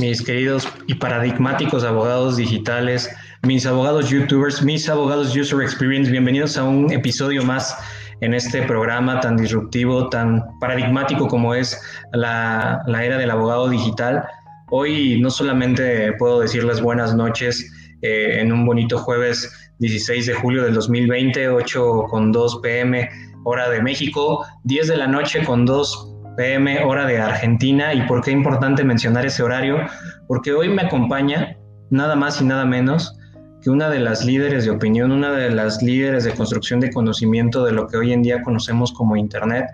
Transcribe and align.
mis 0.00 0.22
queridos 0.22 0.66
y 0.86 0.94
paradigmáticos 0.94 1.84
abogados 1.84 2.38
digitales, 2.38 3.14
mis 3.42 3.66
abogados 3.66 4.08
youtubers, 4.08 4.62
mis 4.62 4.88
abogados 4.88 5.36
user 5.36 5.60
experience. 5.60 6.10
Bienvenidos 6.10 6.56
a 6.56 6.64
un 6.64 6.90
episodio 6.90 7.44
más 7.44 7.76
en 8.22 8.32
este 8.32 8.62
programa 8.62 9.20
tan 9.20 9.36
disruptivo, 9.36 10.08
tan 10.08 10.42
paradigmático 10.58 11.28
como 11.28 11.54
es 11.54 11.78
la, 12.14 12.82
era 12.86 13.18
del 13.18 13.30
abogado 13.30 13.68
digital. 13.68 14.24
Hoy 14.70 15.20
no 15.20 15.30
solamente 15.30 16.14
puedo 16.14 16.40
decirles 16.40 16.80
buenas 16.80 17.14
noches 17.14 17.70
eh, 18.00 18.38
en 18.40 18.52
un 18.52 18.64
bonito 18.64 18.96
jueves 18.96 19.52
16 19.80 20.26
de 20.26 20.34
julio 20.34 20.64
del 20.64 20.72
2020, 20.72 21.46
8 21.50 22.04
con 22.08 22.32
2 22.32 22.60
pm 22.62 23.06
hora 23.44 23.68
de 23.68 23.82
México, 23.82 24.46
10 24.64 24.88
de 24.88 24.96
la 24.96 25.06
noche 25.06 25.44
con 25.44 25.66
2 25.66 26.09
pm, 26.36 26.84
hora 26.84 27.06
de 27.06 27.18
Argentina. 27.18 27.94
¿Y 27.94 28.02
por 28.02 28.22
qué 28.22 28.30
es 28.30 28.36
importante 28.36 28.84
mencionar 28.84 29.26
ese 29.26 29.42
horario? 29.42 29.78
Porque 30.26 30.52
hoy 30.52 30.68
me 30.68 30.82
acompaña 30.82 31.56
nada 31.90 32.16
más 32.16 32.40
y 32.40 32.44
nada 32.44 32.64
menos 32.64 33.16
que 33.62 33.70
una 33.70 33.90
de 33.90 34.00
las 34.00 34.24
líderes 34.24 34.64
de 34.64 34.70
opinión, 34.70 35.12
una 35.12 35.32
de 35.32 35.50
las 35.50 35.82
líderes 35.82 36.24
de 36.24 36.32
construcción 36.32 36.80
de 36.80 36.90
conocimiento 36.90 37.64
de 37.64 37.72
lo 37.72 37.86
que 37.86 37.96
hoy 37.96 38.12
en 38.12 38.22
día 38.22 38.42
conocemos 38.42 38.92
como 38.92 39.16
Internet. 39.16 39.66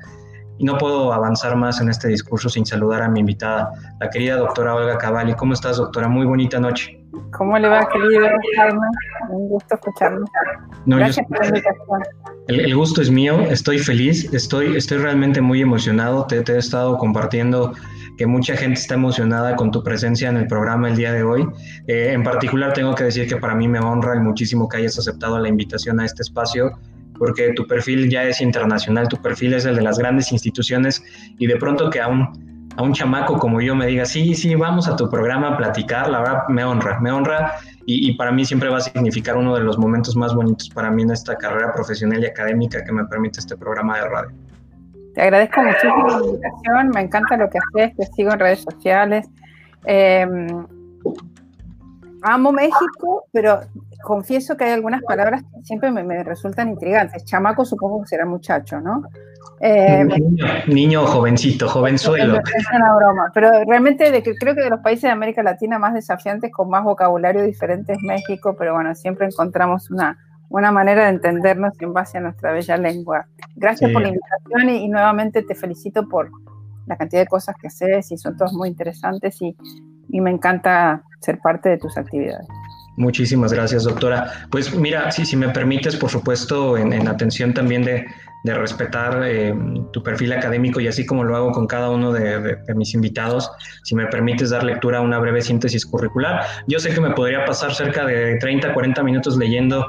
Y 0.58 0.64
no 0.64 0.78
puedo 0.78 1.12
avanzar 1.12 1.54
más 1.54 1.80
en 1.80 1.90
este 1.90 2.08
discurso 2.08 2.48
sin 2.48 2.64
saludar 2.64 3.02
a 3.02 3.08
mi 3.08 3.20
invitada, 3.20 3.70
la 4.00 4.08
querida 4.08 4.36
doctora 4.36 4.74
Olga 4.74 4.96
Cavalli. 4.96 5.34
¿Cómo 5.34 5.52
estás, 5.52 5.76
doctora? 5.76 6.08
Muy 6.08 6.24
bonita 6.26 6.58
noche. 6.58 6.98
¿Cómo 7.32 7.58
le 7.58 7.68
va, 7.68 7.88
querido 7.88 8.26
Carmen? 8.56 8.90
Un 9.30 9.48
gusto 9.48 9.74
escucharlo. 9.74 10.24
Gracias 10.86 11.26
por 11.26 11.38
la 11.38 11.46
invitación. 11.46 12.02
El, 12.48 12.74
gusto 12.76 13.02
es 13.02 13.10
mío, 13.10 13.40
estoy 13.50 13.78
feliz, 13.78 14.32
estoy, 14.32 14.76
estoy 14.76 14.98
realmente 14.98 15.40
muy 15.40 15.60
emocionado. 15.60 16.26
Te, 16.26 16.42
te, 16.42 16.54
he 16.54 16.58
estado 16.58 16.96
compartiendo 16.96 17.72
que 18.16 18.26
mucha 18.26 18.56
gente 18.56 18.80
está 18.80 18.94
emocionada 18.94 19.56
con 19.56 19.70
tu 19.70 19.82
presencia 19.82 20.28
en 20.28 20.36
el 20.36 20.46
programa 20.46 20.88
el 20.88 20.96
día 20.96 21.12
de 21.12 21.22
hoy. 21.22 21.46
Eh, 21.86 22.12
en 22.12 22.22
particular, 22.22 22.72
tengo 22.72 22.94
que 22.94 23.04
decir 23.04 23.28
que 23.28 23.36
para 23.36 23.54
mí 23.54 23.68
me 23.68 23.80
honra 23.80 24.14
muchísimo 24.20 24.68
que 24.68 24.78
hayas 24.78 24.98
aceptado 24.98 25.38
la 25.38 25.48
invitación 25.48 26.00
a 26.00 26.04
este 26.04 26.22
espacio 26.22 26.72
porque 27.18 27.52
tu 27.54 27.66
perfil 27.66 28.10
ya 28.10 28.24
es 28.24 28.40
internacional, 28.40 29.08
tu 29.08 29.16
perfil 29.20 29.54
es 29.54 29.64
el 29.64 29.76
de 29.76 29.82
las 29.82 29.98
grandes 29.98 30.32
instituciones 30.32 31.02
y 31.38 31.46
de 31.46 31.56
pronto 31.56 31.90
que 31.90 32.00
aún 32.00 32.55
a 32.76 32.82
un 32.82 32.92
chamaco 32.92 33.38
como 33.38 33.60
yo 33.60 33.74
me 33.74 33.86
diga, 33.86 34.04
sí, 34.04 34.34
sí, 34.34 34.54
vamos 34.54 34.88
a 34.88 34.96
tu 34.96 35.08
programa 35.08 35.48
a 35.48 35.56
platicar, 35.56 36.08
la 36.08 36.20
verdad 36.20 36.48
me 36.48 36.64
honra, 36.64 37.00
me 37.00 37.10
honra 37.10 37.54
y, 37.86 38.14
para 38.16 38.32
mí 38.32 38.44
siempre 38.44 38.68
va 38.68 38.78
a 38.78 38.80
significar 38.80 39.36
uno 39.36 39.54
de 39.54 39.62
los 39.62 39.78
momentos 39.78 40.16
más 40.16 40.34
bonitos 40.34 40.68
para 40.70 40.90
mí 40.90 41.02
en 41.04 41.12
esta 41.12 41.36
carrera 41.36 41.72
profesional 41.72 42.22
y 42.22 42.26
académica 42.26 42.84
que 42.84 42.92
me 42.92 43.04
permite 43.04 43.38
este 43.38 43.56
programa 43.56 43.98
de 43.98 44.08
radio. 44.08 44.36
Te 45.14 45.22
agradezco 45.22 45.62
muchísimo 45.62 46.08
la 46.08 46.26
invitación, 46.26 46.88
me 46.94 47.00
encanta 47.02 47.36
lo 47.36 47.48
que 47.48 47.58
haces, 47.58 47.96
te 47.96 48.06
sigo 48.14 48.32
en 48.32 48.40
redes 48.40 48.62
sociales. 48.62 49.26
Em, 49.84 50.66
amo 52.22 52.52
México, 52.52 53.24
pero 53.32 53.60
confieso 54.06 54.56
que 54.56 54.64
hay 54.64 54.72
algunas 54.72 55.02
palabras 55.02 55.42
que 55.42 55.64
siempre 55.64 55.90
me, 55.90 56.04
me 56.04 56.22
resultan 56.22 56.68
intrigantes. 56.68 57.24
Chamaco 57.24 57.64
supongo 57.64 58.02
que 58.02 58.06
será 58.06 58.24
muchacho, 58.24 58.80
¿no? 58.80 59.02
Eh, 59.60 60.06
niño, 60.68 61.04
jovencito, 61.06 61.68
jovenzuelo. 61.68 62.36
Es 62.36 62.66
una 62.72 62.94
broma, 62.94 63.32
pero 63.34 63.50
realmente 63.66 64.12
de 64.12 64.22
que 64.22 64.36
creo 64.36 64.54
que 64.54 64.60
de 64.60 64.70
los 64.70 64.80
países 64.80 65.02
de 65.02 65.10
América 65.10 65.42
Latina 65.42 65.80
más 65.80 65.92
desafiantes, 65.92 66.52
con 66.52 66.68
más 66.68 66.84
vocabulario 66.84 67.42
diferente 67.42 67.94
es 67.94 67.98
México, 68.02 68.54
pero 68.56 68.74
bueno, 68.74 68.94
siempre 68.94 69.26
encontramos 69.26 69.90
una, 69.90 70.16
una 70.50 70.70
manera 70.70 71.04
de 71.04 71.10
entendernos 71.10 71.72
en 71.80 71.92
base 71.92 72.18
a 72.18 72.20
nuestra 72.20 72.52
bella 72.52 72.76
lengua. 72.76 73.26
Gracias 73.56 73.90
por 73.90 74.02
la 74.02 74.08
invitación 74.08 74.68
y, 74.68 74.88
nuevamente 74.88 75.42
te 75.42 75.56
felicito 75.56 76.08
por 76.08 76.30
la 76.86 76.96
cantidad 76.96 77.22
de 77.22 77.26
cosas 77.26 77.56
que 77.60 77.66
haces 77.66 78.12
y 78.12 78.18
son 78.18 78.36
todas 78.36 78.52
muy 78.52 78.68
interesantes 78.68 79.42
y, 79.42 79.56
y 80.10 80.20
me 80.20 80.30
encanta 80.30 81.02
ser 81.20 81.40
parte 81.40 81.70
de 81.70 81.78
tus 81.78 81.98
actividades. 81.98 82.46
Muchísimas 82.96 83.52
gracias, 83.52 83.84
doctora. 83.84 84.32
Pues 84.50 84.74
mira, 84.74 85.10
si, 85.10 85.24
si 85.26 85.36
me 85.36 85.48
permites, 85.50 85.96
por 85.96 86.10
supuesto, 86.10 86.76
en, 86.76 86.92
en 86.92 87.08
atención 87.08 87.52
también 87.52 87.84
de, 87.84 88.06
de 88.46 88.54
respetar 88.54 89.22
eh, 89.24 89.52
tu 89.92 90.02
perfil 90.02 90.32
académico 90.32 90.80
y 90.80 90.86
así 90.86 91.04
como 91.04 91.24
lo 91.24 91.36
hago 91.36 91.50
con 91.50 91.66
cada 91.66 91.90
uno 91.90 92.12
de, 92.12 92.56
mis 92.76 92.94
invitados, 92.94 93.50
si 93.82 93.94
me 93.96 94.06
permites 94.06 94.50
dar 94.50 94.62
lectura 94.62 94.98
a 94.98 95.00
una 95.00 95.18
breve 95.18 95.42
síntesis 95.42 95.84
curricular. 95.84 96.42
Yo 96.68 96.78
sé 96.78 96.94
que 96.94 97.00
me 97.00 97.10
podría 97.10 97.44
pasar 97.44 97.74
cerca 97.74 98.06
de 98.06 98.36
30, 98.36 98.72
40 98.72 99.02
minutos 99.02 99.36
leyendo 99.36 99.84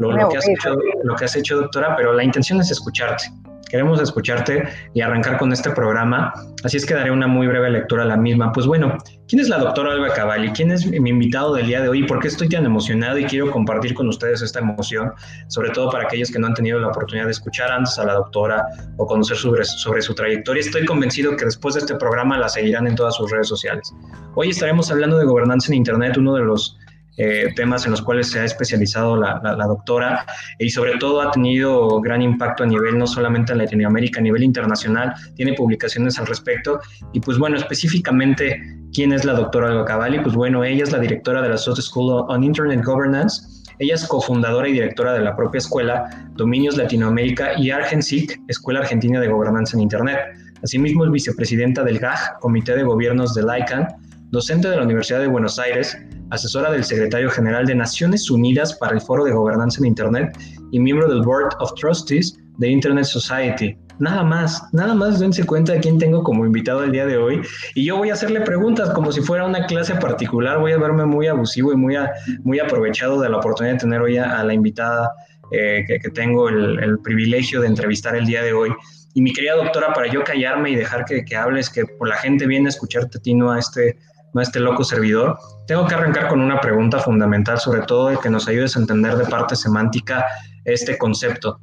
lo, 0.00 0.10
lo, 0.10 0.28
que, 0.28 0.38
has 0.38 0.48
hecho, 0.48 0.76
lo 1.04 1.14
que 1.14 1.24
has 1.24 1.36
hecho, 1.36 1.56
doctora, 1.56 1.94
pero 1.96 2.12
la 2.12 2.24
intención 2.24 2.60
es 2.60 2.72
escucharte. 2.72 3.30
Queremos 3.70 4.00
escucharte 4.00 4.68
y 4.94 5.00
arrancar 5.00 5.38
con 5.38 5.52
este 5.52 5.70
programa, 5.70 6.32
así 6.64 6.76
es 6.76 6.84
que 6.84 6.94
daré 6.94 7.12
una 7.12 7.28
muy 7.28 7.46
breve 7.46 7.70
lectura 7.70 8.02
a 8.02 8.06
la 8.06 8.16
misma. 8.16 8.52
Pues 8.52 8.66
bueno, 8.66 8.98
¿quién 9.28 9.40
es 9.40 9.48
la 9.48 9.58
doctora 9.58 9.92
Alba 9.92 10.12
Cavalli? 10.12 10.50
¿Quién 10.50 10.72
es 10.72 10.84
mi 10.86 11.10
invitado 11.10 11.54
del 11.54 11.68
día 11.68 11.80
de 11.80 11.88
hoy? 11.88 12.02
¿Por 12.02 12.18
qué 12.18 12.26
estoy 12.26 12.48
tan 12.48 12.64
emocionado 12.64 13.16
y 13.18 13.24
quiero 13.26 13.50
compartir 13.52 13.94
con 13.94 14.08
ustedes 14.08 14.42
esta 14.42 14.58
emoción? 14.58 15.12
Sobre 15.46 15.70
todo 15.70 15.88
para 15.88 16.04
aquellos 16.04 16.32
que 16.32 16.40
no 16.40 16.48
han 16.48 16.54
tenido 16.54 16.80
la 16.80 16.88
oportunidad 16.88 17.26
de 17.26 17.30
escuchar 17.30 17.70
antes 17.70 17.96
a 17.98 18.04
la 18.04 18.14
doctora 18.14 18.66
o 18.96 19.06
conocer 19.06 19.36
sobre, 19.36 19.64
sobre 19.64 20.02
su 20.02 20.14
trayectoria. 20.14 20.60
Estoy 20.60 20.84
convencido 20.84 21.36
que 21.36 21.44
después 21.44 21.74
de 21.74 21.80
este 21.80 21.94
programa 21.94 22.38
la 22.38 22.48
seguirán 22.48 22.88
en 22.88 22.96
todas 22.96 23.14
sus 23.14 23.30
redes 23.30 23.46
sociales. 23.46 23.94
Hoy 24.34 24.50
estaremos 24.50 24.90
hablando 24.90 25.16
de 25.16 25.26
gobernanza 25.26 25.68
en 25.68 25.78
Internet, 25.78 26.16
uno 26.16 26.34
de 26.34 26.42
los 26.42 26.76
eh, 27.16 27.48
temas 27.54 27.84
en 27.84 27.90
los 27.90 28.02
cuales 28.02 28.28
se 28.30 28.40
ha 28.40 28.44
especializado 28.44 29.16
la, 29.16 29.40
doctora 29.66 30.24
y 30.58 30.70
sobre 30.70 30.96
todo 30.98 31.20
ha 31.20 31.30
tenido 31.30 32.00
gran 32.00 32.22
impacto 32.22 32.62
a 32.62 32.66
nivel 32.66 32.98
no 32.98 33.06
solamente 33.06 33.52
en 33.52 33.58
Latinoamérica, 33.58 34.20
a 34.20 34.22
nivel 34.22 34.42
internacional, 34.42 35.14
tiene 35.34 35.54
publicaciones 35.54 36.18
al 36.18 36.26
respecto 36.26 36.80
y 37.12 37.20
pues 37.20 37.38
bueno, 37.38 37.56
específicamente, 37.56 38.60
¿quién 38.92 39.12
es 39.12 39.24
la 39.24 39.34
doctora 39.34 39.68
Alba 39.68 39.84
Cavalli? 39.84 40.20
Pues 40.20 40.34
bueno, 40.34 40.64
ella 40.64 40.84
es 40.84 40.92
la 40.92 40.98
directora 40.98 41.42
de 41.42 41.50
la 41.50 41.58
South 41.58 41.80
School 41.80 42.24
on 42.28 42.44
Internet 42.44 42.82
Governance, 42.84 43.42
ella 43.80 43.94
es 43.94 44.06
cofundadora 44.06 44.68
y 44.68 44.72
directora 44.72 45.14
de 45.14 45.20
la 45.20 45.34
propia 45.34 45.58
escuela 45.58 46.28
Dominios 46.34 46.76
Latinoamérica 46.76 47.58
y 47.58 47.70
Argensic, 47.70 48.38
Escuela 48.46 48.80
Argentina 48.80 49.18
de 49.18 49.28
Gobernanza 49.28 49.76
en 49.76 49.82
Internet. 49.82 50.18
Asimismo, 50.62 51.06
es 51.06 51.10
vicepresidenta 51.10 51.82
del 51.82 51.98
GAG, 51.98 52.38
Comité 52.40 52.76
de 52.76 52.82
Gobiernos 52.82 53.34
del 53.34 53.46
ICANN, 53.46 53.88
docente 54.30 54.68
de 54.68 54.76
la 54.76 54.82
Universidad 54.82 55.20
de 55.20 55.28
Buenos 55.28 55.58
Aires, 55.58 55.96
asesora 56.30 56.70
del 56.70 56.84
secretario 56.84 57.30
general 57.30 57.66
de 57.66 57.74
Naciones 57.74 58.30
Unidas 58.30 58.74
para 58.74 58.94
el 58.94 59.00
Foro 59.00 59.24
de 59.24 59.32
Gobernanza 59.32 59.78
en 59.80 59.86
Internet 59.86 60.38
y 60.70 60.80
miembro 60.80 61.08
del 61.08 61.22
Board 61.22 61.54
of 61.60 61.74
Trustees 61.74 62.36
de 62.58 62.68
Internet 62.68 63.04
Society. 63.04 63.76
Nada 64.00 64.22
más, 64.22 64.62
nada 64.72 64.94
más 64.94 65.20
dense 65.20 65.44
cuenta 65.44 65.74
de 65.74 65.80
quién 65.80 65.98
tengo 65.98 66.22
como 66.22 66.46
invitado 66.46 66.82
el 66.84 66.90
día 66.90 67.04
de 67.04 67.18
hoy. 67.18 67.42
Y 67.74 67.84
yo 67.84 67.98
voy 67.98 68.08
a 68.08 68.14
hacerle 68.14 68.40
preguntas 68.40 68.88
como 68.90 69.12
si 69.12 69.20
fuera 69.20 69.44
una 69.44 69.66
clase 69.66 69.94
particular. 69.96 70.58
Voy 70.58 70.72
a 70.72 70.78
verme 70.78 71.04
muy 71.04 71.26
abusivo 71.26 71.70
y 71.72 71.76
muy, 71.76 71.96
muy 72.42 72.58
aprovechado 72.60 73.20
de 73.20 73.28
la 73.28 73.36
oportunidad 73.36 73.74
de 73.74 73.80
tener 73.80 74.00
hoy 74.00 74.16
a, 74.16 74.42
la 74.42 74.54
invitada 74.54 75.12
eh, 75.52 75.84
que, 75.86 76.10
tengo 76.10 76.48
el, 76.48 76.98
privilegio 77.00 77.60
de 77.60 77.66
entrevistar 77.66 78.16
el 78.16 78.24
día 78.24 78.42
de 78.42 78.54
hoy. 78.54 78.70
Y 79.12 79.20
mi 79.20 79.34
querida 79.34 79.56
doctora, 79.56 79.92
para 79.92 80.06
yo 80.06 80.24
callarme 80.24 80.70
y 80.70 80.76
dejar 80.76 81.04
que, 81.04 81.36
hables, 81.36 81.68
que 81.68 81.84
por 81.84 82.08
la 82.08 82.16
gente 82.16 82.46
viene 82.46 82.68
a 82.68 82.70
escucharte, 82.70 83.18
Tino, 83.18 83.52
a 83.52 83.58
este, 83.58 83.98
no 84.32 84.40
este 84.40 84.60
loco 84.60 84.84
servidor, 84.84 85.38
tengo 85.66 85.86
que 85.86 85.94
arrancar 85.94 86.28
con 86.28 86.40
una 86.40 86.60
pregunta 86.60 86.98
fundamental, 86.98 87.58
sobre 87.58 87.82
todo 87.82 88.18
que 88.20 88.30
nos 88.30 88.48
ayudes 88.48 88.76
a 88.76 88.80
entender 88.80 89.16
de 89.16 89.24
parte 89.26 89.56
semántica 89.56 90.26
este 90.64 90.98
concepto. 90.98 91.60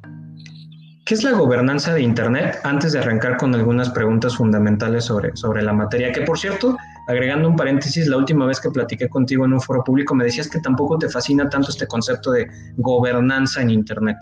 ¿Qué 1.08 1.14
es 1.14 1.24
la 1.24 1.32
gobernanza 1.32 1.94
de 1.94 2.02
Internet? 2.02 2.60
Antes 2.64 2.92
de 2.92 2.98
arrancar 2.98 3.38
con 3.38 3.54
algunas 3.54 3.88
preguntas 3.88 4.36
fundamentales 4.36 5.06
sobre, 5.06 5.34
sobre 5.36 5.62
la 5.62 5.72
materia, 5.72 6.12
que 6.12 6.20
por 6.20 6.38
cierto, 6.38 6.76
agregando 7.06 7.48
un 7.48 7.56
paréntesis, 7.56 8.06
la 8.08 8.18
última 8.18 8.44
vez 8.44 8.60
que 8.60 8.68
platiqué 8.68 9.08
contigo 9.08 9.46
en 9.46 9.54
un 9.54 9.60
foro 9.62 9.82
público 9.82 10.14
me 10.14 10.24
decías 10.24 10.50
que 10.50 10.60
tampoco 10.60 10.98
te 10.98 11.08
fascina 11.08 11.48
tanto 11.48 11.70
este 11.70 11.86
concepto 11.86 12.32
de 12.32 12.46
gobernanza 12.76 13.62
en 13.62 13.70
Internet. 13.70 14.18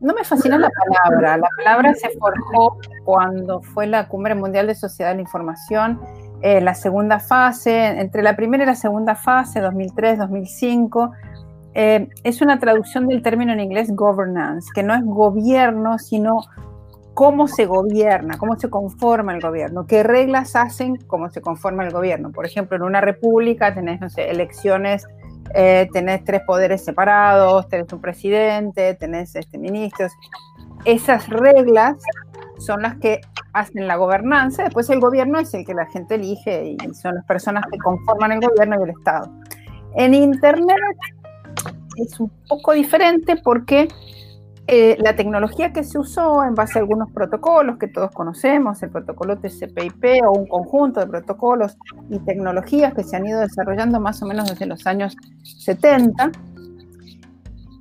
No 0.00 0.14
me 0.14 0.24
fascina 0.24 0.56
la 0.56 0.70
palabra. 0.70 1.36
La 1.36 1.48
palabra 1.58 1.92
se 1.92 2.08
forjó 2.18 2.78
cuando 3.04 3.60
fue 3.60 3.86
la 3.86 4.08
Cumbre 4.08 4.34
Mundial 4.34 4.66
de 4.66 4.74
Sociedad 4.74 5.10
de 5.10 5.16
la 5.16 5.20
Información 5.20 6.00
eh, 6.42 6.60
la 6.60 6.74
segunda 6.74 7.18
fase, 7.18 7.86
entre 8.00 8.22
la 8.22 8.36
primera 8.36 8.64
y 8.64 8.66
la 8.66 8.74
segunda 8.74 9.14
fase, 9.14 9.62
2003-2005, 9.62 11.12
eh, 11.74 12.08
es 12.24 12.42
una 12.42 12.58
traducción 12.58 13.06
del 13.06 13.22
término 13.22 13.52
en 13.52 13.60
inglés 13.60 13.94
governance, 13.94 14.68
que 14.74 14.82
no 14.82 14.94
es 14.94 15.04
gobierno, 15.04 15.98
sino 15.98 16.40
cómo 17.14 17.46
se 17.46 17.66
gobierna, 17.66 18.38
cómo 18.38 18.56
se 18.56 18.70
conforma 18.70 19.34
el 19.34 19.40
gobierno, 19.40 19.86
qué 19.86 20.02
reglas 20.02 20.56
hacen 20.56 20.96
cómo 21.06 21.28
se 21.30 21.40
conforma 21.40 21.84
el 21.84 21.92
gobierno. 21.92 22.32
Por 22.32 22.46
ejemplo, 22.46 22.76
en 22.76 22.82
una 22.82 23.00
república 23.00 23.74
tenés, 23.74 24.00
elecciones, 24.16 25.06
eh, 25.54 25.88
tenés 25.92 26.24
tres 26.24 26.40
poderes 26.46 26.84
separados, 26.84 27.68
tenés 27.68 27.92
un 27.92 28.00
presidente, 28.00 28.94
tenés 28.94 29.36
este, 29.36 29.58
ministros. 29.58 30.12
Esas 30.84 31.28
reglas 31.28 31.96
son 32.60 32.82
las 32.82 32.96
que 32.96 33.20
hacen 33.52 33.88
la 33.88 33.96
gobernanza, 33.96 34.64
después 34.64 34.88
el 34.90 35.00
gobierno 35.00 35.38
es 35.38 35.52
el 35.54 35.64
que 35.64 35.74
la 35.74 35.86
gente 35.86 36.14
elige 36.14 36.76
y 36.80 36.94
son 36.94 37.16
las 37.16 37.24
personas 37.24 37.64
que 37.70 37.78
conforman 37.78 38.32
el 38.32 38.40
gobierno 38.40 38.76
y 38.80 38.82
el 38.84 38.90
Estado. 38.90 39.30
En 39.96 40.14
Internet 40.14 40.76
es 41.96 42.20
un 42.20 42.30
poco 42.48 42.72
diferente 42.72 43.36
porque 43.42 43.88
eh, 44.72 44.96
la 45.00 45.16
tecnología 45.16 45.72
que 45.72 45.82
se 45.82 45.98
usó 45.98 46.44
en 46.44 46.54
base 46.54 46.78
a 46.78 46.82
algunos 46.82 47.10
protocolos 47.10 47.76
que 47.76 47.88
todos 47.88 48.12
conocemos, 48.12 48.80
el 48.84 48.90
protocolo 48.90 49.36
TCP/IP 49.36 50.24
o 50.24 50.30
un 50.30 50.46
conjunto 50.46 51.00
de 51.00 51.08
protocolos 51.08 51.76
y 52.08 52.20
tecnologías 52.20 52.94
que 52.94 53.02
se 53.02 53.16
han 53.16 53.26
ido 53.26 53.40
desarrollando 53.40 53.98
más 53.98 54.22
o 54.22 54.26
menos 54.26 54.48
desde 54.48 54.66
los 54.66 54.86
años 54.86 55.16
70, 55.42 56.30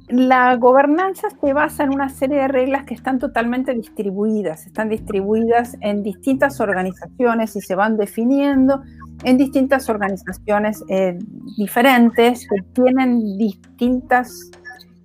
la 0.09 0.55
gobernanza 0.55 1.29
se 1.29 1.53
basa 1.53 1.83
en 1.83 1.93
una 1.93 2.09
serie 2.09 2.39
de 2.39 2.47
reglas 2.47 2.83
que 2.85 2.95
están 2.95 3.19
totalmente 3.19 3.73
distribuidas, 3.73 4.65
están 4.65 4.89
distribuidas 4.89 5.77
en 5.81 6.01
distintas 6.01 6.59
organizaciones 6.59 7.55
y 7.55 7.61
se 7.61 7.75
van 7.75 7.95
definiendo 7.95 8.81
en 9.23 9.37
distintas 9.37 9.87
organizaciones 9.87 10.83
eh, 10.89 11.17
diferentes 11.57 12.47
que 12.47 12.63
tienen 12.73 13.37
distintas 13.37 14.49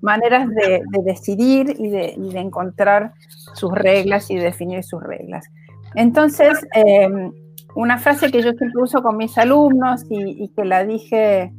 maneras 0.00 0.48
de, 0.48 0.82
decidir 1.02 1.74
y 1.78 1.88
de, 1.88 2.38
encontrar 2.38 3.12
sus 3.54 3.72
reglas 3.72 4.30
y 4.30 4.36
definir 4.36 4.84
sus 4.84 5.02
reglas. 5.02 5.46
Entonces, 5.94 6.66
em, 6.74 7.30
una 7.74 7.98
frase 7.98 8.30
que 8.30 8.42
yo 8.42 8.52
siempre 8.52 8.82
uso 8.82 9.02
con 9.02 9.16
mis 9.16 9.36
alumnos 9.36 10.04
y, 10.08 10.48
que 10.56 10.64
la 10.64 10.84
dije 10.84 11.52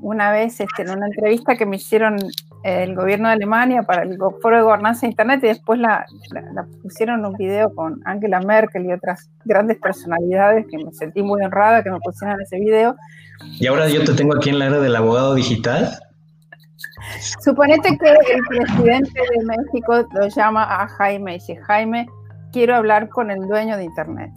una 0.00 0.30
vez 0.30 0.60
este, 0.60 0.82
en 0.82 0.90
una 0.90 1.06
entrevista 1.06 1.56
que 1.56 1.66
me 1.66 1.76
hicieron 1.76 2.16
el 2.68 2.94
gobierno 2.94 3.28
de 3.28 3.34
Alemania 3.34 3.82
para 3.82 4.02
el 4.02 4.18
Foro 4.40 4.56
de 4.56 4.62
Gobernanza 4.62 5.02
de 5.02 5.08
Internet 5.08 5.40
y 5.42 5.48
después 5.48 5.78
la, 5.78 6.04
pusieron 6.82 7.24
un 7.24 7.34
video 7.34 7.74
con 7.74 8.00
Angela 8.04 8.40
Merkel 8.40 8.86
y 8.86 8.92
otras 8.92 9.30
grandes 9.44 9.78
personalidades 9.78 10.66
que 10.70 10.78
me 10.78 10.92
sentí 10.92 11.22
muy 11.22 11.42
honrada 11.42 11.82
que 11.82 11.90
me 11.90 11.98
pusieran 12.00 12.40
ese 12.40 12.58
video. 12.58 12.96
Y 13.58 13.66
ahora 13.66 13.88
yo 13.88 14.04
te 14.04 14.14
tengo 14.14 14.36
aquí 14.36 14.50
en 14.50 14.58
la 14.58 14.66
era 14.66 14.80
del 14.80 14.96
abogado 14.96 15.34
digital. 15.34 15.90
Suponete 17.42 17.96
que 17.98 18.10
el 18.10 18.42
presidente 18.48 19.20
de 19.20 19.44
México 19.44 20.06
lo 20.12 20.28
llama 20.28 20.82
a 20.82 20.88
Jaime 20.88 21.32
y 21.32 21.34
dice, 21.38 21.56
Jaime, 21.56 22.06
quiero 22.52 22.76
hablar 22.76 23.08
con 23.08 23.30
el 23.30 23.40
dueño 23.46 23.76
de 23.76 23.84
Internet. 23.84 24.30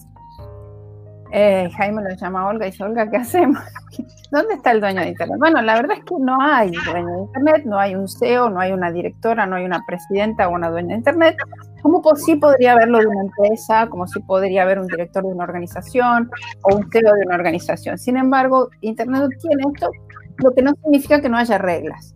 Eh, 1.34 1.70
Jaime 1.78 2.02
lo 2.02 2.10
llama 2.16 2.42
a 2.42 2.48
Olga 2.48 2.68
y 2.68 2.72
dice, 2.72 2.84
Olga, 2.84 3.10
¿qué 3.10 3.18
hacemos? 3.18 3.64
¿Dónde 4.32 4.56
está 4.56 4.72
el 4.72 4.82
dueño 4.82 5.02
de 5.02 5.10
Internet? 5.10 5.38
Bueno, 5.40 5.62
la 5.62 5.76
verdad 5.76 5.98
es 5.98 6.04
que 6.04 6.16
no 6.20 6.42
hay 6.42 6.72
dueño 6.72 7.08
de 7.08 7.22
Internet, 7.22 7.64
no 7.66 7.80
hay 7.80 7.96
un 7.96 8.08
CEO, 8.08 8.50
no 8.50 8.60
hay 8.60 8.72
una 8.72 8.92
directora, 8.92 9.46
no 9.46 9.56
hay 9.56 9.66
una 9.66 9.84
presidenta 9.86 10.48
o 10.48 10.54
una 10.54 10.70
dueña 10.70 10.90
de 10.90 10.96
Internet. 10.96 11.38
¿Cómo 11.82 12.02
sí 12.16 12.36
podría 12.36 12.74
haberlo 12.74 13.00
de 13.00 13.08
una 13.08 13.22
empresa? 13.22 13.88
¿Cómo 13.90 14.08
si 14.08 14.20
podría 14.20 14.64
haber 14.64 14.80
un 14.80 14.88
director 14.88 15.24
de 15.24 15.30
una 15.30 15.46
organización 15.46 16.30
o 16.64 16.76
un 16.76 16.90
CEO 16.92 17.14
de 17.14 17.26
una 17.26 17.36
organización? 17.36 17.98
Sin 17.98 18.18
embargo, 18.18 18.70
Internet 18.82 19.30
tiene 19.42 19.64
esto, 19.74 19.90
lo 20.38 20.52
que 20.54 20.62
no 20.62 20.74
significa 20.84 21.22
que 21.22 21.30
no 21.30 21.38
haya 21.38 21.58
reglas. 21.58 22.14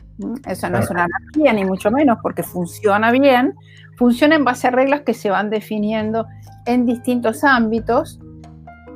Eso 0.48 0.70
no 0.70 0.80
es 0.80 0.90
una 0.90 1.06
anarquía, 1.06 1.52
ni 1.54 1.66
mucho 1.66 1.92
menos, 1.92 2.20
porque 2.22 2.44
funciona 2.44 3.12
bien, 3.12 3.54
funciona 3.98 4.36
en 4.36 4.46
base 4.46 4.68
a 4.68 4.72
reglas 4.72 5.02
que 5.02 5.14
se 5.14 5.30
van 5.30 5.50
definiendo 5.50 6.28
en 6.66 6.86
distintos 6.86 7.44
ámbitos 7.44 8.20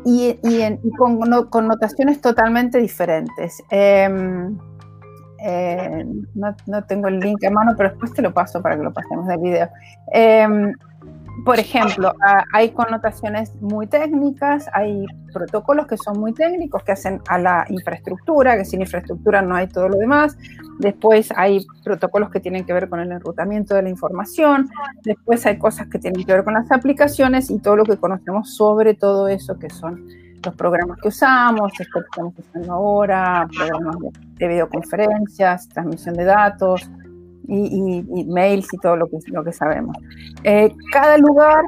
y, 0.10 0.40
con 0.98 1.20
connotaciones 1.50 2.20
totalmente 2.22 2.80
diferentes. 2.80 3.62
Em, 3.70 4.58
eh, 5.42 6.06
no, 6.34 6.84
tengo 6.86 7.08
el 7.08 7.20
link 7.20 7.44
a 7.46 7.52
mano, 7.52 7.74
pero 7.78 7.90
después 7.90 8.14
te 8.14 8.22
lo 8.22 8.34
paso 8.34 8.62
para 8.62 8.76
que 8.76 8.84
lo 8.84 8.92
pasemos 8.92 9.28
del 9.28 9.40
video. 9.40 9.70
Por 11.46 11.60
ejemplo, 11.60 12.14
hay 12.54 12.72
connotaciones 12.72 13.56
muy 13.62 13.88
técnicas, 13.88 14.70
hay 14.74 15.06
protocolos 15.34 15.88
que 15.88 15.98
son 15.98 16.20
muy 16.20 16.34
técnicos 16.34 16.84
que 16.84 16.92
hacen 16.92 17.22
a 17.28 17.38
la 17.38 17.66
infraestructura, 17.70 18.58
que 18.58 18.66
sin 18.66 18.82
infraestructura 18.82 19.42
no 19.42 19.56
hay 19.56 19.68
todo 19.68 19.90
lo 19.90 19.98
demás. 19.98 20.38
Después 20.80 21.32
hay 21.36 21.66
protocolos 21.84 22.30
que 22.30 22.40
tienen 22.40 22.66
que 22.66 22.74
ver 22.74 22.90
con 22.90 23.00
el 23.00 23.12
enrutamiento 23.12 23.74
de 23.76 23.84
la 23.84 23.90
información. 23.90 24.70
Después 25.04 25.46
hay 25.46 25.58
cosas 25.58 25.88
que 25.88 26.00
tienen 26.00 26.26
que 26.26 26.34
ver 26.34 26.44
con 26.44 26.54
las 26.54 26.72
aplicaciones 26.72 27.50
y 27.50 27.60
todo 27.60 27.78
lo 27.78 27.86
que 27.86 27.98
conocemos 27.98 28.54
sobre 28.56 28.94
todo 28.94 29.28
eso 29.28 29.58
que 29.58 29.70
son 29.70 30.06
los 30.44 30.56
programas 30.56 30.98
que 31.02 31.10
usamos, 31.10 31.72
esto 31.80 32.00
que 32.00 32.06
estamos 32.06 32.34
usando 32.38 32.74
ahora, 32.74 33.48
programas 33.56 33.96
de 34.36 34.48
videoconferencias, 34.48 35.68
transmisión 35.70 36.16
de 36.16 36.24
datos, 36.24 36.90
y, 37.50 38.26
mails 38.26 38.68
y 38.72 38.78
todo 38.78 38.96
lo 38.96 39.08
que, 39.08 39.18
lo 39.28 39.44
que 39.44 39.52
sabemos. 39.52 39.98
Eh, 40.44 40.74
cada 40.92 41.18
lugar 41.18 41.64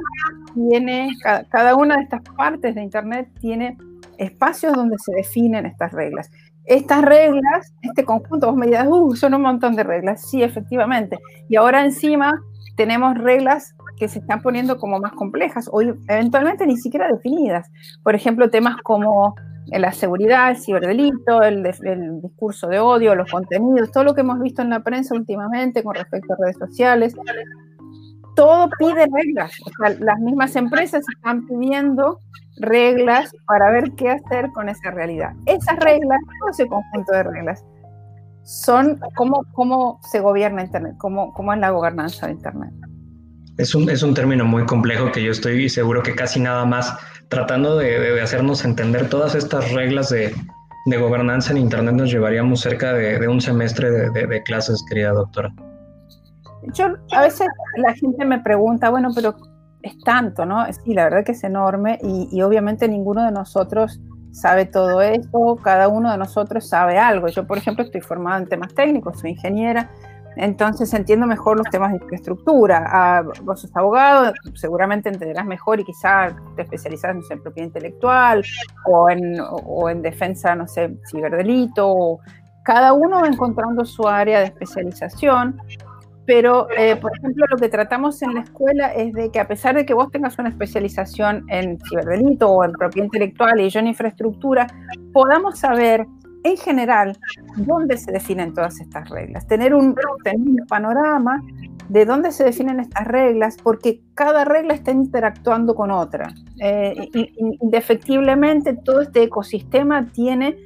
tiene, 0.54 1.10
cada, 1.50 1.74
una 1.76 1.96
de 1.96 2.02
estas 2.02 2.22
partes 2.36 2.74
de 2.74 2.82
Internet 2.82 3.28
tiene 3.40 3.76
espacios 4.18 4.74
donde 4.74 4.96
se 4.98 5.12
definen 5.12 5.66
estas 5.66 5.92
reglas. 5.92 6.30
Estas 6.64 7.02
reglas, 7.02 7.74
este 7.82 8.04
conjunto, 8.04 8.46
vos 8.46 8.56
me 8.56 8.66
dirás, 8.66 8.86
uh, 8.88 9.16
son 9.16 9.34
un 9.34 9.42
montón 9.42 9.74
de 9.74 9.82
reglas. 9.82 10.28
Sí, 10.30 10.42
efectivamente. 10.42 11.18
Y 11.48 11.56
ahora 11.56 11.84
encima 11.84 12.40
tenemos 12.76 13.18
reglas 13.18 13.74
que 13.98 14.08
se 14.08 14.20
están 14.20 14.40
poniendo 14.40 14.78
como 14.78 14.98
más 15.00 15.12
complejas 15.12 15.68
o 15.72 15.82
eventualmente 15.82 16.66
ni 16.66 16.76
siquiera 16.76 17.08
definidas. 17.08 17.70
Por 18.02 18.14
ejemplo, 18.14 18.48
temas 18.50 18.76
como 18.82 19.34
la 19.80 19.92
seguridad, 19.92 20.50
el 20.50 20.56
ciberdelito, 20.56 21.42
el, 21.42 21.62
discurso 22.22 22.68
de 22.68 22.78
odio, 22.78 23.14
los 23.14 23.30
contenidos, 23.30 23.90
todo 23.90 24.04
lo 24.04 24.14
que 24.14 24.20
hemos 24.20 24.40
visto 24.40 24.62
en 24.62 24.70
la 24.70 24.80
prensa 24.80 25.14
últimamente 25.14 25.82
con 25.82 25.94
respecto 25.94 26.34
a 26.34 26.36
redes 26.40 26.56
sociales, 26.58 27.14
todo 28.36 28.68
pide 28.78 29.06
reglas. 29.12 29.52
O 29.64 29.70
sea, 29.78 29.96
las 29.98 30.18
mismas 30.20 30.56
empresas 30.56 31.04
están 31.16 31.46
pidiendo 31.46 32.18
reglas 32.58 33.30
para 33.46 33.70
ver 33.70 33.92
qué 33.92 34.10
hacer 34.10 34.50
con 34.52 34.68
esa 34.68 34.90
realidad. 34.90 35.32
Esas 35.46 35.78
reglas, 35.78 36.18
todo 36.40 36.50
ese 36.50 36.66
conjunto 36.66 37.12
de 37.12 37.22
reglas, 37.22 37.64
son 38.44 38.98
cómo, 39.14 39.44
cómo 39.52 40.00
se 40.10 40.20
gobierna 40.20 40.64
Internet, 40.64 40.94
cómo, 40.98 41.32
cómo 41.32 41.52
es 41.52 41.60
la 41.60 41.70
gobernanza 41.70 42.26
de 42.26 42.32
Internet. 42.32 42.72
Es 43.58 43.74
un, 43.74 43.88
es 43.90 44.02
un 44.02 44.14
término 44.14 44.44
muy 44.44 44.64
complejo 44.64 45.12
que 45.12 45.22
yo 45.22 45.30
estoy 45.30 45.68
seguro 45.68 46.02
que 46.02 46.14
casi 46.14 46.40
nada 46.40 46.64
más 46.64 46.96
tratando 47.32 47.78
de, 47.78 48.20
hacernos 48.20 48.62
entender 48.62 49.08
todas 49.08 49.34
estas 49.34 49.72
reglas 49.72 50.10
de, 50.10 50.34
gobernanza 50.84 51.52
en 51.52 51.58
Internet 51.58 51.94
nos 51.94 52.10
llevaríamos 52.10 52.60
cerca 52.60 52.92
de, 52.92 53.26
un 53.26 53.40
semestre 53.40 53.90
de, 54.10 54.42
clases, 54.42 54.84
querida 54.86 55.12
doctora. 55.12 55.50
Yo 56.74 56.88
a 57.10 57.22
veces 57.22 57.46
la 57.78 57.94
gente 57.94 58.26
me 58.26 58.38
pregunta, 58.40 58.90
bueno, 58.90 59.08
pero 59.14 59.34
es 59.80 59.98
tanto, 60.00 60.44
¿no? 60.44 60.66
Sí, 60.84 60.92
la 60.92 61.04
verdad 61.04 61.24
que 61.24 61.32
es 61.32 61.42
enorme 61.42 61.98
y, 62.02 62.28
y 62.30 62.42
obviamente 62.42 62.86
ninguno 62.86 63.24
de 63.24 63.32
nosotros 63.32 63.98
sabe 64.30 64.66
todo 64.66 65.00
eso, 65.00 65.56
cada 65.62 65.88
uno 65.88 66.12
de 66.12 66.18
nosotros 66.18 66.68
sabe 66.68 66.98
algo. 66.98 67.28
Yo, 67.28 67.46
por 67.46 67.56
ejemplo, 67.56 67.82
estoy 67.82 68.02
formada 68.02 68.38
en 68.40 68.46
temas 68.46 68.74
técnicos, 68.74 69.20
soy 69.20 69.30
ingeniera, 69.30 69.90
entonces 70.36 70.92
entiendo 70.94 71.26
mejor 71.26 71.58
los 71.58 71.66
temas 71.70 71.90
de 71.90 71.98
infraestructura. 71.98 72.84
Ah, 72.86 73.22
vos 73.42 73.60
sos 73.60 73.70
abogado, 73.74 74.32
seguramente 74.54 75.08
entenderás 75.08 75.46
mejor 75.46 75.80
y 75.80 75.84
quizás 75.84 76.34
te 76.56 76.62
especializas 76.62 77.16
en 77.30 77.42
propiedad 77.42 77.66
intelectual 77.68 78.42
o 78.86 79.10
en, 79.10 79.38
o 79.40 79.88
en 79.88 80.02
defensa, 80.02 80.54
no 80.54 80.66
sé, 80.66 80.94
ciberdelito. 81.10 82.18
Cada 82.64 82.92
uno 82.92 83.20
va 83.20 83.26
encontrando 83.26 83.84
su 83.84 84.06
área 84.06 84.38
de 84.40 84.46
especialización, 84.46 85.60
pero, 86.24 86.68
eh, 86.76 86.96
por 86.96 87.16
ejemplo, 87.16 87.46
lo 87.50 87.56
que 87.56 87.68
tratamos 87.68 88.22
en 88.22 88.34
la 88.34 88.42
escuela 88.42 88.92
es 88.92 89.12
de 89.12 89.30
que 89.30 89.40
a 89.40 89.48
pesar 89.48 89.74
de 89.74 89.84
que 89.84 89.92
vos 89.92 90.10
tengas 90.10 90.38
una 90.38 90.50
especialización 90.50 91.44
en 91.48 91.78
ciberdelito 91.80 92.48
o 92.48 92.64
en 92.64 92.72
propiedad 92.72 93.06
intelectual 93.06 93.60
y 93.60 93.68
yo 93.68 93.80
en 93.80 93.88
infraestructura, 93.88 94.68
podamos 95.12 95.58
saber 95.58 96.06
en 96.44 96.56
general, 96.56 97.16
¿dónde 97.56 97.96
se 97.96 98.10
definen 98.10 98.52
todas 98.52 98.80
estas 98.80 99.08
reglas? 99.08 99.46
Tener 99.46 99.74
un, 99.74 99.94
panorama 100.68 101.42
de 101.88 102.04
dónde 102.04 102.32
se 102.32 102.44
definen 102.44 102.80
estas 102.80 103.06
reglas, 103.06 103.56
porque 103.62 104.00
cada 104.14 104.44
regla 104.44 104.74
está 104.74 104.90
interactuando 104.90 105.74
con 105.74 105.90
otra. 105.90 106.32
Eh, 106.60 107.08
indefectiblemente, 107.60 108.74
todo 108.74 109.02
este 109.02 109.24
ecosistema 109.24 110.10
tiene, 110.12 110.56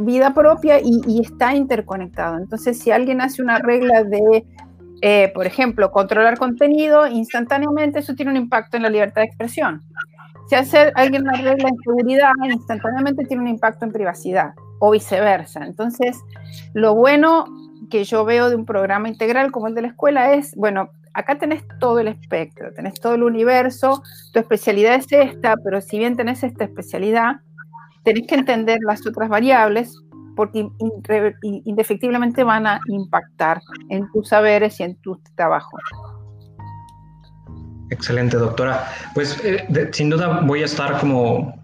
vida 0.00 0.32
propia 0.34 0.80
y, 0.82 1.20
está 1.20 1.54
interconectado. 1.54 2.38
Entonces, 2.38 2.78
si 2.78 2.90
alguien 2.90 3.20
hace 3.20 3.42
una 3.42 3.58
regla 3.58 4.02
de, 4.02 4.44
eh, 5.02 5.30
por 5.34 5.46
ejemplo, 5.46 5.90
controlar 5.92 6.38
contenido, 6.38 7.06
instantáneamente 7.06 8.00
eso 8.00 8.14
tiene 8.14 8.30
un 8.30 8.38
impacto 8.38 8.76
en 8.78 8.84
la 8.84 8.90
libertad 8.90 9.20
de 9.20 9.26
expresión. 9.26 9.82
Si 10.48 10.54
hace 10.54 10.90
alguien 10.94 11.22
una 11.22 11.34
regla 11.34 11.68
en 11.68 11.76
seguridad, 11.84 12.32
instantáneamente 12.50 13.26
tiene 13.26 13.42
un 13.42 13.48
impacto 13.48 13.84
en 13.84 13.92
privacidad 13.92 14.54
o 14.78 14.90
viceversa. 14.90 15.64
Entonces, 15.64 16.18
lo 16.74 16.94
bueno 16.94 17.46
que 17.90 18.04
yo 18.04 18.24
veo 18.24 18.50
de 18.50 18.56
un 18.56 18.66
programa 18.66 19.08
integral 19.08 19.50
como 19.50 19.68
el 19.68 19.74
de 19.74 19.82
la 19.82 19.88
escuela 19.88 20.34
es, 20.34 20.54
bueno, 20.54 20.90
acá 21.14 21.38
tenés 21.38 21.62
todo 21.80 21.98
el 22.00 22.08
espectro, 22.08 22.72
tenés 22.74 22.94
todo 23.00 23.14
el 23.14 23.22
universo, 23.22 24.02
tu 24.32 24.40
especialidad 24.40 24.94
es 24.94 25.10
esta, 25.10 25.56
pero 25.64 25.80
si 25.80 25.98
bien 25.98 26.16
tenés 26.16 26.42
esta 26.42 26.64
especialidad, 26.64 27.36
tenés 28.04 28.26
que 28.26 28.34
entender 28.34 28.78
las 28.86 29.06
otras 29.06 29.28
variables 29.28 29.96
porque 30.36 30.68
indefectiblemente 31.42 32.44
van 32.44 32.66
a 32.68 32.80
impactar 32.86 33.60
en 33.88 34.08
tus 34.12 34.28
saberes 34.28 34.78
y 34.78 34.84
en 34.84 34.94
tu 34.96 35.20
trabajo. 35.34 35.76
Excelente, 37.90 38.36
doctora. 38.36 38.86
Pues 39.14 39.42
eh, 39.44 39.90
sin 39.92 40.10
duda 40.10 40.42
voy 40.42 40.62
a 40.62 40.66
estar 40.66 41.00
como 41.00 41.57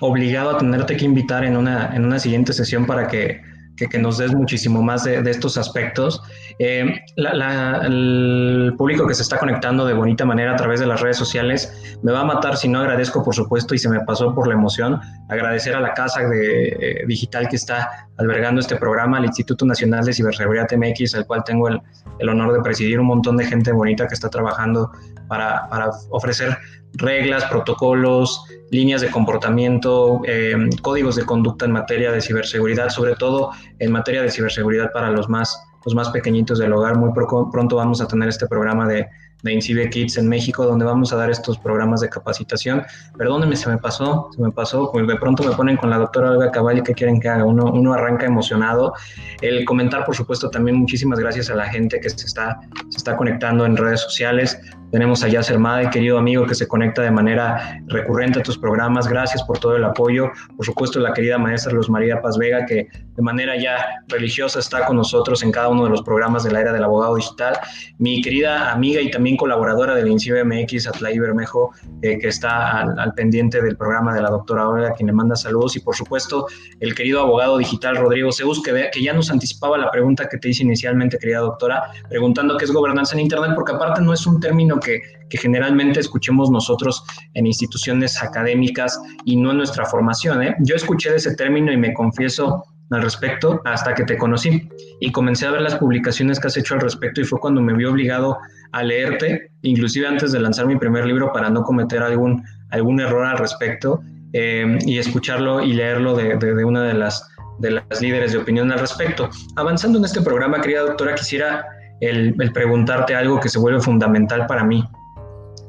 obligado 0.00 0.50
a 0.50 0.58
tenerte 0.58 0.96
que 0.96 1.04
invitar 1.04 1.44
en 1.44 1.56
una, 1.56 1.94
en 1.94 2.04
una 2.04 2.18
siguiente 2.18 2.52
sesión 2.52 2.86
para 2.86 3.08
que 3.08 3.42
que, 3.86 3.98
nos 3.98 4.18
des 4.18 4.34
muchísimo 4.34 4.82
más 4.82 5.04
de, 5.04 5.18
estos 5.30 5.56
aspectos. 5.56 6.22
Eh, 6.58 7.00
el 7.16 8.74
público 8.76 9.06
que 9.06 9.14
se 9.14 9.22
está 9.22 9.38
conectando 9.38 9.86
de 9.86 9.94
bonita 9.94 10.24
manera 10.24 10.52
a 10.52 10.56
través 10.56 10.80
de 10.80 10.86
las 10.86 11.00
redes 11.00 11.16
sociales 11.16 11.98
me 12.02 12.12
va 12.12 12.20
a 12.20 12.24
matar 12.24 12.56
si 12.56 12.68
no 12.68 12.80
agradezco, 12.80 13.22
por 13.22 13.34
supuesto, 13.34 13.74
y 13.74 13.78
se 13.78 13.88
me 13.88 14.00
pasó 14.00 14.34
por 14.34 14.48
la 14.48 14.54
emoción, 14.54 15.00
agradecer 15.28 15.74
a 15.74 15.80
la 15.80 15.94
casa 15.94 16.20
eh, 16.22 17.04
digital 17.06 17.48
que 17.48 17.56
está 17.56 18.08
albergando 18.16 18.60
este 18.60 18.76
programa, 18.76 19.18
al 19.18 19.26
Instituto 19.26 19.64
Nacional 19.64 20.04
de 20.04 20.12
Ciberseguridad 20.12 20.68
MX, 20.76 21.14
al 21.14 21.26
cual 21.26 21.44
tengo 21.44 21.68
el, 21.68 22.28
honor 22.28 22.52
de 22.52 22.62
presidir 22.62 22.98
un 22.98 23.06
montón 23.06 23.36
de 23.36 23.44
gente 23.44 23.70
bonita 23.72 24.08
que 24.08 24.14
está 24.14 24.28
trabajando 24.28 24.90
para, 25.28 25.68
para 25.68 25.90
ofrecer 26.10 26.56
reglas, 26.94 27.44
protocolos, 27.44 28.44
líneas 28.70 29.00
de 29.00 29.10
comportamiento, 29.10 30.20
eh, 30.24 30.56
códigos 30.82 31.16
de 31.16 31.24
conducta 31.24 31.64
en 31.64 31.72
materia 31.72 32.12
de 32.12 32.20
ciberseguridad, 32.20 32.90
sobre 32.90 33.14
todo 33.14 33.50
en 33.78 33.92
materia 33.92 34.22
de 34.22 34.30
ciberseguridad 34.30 34.92
para 34.92 35.10
los 35.10 35.28
más, 35.28 35.62
los 35.84 35.94
más 35.94 36.10
pequeñitos 36.10 36.58
del 36.58 36.72
hogar. 36.72 36.96
Muy 36.96 37.12
pronto 37.12 37.76
vamos 37.76 38.00
a 38.00 38.08
tener 38.08 38.28
este 38.28 38.46
programa 38.46 38.86
de, 38.86 39.06
de 39.42 39.52
Incibe 39.52 39.88
Kids 39.88 40.18
en 40.18 40.28
México, 40.28 40.64
donde 40.64 40.84
vamos 40.84 41.12
a 41.12 41.16
dar 41.16 41.30
estos 41.30 41.58
programas 41.58 42.00
de 42.00 42.08
capacitación. 42.08 42.82
Perdónenme, 43.16 43.56
se 43.56 43.68
me 43.68 43.78
pasó, 43.78 44.30
se 44.34 44.42
me 44.42 44.50
pasó, 44.50 44.90
pues 44.90 45.06
de 45.06 45.16
pronto 45.16 45.44
me 45.44 45.54
ponen 45.54 45.76
con 45.76 45.90
la 45.90 45.98
doctora 45.98 46.30
Olga 46.32 46.50
Caballi, 46.50 46.82
¿qué 46.82 46.92
quieren 46.92 47.20
que 47.20 47.28
haga? 47.28 47.44
Uno, 47.44 47.66
uno 47.72 47.94
arranca 47.94 48.26
emocionado. 48.26 48.94
El 49.40 49.64
comentar, 49.64 50.04
por 50.04 50.16
supuesto, 50.16 50.50
también 50.50 50.76
muchísimas 50.76 51.20
gracias 51.20 51.50
a 51.50 51.54
la 51.54 51.66
gente 51.66 52.00
que 52.00 52.10
se 52.10 52.26
está, 52.26 52.60
se 52.88 52.98
está 52.98 53.16
conectando 53.16 53.64
en 53.64 53.76
redes 53.76 54.00
sociales. 54.00 54.60
Tenemos 54.90 55.22
a 55.22 55.28
Yasser 55.28 55.58
Made, 55.58 55.90
querido 55.90 56.16
amigo, 56.16 56.46
que 56.46 56.54
se 56.54 56.66
conecta 56.66 57.02
de 57.02 57.10
manera 57.10 57.78
recurrente 57.88 58.40
a 58.40 58.42
tus 58.42 58.56
programas. 58.56 59.06
Gracias 59.06 59.42
por 59.42 59.58
todo 59.58 59.76
el 59.76 59.84
apoyo. 59.84 60.30
Por 60.56 60.64
supuesto, 60.64 60.98
la 60.98 61.12
querida 61.12 61.36
maestra 61.36 61.72
Luz 61.72 61.90
María 61.90 62.22
Paz 62.22 62.38
Vega, 62.38 62.64
que 62.64 62.88
de 63.14 63.22
manera 63.22 63.60
ya 63.60 64.02
religiosa 64.08 64.60
está 64.60 64.86
con 64.86 64.96
nosotros 64.96 65.42
en 65.42 65.52
cada 65.52 65.68
uno 65.68 65.84
de 65.84 65.90
los 65.90 66.00
programas 66.02 66.44
de 66.44 66.52
la 66.52 66.62
era 66.62 66.72
del 66.72 66.84
abogado 66.84 67.16
digital. 67.16 67.58
Mi 67.98 68.22
querida 68.22 68.72
amiga 68.72 69.02
y 69.02 69.10
también 69.10 69.36
colaboradora 69.36 69.94
del 69.94 70.08
INCIBE 70.08 70.44
MX, 70.44 70.86
Atlay 70.86 71.18
Bermejo, 71.18 71.72
eh, 72.00 72.18
que 72.18 72.28
está 72.28 72.80
al, 72.80 73.12
pendiente 73.12 73.60
del 73.60 73.76
programa 73.76 74.14
de 74.14 74.22
la 74.22 74.30
doctora 74.30 74.68
Olga, 74.68 74.94
quien 74.94 75.08
le 75.08 75.12
manda 75.12 75.36
saludos. 75.36 75.76
Y 75.76 75.80
por 75.80 75.96
supuesto, 75.96 76.46
el 76.80 76.94
querido 76.94 77.20
abogado 77.20 77.58
digital 77.58 77.96
Rodrigo 77.96 78.32
Seus, 78.32 78.62
que, 78.62 78.88
que 78.90 79.02
ya 79.02 79.12
nos 79.12 79.30
anticipaba 79.30 79.76
la 79.76 79.90
pregunta 79.90 80.26
que 80.30 80.38
te 80.38 80.48
hice 80.48 80.62
inicialmente, 80.62 81.18
querida 81.18 81.40
doctora, 81.40 81.90
preguntando 82.08 82.56
qué 82.56 82.64
es 82.64 82.72
gobernanza 82.72 83.14
en 83.14 83.20
Internet, 83.20 83.52
porque 83.54 83.72
aparte 83.72 84.00
no 84.00 84.14
es 84.14 84.26
un 84.26 84.40
término 84.40 84.77
que, 84.80 85.00
generalmente 85.30 86.00
escuchemos 86.00 86.50
nosotros 86.50 87.04
en 87.34 87.46
instituciones 87.46 88.22
académicas 88.22 88.98
y 89.26 89.36
no 89.36 89.50
en 89.50 89.58
nuestra 89.58 89.84
formación. 89.84 90.42
¿eh? 90.42 90.56
Yo 90.60 90.74
escuché 90.74 91.10
de 91.10 91.16
ese 91.16 91.36
término 91.36 91.70
y 91.70 91.76
me 91.76 91.92
confieso 91.92 92.64
al 92.90 93.02
respecto 93.02 93.60
hasta 93.66 93.94
que 93.94 94.04
te 94.04 94.16
conocí 94.16 94.68
y 95.00 95.12
comencé 95.12 95.46
a 95.46 95.50
ver 95.50 95.60
las 95.60 95.76
publicaciones 95.76 96.40
que 96.40 96.46
has 96.46 96.56
hecho 96.56 96.74
al 96.74 96.80
respecto 96.80 97.20
y 97.20 97.24
fue 97.24 97.38
cuando 97.40 97.60
me 97.60 97.74
vi 97.74 97.84
obligado 97.84 98.38
a 98.72 98.82
leerte, 98.82 99.50
inclusive 99.62 100.06
antes 100.06 100.32
de 100.32 100.40
lanzar 100.40 100.66
mi 100.66 100.76
primer 100.76 101.04
libro 101.04 101.30
para 101.32 101.50
no 101.50 101.62
cometer 101.62 102.02
algún, 102.02 102.42
algún 102.70 103.00
error 103.00 103.26
al 103.26 103.38
respecto 103.38 104.00
eh, 104.32 104.78
y 104.86 104.98
escucharlo 104.98 105.62
y 105.62 105.74
leerlo 105.74 106.14
de, 106.14 106.36
de, 106.36 106.64
una 106.64 106.82
de 106.84 106.94
las, 106.94 107.28
de 107.58 107.72
las 107.72 108.00
líderes 108.00 108.32
de 108.32 108.38
opinión 108.38 108.70
al 108.72 108.78
respecto. 108.78 109.28
Avanzando 109.56 109.98
en 109.98 110.04
este 110.04 110.22
programa, 110.22 110.60
querida 110.60 110.80
doctora, 110.80 111.14
quisiera 111.14 111.66
el, 112.00 112.34
preguntarte 112.52 113.14
algo 113.14 113.40
que 113.40 113.48
se 113.48 113.58
vuelve 113.58 113.80
fundamental 113.80 114.46
para 114.46 114.64
mí. 114.64 114.84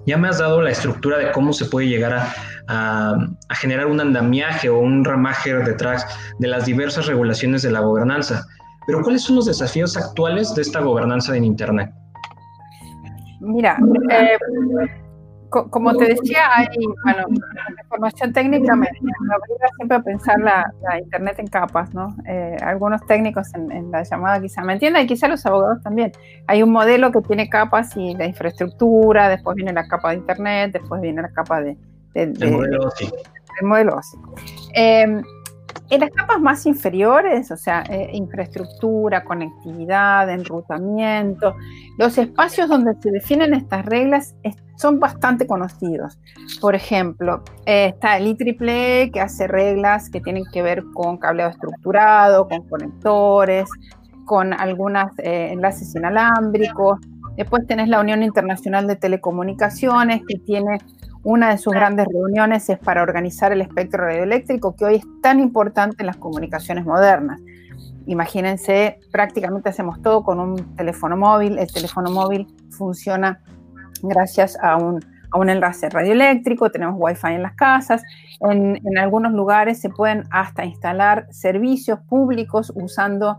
Ya 0.06 0.18
me 0.18 0.28
has 0.28 0.40
dado 0.40 0.62
la 0.62 0.72
estructura 0.72 1.18
de 1.18 1.32
cómo 1.32 1.54
se 1.54 1.66
puede 1.66 1.88
llegar 1.88 2.28
a, 2.68 3.16
generar 3.52 3.88
un 3.88 4.00
andamiaje 4.00 4.70
o 4.70 4.80
un 4.80 5.04
ramaje 5.04 5.54
detrás 5.54 6.06
de 6.40 6.48
las 6.48 6.66
diversas 6.66 7.08
regulaciones 7.08 7.62
de 7.64 7.72
la 7.72 7.80
gobernanza. 7.80 8.46
Pero 8.86 9.02
¿cuáles 9.02 9.24
son 9.24 9.36
los 9.38 9.46
desafíos 9.46 9.98
actuales 9.98 10.54
de 10.56 10.62
esta 10.62 10.80
gobernanza 10.80 11.36
en 11.36 11.46
Internet? 11.46 11.92
Mira, 13.40 13.78
eh, 14.12 14.38
como 15.50 15.96
te 15.96 16.06
decía, 16.06 16.42
hay, 16.56 16.68
bueno, 17.04 17.28
la 17.30 17.82
información 17.82 18.34
técnica 18.34 18.76
me, 18.76 18.88
obliga 18.88 19.68
siempre 19.76 19.98
a 19.98 20.02
pensar 20.02 20.40
la, 20.40 20.72
Internet 21.00 21.40
en 21.40 21.48
capas, 21.48 21.94
¿no? 21.94 22.16
Eh, 22.28 22.56
algunos 22.62 23.06
técnicos 23.06 23.54
en, 23.54 23.92
la 23.92 24.04
llamada 24.04 24.40
quizá 24.42 24.62
me 24.64 24.74
entiendan 24.74 25.04
y 25.04 25.08
quizá 25.08 25.28
los 25.28 25.46
abogados 25.46 25.82
también. 25.84 26.12
Hay 26.48 26.62
un 26.64 26.72
modelo 26.72 27.12
que 27.12 27.22
tiene 27.22 27.50
capas 27.50 27.96
y 27.98 28.16
la 28.16 28.26
infraestructura, 28.26 29.30
después 29.30 29.56
viene 29.56 29.74
la 29.74 29.88
capa 29.88 30.12
de 30.12 30.18
Internet, 30.18 30.74
después 30.74 31.02
viene 31.02 31.22
la 31.22 31.30
capa 31.30 31.62
de... 31.62 31.78
el 32.14 32.52
modelo 32.52 32.88
OSI. 32.88 33.12
El 33.62 33.68
modelo 33.68 33.96
OSI. 33.96 34.18
Eh, 34.76 35.22
en 35.90 36.02
las 36.02 36.12
capas 36.12 36.40
más 36.40 36.66
inferiores, 36.66 37.52
o 37.52 37.58
sea, 37.58 37.84
eh, 37.90 38.12
infraestructura, 38.14 39.24
conectividad, 39.24 40.30
enrutamiento, 40.30 41.56
los 41.98 42.18
espacios 42.18 42.70
donde 42.70 42.94
se 43.02 43.10
definen 43.10 43.54
estas 43.54 43.86
reglas 43.86 44.36
son 44.78 45.00
bastante 45.00 45.48
conocidos. 45.48 46.18
Por 46.62 46.76
ejemplo, 46.76 47.44
eh, 47.66 47.88
está 47.88 48.18
el 48.18 48.28
IEEE 48.28 49.12
que 49.12 49.20
hace 49.20 49.48
reglas 49.48 50.10
que 50.10 50.22
tienen 50.22 50.44
que 50.54 50.62
ver 50.62 50.84
con 50.94 51.18
cableado 51.18 51.52
estructurado, 51.52 52.48
con 52.48 52.68
conectores, 52.68 53.70
con 54.26 54.54
algunos 54.54 55.12
eh, 55.18 55.50
enlaces 55.52 55.96
inalámbricos. 55.96 57.00
Después 57.36 57.66
tenés 57.68 57.90
la 57.90 58.00
Unión 58.00 58.22
Internacional 58.22 58.86
de 58.86 58.96
Telecomunicaciones 58.96 60.22
que 60.28 60.38
tiene 60.38 60.78
una 61.24 61.50
de 61.50 61.58
sus 61.58 61.74
grandes 61.74 62.08
reuniones 62.08 62.70
es 62.70 62.80
para 62.80 63.02
organizar 63.04 63.52
el 63.52 63.62
espectro 63.62 64.06
radioeléctrico 64.06 64.76
que 64.76 64.86
hoy 64.86 64.96
es 64.96 65.04
tan 65.22 65.40
importante 65.40 65.98
en 66.00 66.08
las 66.08 66.18
comunicaciones 66.18 66.86
modernas. 66.86 67.40
Imagínense, 68.06 69.00
prácticamente 69.12 69.70
hacemos 69.70 70.02
todo 70.02 70.24
con 70.24 70.40
un 70.40 70.76
teléfono 70.76 71.18
móvil. 71.18 71.60
El 71.60 71.72
teléfono 71.72 72.10
móvil 72.10 72.48
funciona 72.72 73.42
gracias 74.02 74.58
a 74.62 74.78
un, 74.78 75.00
enlace 75.48 75.90
radioeléctrico, 75.90 76.72
tenemos 76.72 76.96
wifi 76.98 77.28
en 77.28 77.44
las 77.44 77.54
casas. 77.54 78.02
En, 78.50 78.80
algunos 78.98 79.34
lugares 79.34 79.80
se 79.80 79.90
pueden 79.90 80.24
hasta 80.32 80.66
instalar 80.66 81.28
servicios 81.32 82.00
públicos 82.00 82.72
usando 82.76 83.38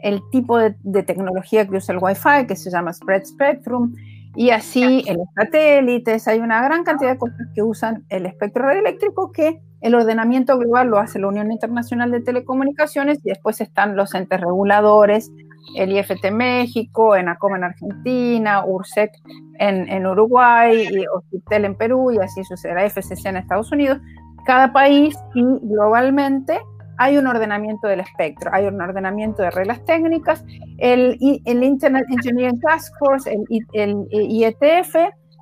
el 0.00 0.20
tipo 0.32 0.56
de, 0.56 0.74
de 0.82 1.02
tecnología 1.02 1.68
que 1.68 1.76
usa 1.76 1.94
el 1.94 2.00
wifi, 2.02 2.46
que 2.48 2.56
se 2.56 2.70
llama 2.70 2.92
Spread 2.92 3.24
Spectrum 3.26 3.94
y 4.36 4.50
así 4.50 5.04
en 5.06 5.18
los 5.18 5.26
satélites 5.34 6.28
hay 6.28 6.38
una 6.38 6.62
gran 6.62 6.84
cantidad 6.84 7.12
de 7.12 7.18
cosas 7.18 7.38
que 7.54 7.62
usan 7.62 8.04
el 8.08 8.26
espectro 8.26 8.64
radioeléctrico 8.64 9.32
que 9.32 9.60
el 9.80 9.94
ordenamiento 9.94 10.58
global 10.58 10.88
lo 10.88 10.98
hace 10.98 11.18
la 11.18 11.28
Unión 11.28 11.50
Internacional 11.50 12.10
de 12.10 12.20
Telecomunicaciones 12.20 13.18
y 13.24 13.30
después 13.30 13.60
están 13.60 13.96
los 13.96 14.14
entes 14.14 14.40
reguladores, 14.40 15.32
el 15.76 15.92
IFT 15.92 16.30
México, 16.32 17.16
ENACOM 17.16 17.56
en 17.56 17.64
Argentina, 17.64 18.64
URSEC 18.64 19.10
en, 19.58 19.88
en 19.88 20.06
Uruguay, 20.06 20.86
y 20.90 21.06
OCITEL 21.06 21.64
en 21.64 21.74
Perú 21.76 22.12
y 22.12 22.18
así 22.18 22.44
sucede 22.44 22.74
la 22.74 22.88
FCC 22.88 23.26
en 23.26 23.36
Estados 23.36 23.72
Unidos. 23.72 23.98
Cada 24.44 24.72
país 24.72 25.16
y 25.34 25.42
globalmente 25.62 26.60
hay 27.00 27.16
un 27.16 27.26
ordenamiento 27.26 27.88
del 27.88 28.00
espectro, 28.00 28.50
hay 28.52 28.66
un 28.66 28.78
ordenamiento 28.78 29.42
de 29.42 29.50
reglas 29.50 29.82
técnicas, 29.86 30.44
el, 30.76 31.16
el 31.46 31.64
Internet 31.64 32.04
Engineering 32.10 32.60
Task 32.60 32.92
Force, 32.98 33.34
el, 33.72 34.06
IETF, 34.10 34.94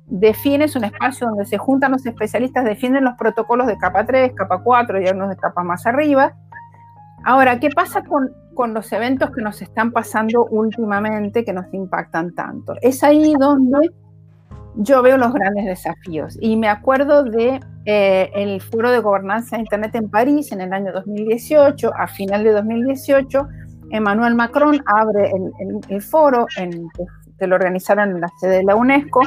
define, 0.05 0.63
es 0.63 0.77
un 0.77 0.85
espacio 0.85 1.27
donde 1.27 1.43
se 1.43 1.57
juntan 1.57 1.91
los 1.91 2.05
especialistas, 2.05 2.63
definen 2.63 3.03
los 3.03 3.15
protocolos 3.15 3.67
de 3.67 3.77
capa 3.77 4.05
3, 4.05 4.31
capa 4.35 4.63
4 4.63 5.01
y 5.01 5.07
algunos 5.07 5.31
de 5.31 5.35
capa 5.35 5.61
más 5.63 5.85
arriba. 5.85 6.33
Ahora, 7.25 7.59
¿qué 7.59 7.69
pasa 7.71 8.03
con, 8.05 8.31
con 8.55 8.73
los 8.73 8.89
eventos 8.93 9.29
que 9.31 9.41
nos 9.41 9.61
están 9.61 9.91
pasando 9.91 10.45
últimamente 10.45 11.43
que 11.43 11.51
nos 11.51 11.65
impactan 11.73 12.33
tanto? 12.35 12.75
Es 12.81 13.03
ahí 13.03 13.33
donde 13.37 13.91
yo 14.75 15.01
veo 15.01 15.17
los 15.17 15.33
grandes 15.33 15.65
desafíos. 15.65 16.37
Y 16.39 16.57
me 16.57 16.67
acuerdo 16.67 17.23
de 17.23 17.59
eh, 17.85 18.29
el 18.33 18.61
Foro 18.61 18.91
de 18.91 18.99
Gobernanza 18.99 19.55
de 19.55 19.63
Internet 19.63 19.95
en 19.95 20.09
París 20.09 20.51
en 20.51 20.61
el 20.61 20.73
año 20.73 20.91
2018, 20.93 21.91
a 21.95 22.07
final 22.07 22.43
de 22.43 22.51
2018, 22.51 23.47
Emmanuel 23.91 24.35
Macron 24.35 24.81
abre 24.85 25.31
el, 25.89 26.01
foro 26.01 26.45
que 27.39 27.47
lo 27.47 27.55
organizaron 27.55 28.11
en 28.11 28.21
la 28.21 28.27
sede 28.39 28.57
de 28.57 28.63
la 28.63 28.75
UNESCO 28.75 29.21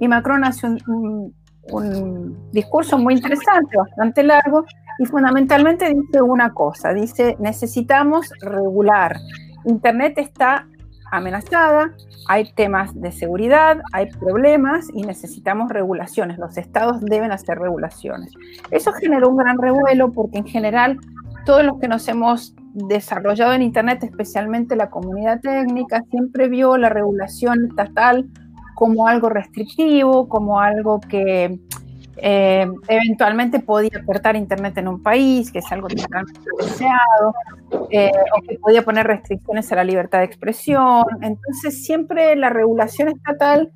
y 0.00 0.08
Macron 0.08 0.44
hace 0.44 0.66
un, 0.66 1.34
un 1.70 2.50
discurso 2.52 2.98
muy 2.98 3.14
interesante, 3.14 3.76
bastante 3.76 4.22
largo, 4.22 4.64
y 4.98 5.06
fundamentalmente 5.06 5.88
dice 5.88 6.22
una 6.22 6.52
cosa, 6.52 6.92
dice, 6.92 7.36
necesitamos 7.38 8.30
regular. 8.40 9.16
Internet 9.64 10.14
está 10.16 10.66
amenazada, 11.12 11.92
hay 12.26 12.52
temas 12.54 12.98
de 13.00 13.12
seguridad, 13.12 13.80
hay 13.92 14.10
problemas 14.10 14.88
y 14.92 15.02
necesitamos 15.02 15.70
regulaciones. 15.70 16.38
Los 16.38 16.56
estados 16.56 17.00
deben 17.00 17.30
hacer 17.30 17.58
regulaciones. 17.58 18.32
Eso 18.70 18.92
generó 18.92 19.28
un 19.28 19.36
gran 19.36 19.58
revuelo 19.58 20.10
porque 20.10 20.38
en 20.38 20.46
general 20.46 20.98
todos 21.44 21.64
los 21.64 21.78
que 21.78 21.88
nos 21.88 22.08
hemos 22.08 22.54
desarrollado 22.74 23.52
en 23.52 23.62
Internet, 23.62 24.02
especialmente 24.02 24.74
la 24.74 24.88
comunidad 24.88 25.40
técnica, 25.40 26.02
siempre 26.10 26.48
vio 26.48 26.78
la 26.78 26.88
regulación 26.88 27.66
estatal 27.66 28.28
como 28.74 29.06
algo 29.06 29.28
restrictivo, 29.28 30.28
como 30.28 30.60
algo 30.60 31.00
que 31.00 31.60
Eh, 32.16 32.66
eventualmente 32.88 33.60
podía 33.60 34.04
cortar 34.04 34.36
internet 34.36 34.76
en 34.78 34.88
un 34.88 35.02
país, 35.02 35.50
que 35.50 35.60
es 35.60 35.72
algo 35.72 35.88
totalmente 35.88 36.40
deseado, 36.58 37.34
eh, 37.90 38.12
o 38.36 38.42
que 38.42 38.58
podía 38.58 38.82
poner 38.82 39.06
restricciones 39.06 39.70
a 39.72 39.76
la 39.76 39.84
libertad 39.84 40.18
de 40.18 40.26
expresión. 40.26 41.04
Entonces, 41.20 41.84
siempre 41.84 42.36
la 42.36 42.50
regulación 42.50 43.08
estatal 43.08 43.72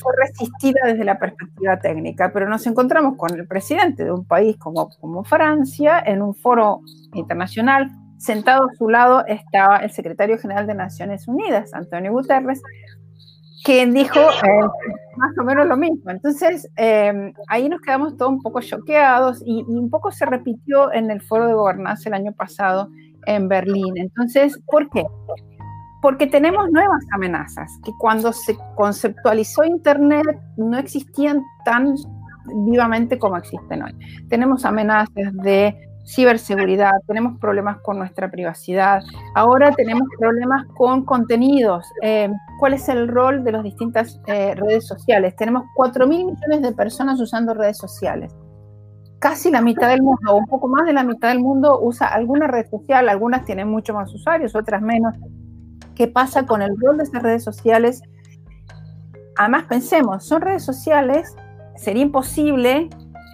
fue 0.00 0.12
resistida 0.16 0.80
desde 0.84 1.04
la 1.04 1.18
perspectiva 1.18 1.78
técnica, 1.78 2.30
pero 2.32 2.48
nos 2.48 2.66
encontramos 2.66 3.16
con 3.16 3.34
el 3.38 3.46
presidente 3.46 4.04
de 4.04 4.12
un 4.12 4.24
país 4.24 4.56
como, 4.56 4.88
como 5.00 5.24
Francia 5.24 6.02
en 6.04 6.22
un 6.22 6.34
foro 6.34 6.80
internacional. 7.14 7.90
Sentado 8.18 8.68
a 8.68 8.74
su 8.76 8.88
lado 8.88 9.24
estaba 9.26 9.78
el 9.78 9.90
secretario 9.90 10.38
general 10.38 10.66
de 10.66 10.74
Naciones 10.74 11.28
Unidas, 11.28 11.72
Antonio 11.74 12.12
Guterres, 12.12 12.60
quien 13.64 13.92
dijo 13.92 14.18
eh, 14.20 14.68
más 15.16 15.38
o 15.38 15.44
menos 15.44 15.66
lo 15.66 15.76
mismo. 15.76 16.10
Entonces, 16.10 16.68
eh, 16.76 17.32
ahí 17.48 17.68
nos 17.68 17.80
quedamos 17.80 18.16
todos 18.16 18.32
un 18.32 18.42
poco 18.42 18.60
choqueados 18.60 19.42
y, 19.44 19.64
y, 19.68 19.76
un 19.76 19.90
poco 19.90 20.10
se 20.10 20.26
repitió 20.26 20.92
en 20.92 21.10
el 21.10 21.20
foro 21.22 21.46
de 21.46 21.54
gobernanza 21.54 22.08
el 22.08 22.14
año 22.14 22.32
pasado 22.32 22.90
en 23.26 23.48
Berlín. 23.48 23.96
Entonces, 23.96 24.58
¿por 24.66 24.88
qué? 24.90 25.04
Porque 26.00 26.26
tenemos 26.26 26.70
nuevas 26.70 27.04
amenazas 27.12 27.70
que 27.84 27.92
cuando 27.98 28.32
se 28.32 28.56
conceptualizó 28.76 29.64
Internet 29.64 30.40
no 30.56 30.78
existían 30.78 31.42
tan 31.64 31.94
vivamente 32.66 33.18
como 33.18 33.36
existen 33.36 33.82
hoy. 33.82 33.94
Tenemos 34.28 34.64
amenazas 34.64 35.34
de 35.42 35.87
ciberseguridad, 36.08 36.92
tenemos 37.06 37.38
problemas 37.38 37.80
con 37.82 37.98
nuestra 37.98 38.30
privacidad, 38.30 39.02
ahora 39.34 39.72
tenemos 39.72 40.08
problemas 40.18 40.66
con 40.74 41.04
contenidos. 41.04 41.86
Eh, 42.02 42.30
¿Cuál 42.58 42.74
es 42.74 42.88
el 42.88 43.08
rol 43.08 43.44
de 43.44 43.52
las 43.52 43.62
distintas 43.62 44.18
eh, 44.26 44.54
redes 44.54 44.86
sociales? 44.86 45.36
Tenemos 45.36 45.64
4 45.74 46.06
mil 46.06 46.24
millones 46.24 46.62
de 46.62 46.72
personas 46.72 47.20
usando 47.20 47.52
redes 47.52 47.76
sociales. 47.76 48.34
Casi 49.18 49.50
la 49.50 49.60
mitad 49.60 49.88
del 49.88 50.00
mundo, 50.00 50.32
o 50.32 50.36
un 50.36 50.46
poco 50.46 50.68
más 50.68 50.86
de 50.86 50.94
la 50.94 51.02
mitad 51.02 51.28
del 51.28 51.40
mundo, 51.40 51.78
usa 51.82 52.06
alguna 52.06 52.46
red 52.46 52.66
social, 52.70 53.08
algunas 53.08 53.44
tienen 53.44 53.68
mucho 53.68 53.92
más 53.92 54.14
usuarios, 54.14 54.54
otras 54.54 54.80
menos. 54.80 55.14
¿Qué 55.94 56.06
pasa 56.06 56.46
con 56.46 56.62
el 56.62 56.70
rol 56.80 56.96
de 56.96 57.04
esas 57.04 57.22
redes 57.22 57.44
sociales? 57.44 58.00
Además, 59.36 59.64
pensemos, 59.64 60.24
son 60.24 60.40
redes 60.40 60.64
sociales, 60.64 61.36
sería 61.76 62.02
imposible 62.02 62.88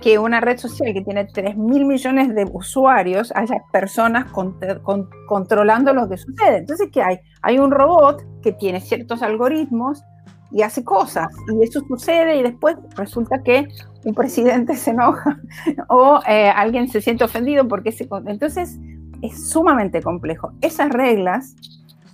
que 0.05 0.19
una 0.19 0.39
red 0.39 0.59
social 0.59 0.93
que 0.93 1.01
tiene 1.01 1.25
3 1.25 1.57
mil 1.57 1.87
millones 1.87 2.35
de 2.35 2.47
usuarios 2.53 3.33
haya 3.35 3.63
personas 3.73 4.31
con, 4.33 4.59
con, 4.83 5.09
controlando 5.27 5.95
lo 5.95 6.07
que 6.11 6.19
sucede. 6.19 6.59
Entonces, 6.59 6.91
¿qué 6.93 7.01
hay? 7.01 7.21
Hay 7.41 7.59
un 7.59 7.71
robot 7.71 8.23
que 8.43 8.53
tiene 8.53 8.83
ciertos 8.83 9.23
algoritmos 9.23 10.05
y 10.51 10.61
hace 10.61 10.85
cosas, 10.85 11.29
y 11.53 11.65
eso 11.65 11.81
sucede 11.89 12.37
y 12.37 12.43
después 12.43 12.77
resulta 12.97 13.43
que 13.43 13.67
un 14.05 14.15
presidente 14.15 14.77
se 14.77 14.91
enoja 14.91 15.41
o 15.89 16.21
eh, 16.29 16.51
alguien 16.51 16.87
se 16.89 17.01
siente 17.01 17.25
ofendido 17.25 17.67
porque 17.67 17.91
se... 17.91 18.07
Entonces, 18.27 18.79
es 19.23 19.49
sumamente 19.49 20.03
complejo. 20.03 20.53
Esas 20.61 20.91
reglas 20.91 21.57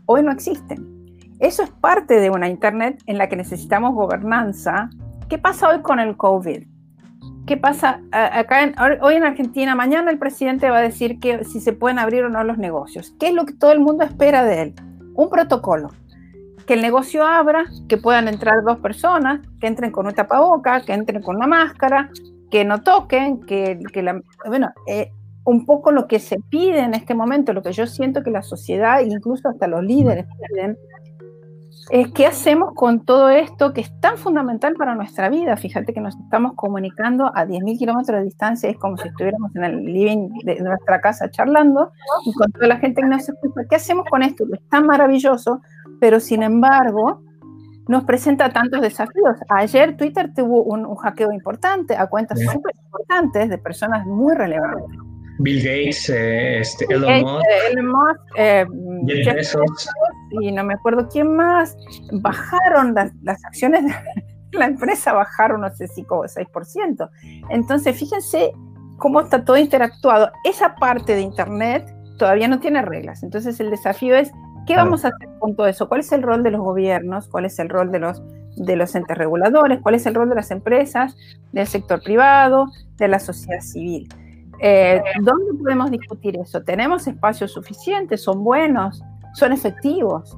hoy 0.06 0.22
no 0.22 0.30
existen. 0.30 1.18
Eso 1.40 1.64
es 1.64 1.70
parte 1.70 2.20
de 2.20 2.30
una 2.30 2.48
Internet 2.48 3.02
en 3.06 3.18
la 3.18 3.28
que 3.28 3.34
necesitamos 3.34 3.94
gobernanza. 3.96 4.90
¿Qué 5.28 5.38
pasa 5.38 5.70
hoy 5.70 5.82
con 5.82 5.98
el 5.98 6.16
COVID? 6.16 6.79
¿Qué 7.50 7.56
pasa 7.56 8.00
acá 8.12 8.62
en, 8.62 8.76
hoy 9.02 9.16
en 9.16 9.24
Argentina? 9.24 9.74
Mañana 9.74 10.12
el 10.12 10.20
presidente 10.20 10.70
va 10.70 10.78
a 10.78 10.82
decir 10.82 11.18
que 11.18 11.42
si 11.42 11.58
se 11.58 11.72
pueden 11.72 11.98
abrir 11.98 12.22
o 12.22 12.28
no 12.28 12.44
los 12.44 12.58
negocios. 12.58 13.12
¿Qué 13.18 13.30
es 13.30 13.34
lo 13.34 13.44
que 13.44 13.54
todo 13.54 13.72
el 13.72 13.80
mundo 13.80 14.04
espera 14.04 14.44
de 14.44 14.62
él? 14.62 14.74
Un 15.14 15.28
protocolo. 15.28 15.88
Que 16.64 16.74
el 16.74 16.80
negocio 16.80 17.26
abra, 17.26 17.64
que 17.88 17.96
puedan 17.96 18.28
entrar 18.28 18.62
dos 18.62 18.78
personas, 18.78 19.40
que 19.60 19.66
entren 19.66 19.90
con 19.90 20.06
un 20.06 20.14
tapaboca, 20.14 20.82
que 20.82 20.92
entren 20.92 21.22
con 21.22 21.34
una 21.34 21.48
máscara, 21.48 22.10
que 22.52 22.64
no 22.64 22.82
toquen, 22.84 23.40
que, 23.40 23.80
que 23.92 24.02
la, 24.04 24.20
bueno, 24.46 24.70
eh, 24.86 25.10
un 25.44 25.66
poco 25.66 25.90
lo 25.90 26.06
que 26.06 26.20
se 26.20 26.38
pide 26.50 26.78
en 26.78 26.94
este 26.94 27.14
momento, 27.14 27.52
lo 27.52 27.64
que 27.64 27.72
yo 27.72 27.88
siento 27.88 28.22
que 28.22 28.30
la 28.30 28.42
sociedad, 28.42 29.00
incluso 29.00 29.48
hasta 29.48 29.66
los 29.66 29.82
líderes 29.82 30.24
piden, 30.48 30.78
es 31.90 32.12
qué 32.12 32.26
hacemos 32.26 32.72
con 32.74 33.04
todo 33.04 33.28
esto 33.30 33.72
que 33.72 33.80
es 33.80 34.00
tan 34.00 34.16
fundamental 34.16 34.74
para 34.74 34.94
nuestra 34.94 35.28
vida. 35.28 35.56
Fíjate 35.56 35.92
que 35.92 36.00
nos 36.00 36.16
estamos 36.16 36.52
comunicando 36.54 37.26
a 37.34 37.44
10.000 37.44 37.78
kilómetros 37.78 38.18
de 38.18 38.24
distancia, 38.24 38.70
es 38.70 38.78
como 38.78 38.96
si 38.96 39.08
estuviéramos 39.08 39.54
en 39.56 39.64
el 39.64 39.84
living 39.84 40.28
de 40.44 40.60
nuestra 40.60 41.00
casa 41.00 41.30
charlando 41.30 41.90
y 42.24 42.32
con 42.32 42.50
toda 42.52 42.68
la 42.68 42.78
gente 42.78 43.02
que 43.02 43.08
nos 43.08 43.28
escucha. 43.28 43.62
¿Qué 43.68 43.76
hacemos 43.76 44.06
con 44.08 44.22
esto? 44.22 44.44
Es 44.52 44.68
tan 44.68 44.86
maravilloso, 44.86 45.62
pero 46.00 46.20
sin 46.20 46.42
embargo 46.42 47.22
nos 47.88 48.04
presenta 48.04 48.50
tantos 48.50 48.80
desafíos. 48.80 49.36
Ayer 49.48 49.96
Twitter 49.96 50.32
tuvo 50.32 50.62
un, 50.62 50.86
un 50.86 50.96
hackeo 50.96 51.32
importante 51.32 51.96
a 51.96 52.06
cuentas 52.06 52.38
súper 52.40 52.74
importantes 52.84 53.48
de 53.48 53.58
personas 53.58 54.06
muy 54.06 54.34
relevantes. 54.36 55.09
Bill 55.40 55.58
Gates, 55.62 56.10
eh, 56.10 56.60
este, 56.60 56.84
Elon 56.90 57.22
Musk, 57.22 57.44
eh, 57.46 57.72
Elon 57.72 57.86
Musk 57.86 58.20
eh, 58.36 58.66
Jeff 59.06 59.34
Bezos, 59.34 59.88
y 60.42 60.52
no 60.52 60.64
me 60.64 60.74
acuerdo 60.74 61.08
quién 61.08 61.34
más, 61.34 61.76
bajaron 62.12 62.94
las, 62.94 63.12
las 63.22 63.42
acciones 63.44 63.84
de 63.84 63.94
la 64.58 64.66
empresa, 64.66 65.14
bajaron 65.14 65.62
no 65.62 65.70
sé 65.74 65.88
si 65.88 66.04
como 66.04 66.24
6%. 66.24 67.10
Entonces, 67.48 67.98
fíjense 67.98 68.52
cómo 68.98 69.22
está 69.22 69.44
todo 69.44 69.56
interactuado. 69.56 70.30
Esa 70.44 70.74
parte 70.74 71.14
de 71.14 71.22
Internet 71.22 71.90
todavía 72.18 72.46
no 72.46 72.60
tiene 72.60 72.82
reglas. 72.82 73.22
Entonces, 73.22 73.58
el 73.60 73.70
desafío 73.70 74.14
es, 74.16 74.30
¿qué 74.66 74.76
vamos 74.76 75.06
a 75.06 75.08
hacer 75.08 75.28
con 75.38 75.56
todo 75.56 75.66
eso? 75.68 75.88
¿Cuál 75.88 76.00
es 76.00 76.12
el 76.12 76.22
rol 76.22 76.42
de 76.42 76.50
los 76.50 76.60
gobiernos? 76.60 77.28
¿Cuál 77.28 77.46
es 77.46 77.58
el 77.58 77.70
rol 77.70 77.90
de 77.90 77.98
los, 77.98 78.22
de 78.56 78.76
los 78.76 78.94
entes 78.94 79.16
reguladores? 79.16 79.80
¿Cuál 79.80 79.94
es 79.94 80.04
el 80.04 80.14
rol 80.14 80.28
de 80.28 80.34
las 80.34 80.50
empresas, 80.50 81.16
del 81.52 81.66
sector 81.66 82.02
privado, 82.02 82.66
de 82.98 83.08
la 83.08 83.18
sociedad 83.20 83.62
civil? 83.62 84.06
Eh, 84.62 85.02
¿Dónde 85.22 85.62
podemos 85.62 85.90
discutir 85.90 86.36
eso? 86.36 86.62
¿Tenemos 86.62 87.06
espacios 87.06 87.52
suficientes? 87.52 88.22
¿Son 88.22 88.44
buenos? 88.44 89.02
¿Son 89.34 89.52
efectivos? 89.52 90.36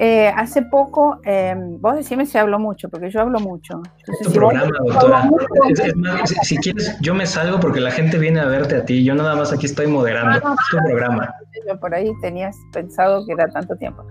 Eh, 0.00 0.28
hace 0.28 0.62
poco, 0.62 1.20
eh, 1.24 1.56
vos 1.80 1.96
decime 1.96 2.24
si 2.24 2.38
hablo 2.38 2.60
mucho, 2.60 2.88
porque 2.88 3.10
yo 3.10 3.20
hablo 3.20 3.40
mucho. 3.40 3.82
Entonces, 3.98 4.26
tu 4.26 4.30
si 4.30 4.38
programa, 4.38 4.70
doctora. 4.86 5.22
Mucho, 5.24 5.46
es, 5.70 5.80
es 5.80 5.96
más, 5.96 6.30
si, 6.30 6.36
si, 6.44 6.56
quieres, 6.58 6.96
yo 7.00 7.14
me 7.14 7.26
salgo 7.26 7.58
porque 7.58 7.80
la 7.80 7.90
gente 7.90 8.16
viene 8.16 8.38
a 8.38 8.46
verte 8.46 8.76
a 8.76 8.84
ti. 8.84 9.02
Yo 9.02 9.16
nada 9.16 9.34
más 9.34 9.52
aquí 9.52 9.66
estoy 9.66 9.88
moderando. 9.88 10.38
No, 10.38 10.50
no, 10.50 10.54
es 10.54 10.60
tu 10.70 10.76
programa. 10.86 11.34
Yo 11.66 11.80
por 11.80 11.92
ahí 11.96 12.12
tenías 12.22 12.56
pensado 12.72 13.26
que 13.26 13.32
era 13.32 13.48
tanto 13.48 13.74
tiempo. 13.74 14.04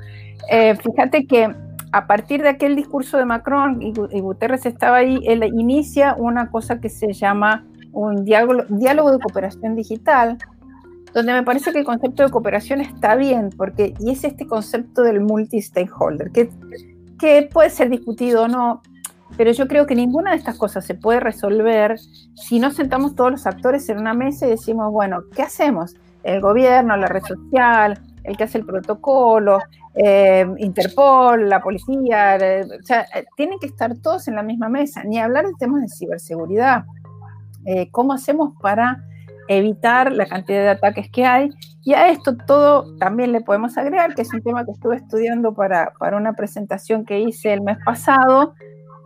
Eh, 0.52 0.76
fíjate 0.76 1.26
que 1.26 1.56
a 1.94 2.06
partir 2.06 2.42
de 2.42 2.50
aquel 2.50 2.76
discurso 2.76 3.18
de 3.18 3.24
Macron 3.24 3.82
y, 3.82 3.94
y 4.12 4.20
Guterres 4.20 4.66
estaba 4.66 4.98
ahí, 4.98 5.22
él 5.26 5.42
inicia 5.46 6.16
una 6.18 6.52
cosa 6.52 6.82
que 6.82 6.90
se 6.90 7.14
llama 7.14 7.66
un 7.98 8.26
diálogo, 8.26 8.64
diálogo 8.70 9.12
de 9.12 9.20
cooperación 9.20 9.76
digital, 9.76 10.38
donde 11.14 11.34
me 11.34 11.44
parece 11.44 11.72
que 11.72 11.80
el 11.80 11.86
concepto 11.86 12.24
de 12.24 12.30
cooperación 12.30 12.82
está 12.82 13.16
bien, 13.16 13.50
porque 13.58 13.94
y 14.00 14.12
es 14.12 14.24
este 14.24 14.46
concepto 14.46 15.02
del 15.02 15.22
multi-stakeholder, 15.22 16.32
que, 16.32 16.50
que 17.18 17.50
puede 17.52 17.70
ser 17.70 17.90
discutido 17.90 18.44
o 18.44 18.48
no, 18.48 18.82
pero 19.36 19.52
yo 19.52 19.68
creo 19.68 19.88
que 19.88 19.96
ninguna 19.96 20.32
de 20.32 20.38
estas 20.38 20.58
cosas 20.58 20.86
se 20.86 20.94
puede 20.94 21.20
resolver 21.20 21.98
si 22.36 22.60
no 22.60 22.72
sentamos 22.72 23.16
todos 23.16 23.32
los 23.32 23.48
actores 23.48 23.90
en 23.90 23.98
una 23.98 24.14
mesa 24.14 24.46
y 24.46 24.52
decimos, 24.52 24.92
bueno, 24.92 25.24
¿qué 25.36 25.42
hacemos? 25.42 25.96
El 26.24 26.40
gobierno, 26.40 26.96
la 26.98 27.08
red 27.08 27.24
social, 27.24 28.00
el 28.24 28.38
que 28.38 28.44
hace 28.44 28.60
el 28.60 28.66
protocolo, 28.66 29.60
eh, 29.96 30.46
Interpol, 30.60 31.50
la 31.50 31.62
policía, 31.62 32.36
eh, 32.38 32.64
o 32.80 32.86
sea, 32.86 33.06
tienen 33.36 33.58
que 33.60 33.66
estar 33.66 33.98
todos 33.98 34.28
en 34.28 34.36
la 34.36 34.44
misma 34.44 34.70
mesa, 34.70 35.04
ni 35.04 35.18
hablar 35.18 35.48
de 35.48 35.54
temas 35.58 35.82
de 35.82 35.88
ciberseguridad 35.88 36.86
eh, 37.68 37.90
cómo 37.92 38.14
hacemos 38.14 38.54
para 38.62 39.04
evitar 39.50 40.12
la 40.12 40.26
cantidad 40.26 40.62
de 40.62 40.70
ataques 40.70 41.10
que 41.12 41.26
hay. 41.26 41.50
Y 41.84 41.94
a 41.94 42.10
esto 42.10 42.36
todo 42.48 42.96
también 42.98 43.32
le 43.32 43.42
podemos 43.42 43.78
agregar, 43.78 44.16
que 44.16 44.22
es 44.22 44.34
un 44.34 44.42
tema 44.42 44.66
que 44.66 44.72
estuve 44.72 44.96
estudiando 44.98 45.54
para, 45.54 45.94
para 46.00 46.18
una 46.18 46.34
presentación 46.34 47.06
que 47.06 47.20
hice 47.20 47.54
el 47.54 47.62
mes 47.62 47.78
pasado, 47.86 48.54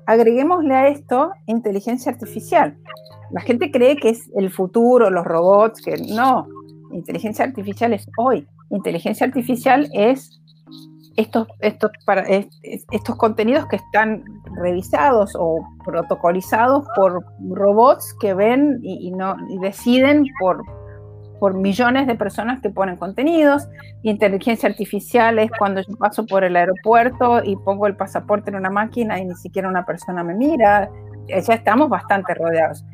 agreguémosle 0.05 0.75
a 0.75 0.87
esto 0.87 1.31
inteligencia 1.45 2.11
artificial. 2.11 2.77
La 3.31 3.41
gente 3.41 3.71
cree 3.71 3.95
que 3.95 4.09
es 4.09 4.29
el 4.35 4.51
futuro, 4.51 5.09
los 5.09 5.25
robots, 5.25 5.81
que 5.81 5.97
no, 5.97 6.47
inteligencia 6.91 7.45
artificial 7.45 7.93
es 7.93 8.07
hoy. 8.17 8.47
Inteligencia 8.69 9.25
artificial 9.25 9.89
es 9.93 10.40
estos, 11.21 11.47
estos, 11.59 11.91
para, 12.05 12.23
estos 12.61 13.15
contenidos 13.15 13.65
que 13.67 13.77
están 13.77 14.23
revisados 14.57 15.35
o 15.37 15.65
protocolizados 15.83 16.85
por 16.95 17.23
robots 17.49 18.15
que 18.19 18.33
ven 18.33 18.79
y, 18.83 19.07
y 19.07 19.11
no, 19.11 19.35
y 19.49 19.57
deciden 19.59 20.25
por, 20.39 20.63
por 21.39 21.55
millones 21.55 22.05
de 22.05 22.15
personas 22.15 22.61
que 22.61 22.69
ponen 22.69 22.97
contenidos. 22.97 23.67
Inteligencia 24.03 24.69
artificial 24.69 25.39
es 25.39 25.49
cuando 25.57 25.81
yo 25.81 25.97
paso 25.97 26.25
por 26.25 26.43
el 26.43 26.55
aeropuerto 26.55 27.43
y 27.43 27.55
pongo 27.55 27.87
el 27.87 27.95
pasaporte 27.95 28.51
en 28.51 28.57
una 28.57 28.69
máquina 28.69 29.19
y 29.19 29.25
ni 29.25 29.35
siquiera 29.35 29.67
una 29.67 29.85
persona 29.85 30.23
me 30.23 30.35
mira. 30.35 30.89
Ya 31.27 31.55
estamos 31.55 31.89
bastante 31.89 32.33
rodeados. 32.35 32.85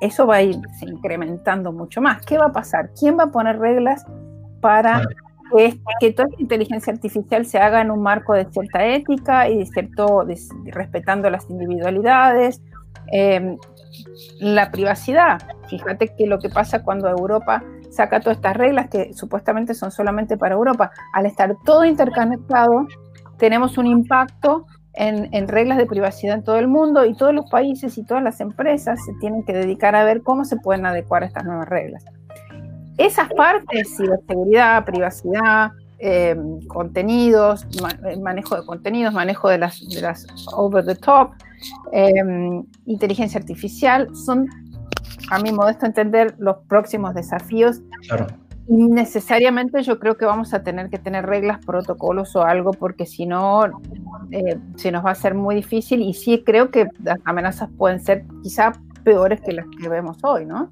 Eso 0.00 0.26
va 0.26 0.36
a 0.36 0.42
ir 0.42 0.58
incrementando 0.80 1.72
mucho 1.72 2.00
más. 2.00 2.24
¿Qué 2.24 2.38
va 2.38 2.46
a 2.46 2.52
pasar? 2.52 2.90
¿Quién 2.98 3.16
va 3.18 3.24
a 3.24 3.30
poner 3.30 3.58
reglas 3.58 4.04
para 4.60 5.02
que 6.00 6.12
toda 6.12 6.28
esta 6.28 6.42
inteligencia 6.42 6.92
artificial 6.92 7.46
se 7.46 7.58
haga 7.58 7.80
en 7.80 7.90
un 7.90 8.02
marco 8.02 8.34
de 8.34 8.46
cierta 8.50 8.84
ética 8.86 9.48
y 9.48 9.58
de 9.58 9.66
cierto, 9.66 10.24
respetando 10.66 11.28
las 11.30 11.48
individualidades. 11.50 12.62
Eh, 13.12 13.56
la 14.38 14.70
privacidad. 14.70 15.40
Fíjate 15.68 16.14
que 16.16 16.26
lo 16.26 16.38
que 16.38 16.48
pasa 16.48 16.82
cuando 16.82 17.08
Europa 17.08 17.62
saca 17.90 18.20
todas 18.20 18.36
estas 18.36 18.56
reglas 18.56 18.88
que 18.88 19.12
supuestamente 19.14 19.74
son 19.74 19.90
solamente 19.90 20.36
para 20.36 20.54
Europa, 20.54 20.92
al 21.12 21.26
estar 21.26 21.56
todo 21.64 21.84
interconectado, 21.84 22.86
tenemos 23.36 23.78
un 23.78 23.86
impacto 23.86 24.66
en, 24.92 25.48
reglas 25.48 25.78
de 25.78 25.86
privacidad 25.86 26.34
en 26.34 26.44
todo 26.44 26.58
el 26.58 26.68
mundo 26.68 27.04
y 27.04 27.14
todos 27.14 27.34
los 27.34 27.48
países 27.50 27.96
y 27.96 28.04
todas 28.04 28.22
las 28.22 28.40
empresas 28.40 29.02
se 29.04 29.12
tienen 29.14 29.44
que 29.44 29.52
dedicar 29.52 29.94
a 29.94 30.04
ver 30.04 30.22
cómo 30.22 30.44
se 30.44 30.56
pueden 30.56 30.84
adecuar 30.84 31.22
a 31.22 31.26
estas 31.26 31.44
nuevas 31.44 31.68
reglas. 31.68 32.04
Esas 33.00 33.32
partes, 33.32 33.96
ciberseguridad, 33.96 34.84
privacidad, 34.84 35.72
eh, 36.00 36.36
contenidos, 36.68 37.66
eh, 38.06 38.18
manejo 38.18 38.56
de 38.56 38.66
contenidos, 38.66 39.14
manejo 39.14 39.48
de 39.48 39.56
las, 39.56 39.80
de 39.88 40.02
las 40.02 40.26
over 40.52 40.84
the 40.84 40.94
top, 40.96 41.30
eh, 41.92 42.12
inteligencia 42.84 43.40
artificial, 43.40 44.14
son, 44.14 44.48
a 45.30 45.38
mi 45.38 45.50
modesto 45.50 45.86
entender, 45.86 46.34
los 46.36 46.58
próximos 46.68 47.14
desafíos. 47.14 47.80
Claro. 48.06 48.26
Y 48.68 48.76
necesariamente 48.76 49.82
yo 49.82 49.98
creo 49.98 50.18
que 50.18 50.26
vamos 50.26 50.52
a 50.52 50.62
tener 50.62 50.90
que 50.90 50.98
tener 50.98 51.24
reglas, 51.24 51.64
protocolos 51.64 52.36
o 52.36 52.42
algo, 52.42 52.72
porque 52.72 53.06
si 53.06 53.24
no, 53.24 53.62
se 54.76 54.92
nos 54.92 55.02
va 55.02 55.08
a 55.08 55.12
hacer 55.12 55.32
muy 55.32 55.54
difícil. 55.54 56.02
Y 56.02 56.12
sí 56.12 56.42
creo 56.44 56.70
que 56.70 56.90
las 57.02 57.18
amenazas 57.24 57.70
pueden 57.78 58.00
ser 58.00 58.26
quizá 58.42 58.72
peores 59.04 59.40
que 59.40 59.54
las 59.54 59.64
que 59.80 59.88
vemos 59.88 60.18
hoy, 60.22 60.44
¿no? 60.44 60.70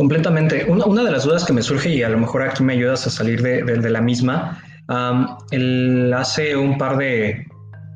Completamente. 0.00 0.64
Una, 0.66 1.04
de 1.04 1.10
las 1.10 1.24
dudas 1.24 1.44
que 1.44 1.52
me 1.52 1.60
surge, 1.60 1.90
y 1.90 2.02
a 2.02 2.08
lo 2.08 2.16
mejor 2.16 2.40
aquí 2.40 2.62
me 2.62 2.72
ayudas 2.72 3.06
a 3.06 3.10
salir 3.10 3.42
de, 3.42 3.90
la 3.90 4.00
misma, 4.00 4.58
hace 4.88 6.56
un 6.56 6.78
par 6.78 6.96
de, 6.96 7.44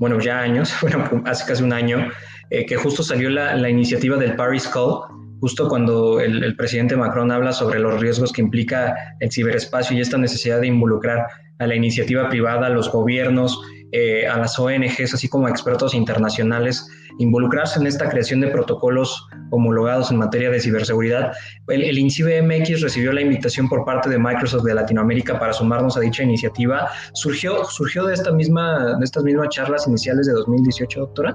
bueno, 0.01 0.21
ya 0.21 0.41
años, 0.41 0.71
bueno, 0.83 1.23
hace 1.25 1.47
casi 1.47 1.63
un 1.63 1.73
año, 1.73 2.11
eh, 2.51 2.67
que 2.67 2.77
justo 2.77 3.03
salió 3.03 3.31
la, 3.31 3.71
iniciativa 3.71 4.19
del 4.19 4.37
Paris 4.37 4.69
Call, 4.69 4.99
justo 5.41 5.67
cuando 5.67 6.21
el, 6.21 6.55
presidente 6.57 6.95
Macron 6.95 7.33
habla 7.33 7.55
sobre 7.55 7.79
los 7.79 7.99
riesgos 7.99 8.35
que 8.35 8.43
implica 8.43 8.95
el 9.21 9.33
ciberespacio 9.33 9.97
y 9.97 10.03
esta 10.03 10.19
necesidad 10.19 10.61
de 10.61 10.67
involucrar 10.67 11.27
a 11.59 11.67
la 11.67 11.75
iniciativa 11.75 12.29
privada, 12.29 12.67
a 12.67 12.69
los 12.69 12.93
gobiernos, 12.93 13.59
eh, 13.93 14.27
a 14.27 14.39
las 14.39 14.59
ONGs, 14.59 15.15
así 15.15 15.29
como 15.29 15.47
a 15.47 15.51
expertos 15.51 15.95
internacionales, 15.95 16.89
involucrarse 17.19 17.79
en 17.79 17.87
esta 17.87 18.09
creación 18.09 18.41
de 18.41 18.49
protocolos 18.49 19.29
homologados 19.51 20.11
en 20.11 20.19
materia 20.19 20.51
de 20.51 20.61
ciberseguridad. 20.61 21.33
El, 21.69 21.83
el 21.83 21.99
INCIBE 21.99 22.43
recibió 22.81 23.13
la 23.13 23.21
invitación 23.21 23.69
por 23.69 23.85
parte 23.85 24.09
de 24.09 24.19
Microsoft 24.19 24.65
de 24.65 24.75
Latinoamérica 24.75 25.39
para 25.39 25.53
sumarnos 25.53 25.97
a 25.97 26.01
dicha 26.01 26.23
iniciativa. 26.23 26.89
¿Surgió, 27.13 27.65
surgió 27.65 28.05
de, 28.07 28.15
esta 28.15 28.33
misma, 28.33 28.97
de 28.97 29.05
estas 29.05 29.23
mismas 29.23 29.49
charlas 29.51 29.87
iniciales 29.87 30.27
de 30.27 30.33
2018, 30.33 31.01
doctora? 31.01 31.35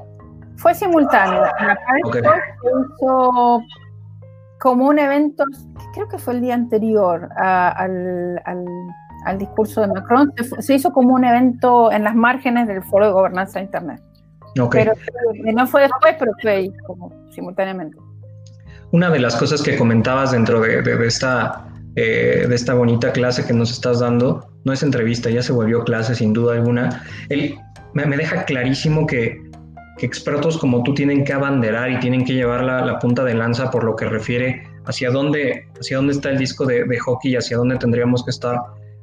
Fue 0.58 0.76
simultáneo. 0.76 1.44
Okay. 2.04 2.22
hizo 2.22 3.62
como 4.60 4.90
un 4.90 5.00
evento, 5.00 5.46
creo 5.94 6.10
que 6.10 6.18
fue 6.18 6.34
el 6.34 6.42
día 6.42 6.54
anterior 6.54 7.30
al 7.38 8.42
al 8.44 8.66
discurso 9.38 9.82
de 9.82 9.88
Macron, 9.88 10.34
se, 10.60 10.73
hizo 10.73 10.91
como 10.91 11.13
un 11.13 11.23
evento 11.23 11.91
en 11.91 12.03
las 12.03 12.15
márgenes 12.15 12.67
del 12.67 12.84
Foro 12.84 13.08
de 13.08 13.12
Gobernanza 13.12 13.60
de 13.60 13.65
Internet. 13.65 14.01
Pero 14.71 14.93
eh, 14.93 15.53
no 15.53 15.67
fue 15.67 15.82
después, 15.82 16.15
pero 16.17 16.32
fue 16.41 16.71
como 16.86 17.12
simultáneamente. 17.32 17.97
Una 18.91 19.10
de 19.10 19.19
las 19.19 19.36
cosas 19.36 19.62
que 19.62 19.77
comentabas 19.77 20.32
dentro 20.32 20.62
de, 20.62 21.05
esta, 21.05 21.67
eh, 21.95 22.45
de 22.47 22.55
esta 22.55 22.73
bonita 22.73 23.12
clase 23.12 23.45
que 23.45 23.53
nos 23.53 23.71
estás 23.71 23.99
dando, 23.99 24.49
no 24.63 24.73
es 24.73 24.82
entrevista, 24.82 25.29
ya 25.29 25.43
se 25.43 25.53
volvió 25.53 25.84
clase 25.84 26.15
sin 26.15 26.34
duda 26.34 26.53
alguna, 26.53 27.03
él 27.29 27.55
me, 27.93 28.05
deja 28.17 28.45
clarísimo 28.45 29.05
que, 29.05 29.38
expertos 29.99 30.58
como 30.58 30.82
tú 30.84 30.93
tienen 30.93 31.25
que 31.25 31.34
abanderar 31.34 31.91
y 31.91 31.99
tienen 31.99 32.23
que 32.23 32.34
llevar 32.34 32.63
la, 32.63 32.99
punta 32.99 33.23
de 33.25 33.34
lanza 33.34 33.69
por 33.69 33.84
lo 33.84 33.95
que 33.95 34.05
refiere 34.05 34.63
hacia 34.86 35.12
dónde, 35.12 35.67
hacia 35.77 35.97
dónde 35.97 36.13
está 36.13 36.29
el 36.29 36.38
disco 36.38 36.65
de, 36.65 36.86
de 36.86 36.99
hockey 36.99 37.34
y 37.34 37.36
hacia 37.36 37.58
dónde 37.58 37.77
tendríamos 37.77 38.23
que 38.23 38.32
estar 38.32 38.55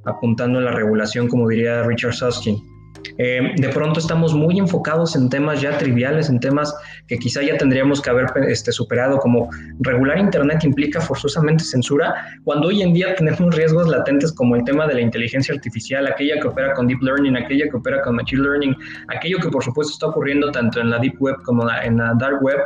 apuntando 0.07 0.59
a 0.59 0.63
la 0.63 0.71
regulación, 0.73 1.29
como 1.29 1.49
diría 1.49 1.83
Richard 1.83 2.15
Susskind. 2.15 2.77
Eh, 3.19 3.53
de 3.57 3.69
pronto 3.71 4.01
estamos 4.01 4.35
muy 4.35 4.59
enfocados 4.59 5.17
en 5.17 5.29
temas 5.29 5.61
ya 5.61 5.77
triviales, 5.79 6.29
en 6.29 6.41
temas 6.41 6.75
que 7.07 7.19
quizá 7.19 7.43
ya 7.43 7.57
tendríamos 7.57 8.01
que 8.01 8.11
haber 8.11 8.27
este, 8.49 8.73
superado, 8.73 9.19
como 9.19 9.49
regular 9.81 10.19
Internet 10.19 10.65
implica 10.65 11.01
forzosamente 11.01 11.65
censura, 11.65 12.15
cuando 12.45 12.69
hoy 12.69 12.83
en 12.83 12.93
día 12.93 13.15
tenemos 13.15 13.55
riesgos 13.55 13.89
latentes 13.89 14.33
como 14.33 14.57
el 14.57 14.65
tema 14.65 14.87
de 14.87 14.95
la 14.95 15.01
inteligencia 15.01 15.55
artificial, 15.55 16.07
aquella 16.07 16.41
que 16.41 16.49
opera 16.49 16.75
con 16.75 16.87
Deep 16.87 17.03
Learning, 17.03 17.37
aquella 17.37 17.69
que 17.71 17.77
opera 17.77 18.03
con 18.03 18.17
Machine 18.17 18.43
Learning, 18.43 18.77
aquello 19.09 19.39
que 19.39 19.49
por 19.49 19.63
supuesto 19.63 19.93
está 19.93 20.07
ocurriendo 20.07 20.51
tanto 20.51 20.81
en 20.81 20.91
la 20.91 20.99
Deep 20.99 21.21
Web 21.21 21.37
como 21.45 21.69
en 21.71 21.97
la 21.97 22.15
Dark 22.19 22.43
Web, 22.43 22.59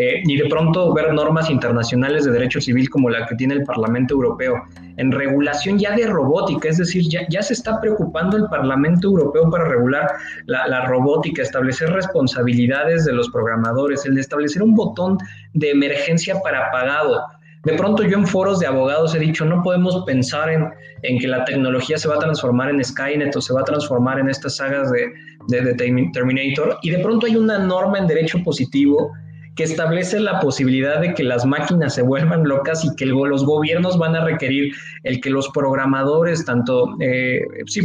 eh, 0.00 0.22
y 0.24 0.36
de 0.36 0.48
pronto 0.48 0.94
ver 0.94 1.12
normas 1.12 1.50
internacionales 1.50 2.24
de 2.24 2.30
derecho 2.30 2.60
civil 2.60 2.88
como 2.88 3.10
la 3.10 3.26
que 3.26 3.34
tiene 3.34 3.54
el 3.54 3.64
Parlamento 3.64 4.14
Europeo 4.14 4.62
en 4.96 5.10
regulación 5.10 5.76
ya 5.76 5.96
de 5.96 6.06
robótica, 6.06 6.68
es 6.68 6.78
decir, 6.78 7.02
ya, 7.08 7.42
se 7.42 7.52
está 7.52 7.80
preocupando 7.80 8.36
el 8.36 8.46
Parlamento 8.46 9.08
Europeo 9.08 9.50
para 9.50 9.64
regular 9.64 10.08
la, 10.46 10.86
robótica, 10.86 11.42
establecer 11.42 11.90
responsabilidades 11.90 13.06
de 13.06 13.12
los 13.12 13.28
programadores, 13.30 14.06
el 14.06 14.14
de 14.14 14.20
establecer 14.20 14.62
un 14.62 14.76
botón 14.76 15.18
de 15.54 15.70
emergencia 15.70 16.38
para 16.42 16.68
apagado. 16.68 17.20
De 17.64 17.74
pronto 17.74 18.04
yo 18.04 18.18
en 18.18 18.26
foros 18.26 18.60
de 18.60 18.68
abogados 18.68 19.16
he 19.16 19.18
dicho, 19.18 19.44
no 19.44 19.64
podemos 19.64 20.04
pensar 20.04 20.48
en, 20.48 20.68
en, 21.02 21.18
que 21.18 21.26
la 21.26 21.44
tecnología 21.44 21.98
se 21.98 22.08
va 22.08 22.14
a 22.16 22.20
transformar 22.20 22.70
en 22.70 22.84
Skynet 22.84 23.34
o 23.34 23.40
se 23.40 23.52
va 23.52 23.62
a 23.62 23.64
transformar 23.64 24.20
en 24.20 24.28
estas 24.28 24.56
sagas 24.56 24.92
de, 24.92 25.12
de, 25.48 25.60
de 25.60 25.74
Terminator, 26.12 26.78
y 26.82 26.90
de 26.90 26.98
pronto 27.00 27.26
hay 27.26 27.36
una 27.36 27.58
norma 27.58 27.98
en 27.98 28.06
derecho 28.06 28.38
positivo 28.44 29.12
que 29.58 29.64
establece 29.64 30.20
la 30.20 30.38
posibilidad 30.38 31.00
de 31.00 31.14
que 31.14 31.24
las 31.24 31.44
máquinas 31.44 31.96
se 31.96 32.02
vuelvan 32.02 32.44
locas 32.44 32.84
y 32.84 32.94
que 32.94 33.04
los 33.06 33.44
gobiernos 33.44 33.98
van 33.98 34.14
a 34.14 34.24
requerir 34.24 34.72
el 35.02 35.20
que 35.20 35.30
los 35.30 35.48
programadores, 35.48 36.44
tanto 36.44 36.94
eh, 37.00 37.40
sí, 37.66 37.80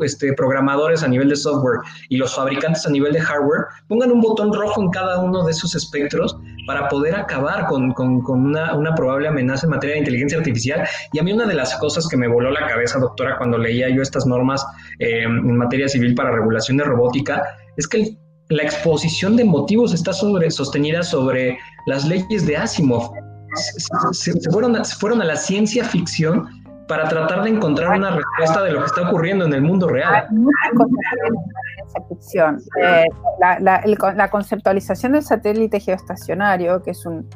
este, 0.00 0.32
programadores 0.32 1.02
a 1.02 1.08
nivel 1.08 1.28
de 1.28 1.36
software 1.36 1.80
y 2.08 2.16
los 2.16 2.34
fabricantes 2.34 2.86
a 2.86 2.90
nivel 2.90 3.12
de 3.12 3.20
hardware, 3.20 3.66
pongan 3.86 4.12
un 4.12 4.22
botón 4.22 4.50
rojo 4.54 4.80
en 4.80 4.88
cada 4.92 5.20
uno 5.20 5.44
de 5.44 5.50
esos 5.50 5.74
espectros 5.74 6.38
para 6.66 6.88
poder 6.88 7.14
acabar 7.14 7.66
con, 7.66 7.92
una, 8.26 8.94
probable 8.94 9.28
amenaza 9.28 9.66
en 9.66 9.72
materia 9.72 9.96
de 9.96 9.98
inteligencia 9.98 10.38
artificial. 10.38 10.88
Y 11.12 11.18
a 11.18 11.22
mí 11.22 11.34
una 11.34 11.44
de 11.44 11.54
las 11.54 11.76
cosas 11.80 12.08
que 12.08 12.16
me 12.16 12.28
voló 12.28 12.50
la 12.50 12.66
cabeza, 12.66 12.98
doctora, 12.98 13.36
cuando 13.36 13.58
leía 13.58 13.90
yo 13.90 14.00
estas 14.00 14.24
normas 14.24 14.66
eh, 15.00 15.24
en 15.24 15.56
materia 15.58 15.86
civil 15.86 16.14
para 16.14 16.30
regulación 16.30 16.78
de 16.78 16.84
robótica, 16.84 17.42
es 17.76 17.86
que 17.86 17.98
el 17.98 18.23
la 18.54 18.62
exposición 18.62 19.36
de 19.36 19.44
motivos 19.44 19.92
está 19.92 20.12
sobre, 20.12 20.50
sostenida 20.50 21.02
sobre 21.02 21.58
las 21.86 22.04
leyes 22.04 22.46
de 22.46 22.56
Asimov. 22.56 23.12
Se, 24.12 24.32
fueron, 24.50 24.76
fueron 24.84 25.22
a 25.22 25.24
la 25.24 25.36
ciencia 25.36 25.84
ficción 25.84 26.48
para 26.88 27.08
tratar 27.08 27.42
de 27.44 27.50
encontrar 27.50 27.96
una 27.96 28.10
respuesta 28.10 28.62
de 28.62 28.72
lo 28.72 28.80
que 28.80 28.86
está 28.86 29.08
ocurriendo 29.08 29.44
en 29.46 29.54
el 29.54 29.62
mundo 29.62 29.88
real. 29.88 30.26
Eh, 32.82 33.04
la, 33.40 33.82
la, 34.16 34.30
conceptualización 34.30 35.12
del 35.12 35.22
satélite 35.22 35.80
geoestacionario, 35.80 36.82
que 36.82 36.90
es 36.90 37.06
un, 37.06 37.28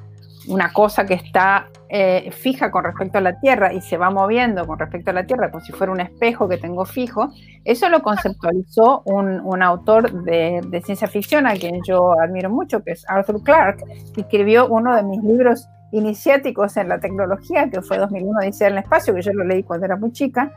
una 0.49 0.73
cosa 0.73 1.07
que 1.07 1.15
está 1.15 1.69
eh, 1.89 2.31
fija 2.33 2.71
con 2.71 2.85
respecto 2.85 3.19
a 3.19 3.21
la 3.21 3.39
Tierra 3.41 3.73
y 3.73 3.81
se 3.81 3.97
va 3.97 4.11
moviendo 4.11 4.67
con 4.67 4.79
respecto 4.79 5.11
a 5.11 5.15
la 5.15 5.27
Tierra 5.27 5.51
como 5.51 5.65
si 5.65 5.73
fuera 5.73 5.93
un 5.93 6.01
espejo 6.01 6.49
que 6.49 6.59
tengo 6.59 6.85
fijo, 6.85 7.31
eso 7.65 7.89
lo 7.89 8.03
conceptualizó 8.03 9.03
un, 9.05 9.63
autor 9.63 10.25
de, 10.25 10.83
ciencia 10.85 11.09
ficción 11.09 11.47
a 11.47 11.55
quien 11.55 11.81
yo 11.87 12.13
admiro 12.21 12.51
mucho, 12.51 12.83
que 12.83 12.93
es 12.93 13.05
Arthur 13.09 13.43
Clarke, 13.43 13.85
que 14.15 14.21
escribió 14.21 14.69
uno 14.69 14.95
de 14.95 15.03
mis 15.03 15.23
libros 15.23 15.69
iniciáticos 15.93 16.77
en 16.77 16.89
la 16.89 17.01
tecnología, 17.01 17.69
que 17.71 17.81
fue 17.83 17.99
2001 17.99 18.41
Dice 18.43 18.67
en 18.67 18.73
el 18.73 18.79
espacio, 18.79 19.15
que 19.15 19.23
yo 19.23 19.33
lo 19.33 19.45
leí 19.45 19.63
cuando 19.63 19.87
era 19.87 19.97
muy 19.97 20.13
chica, 20.13 20.53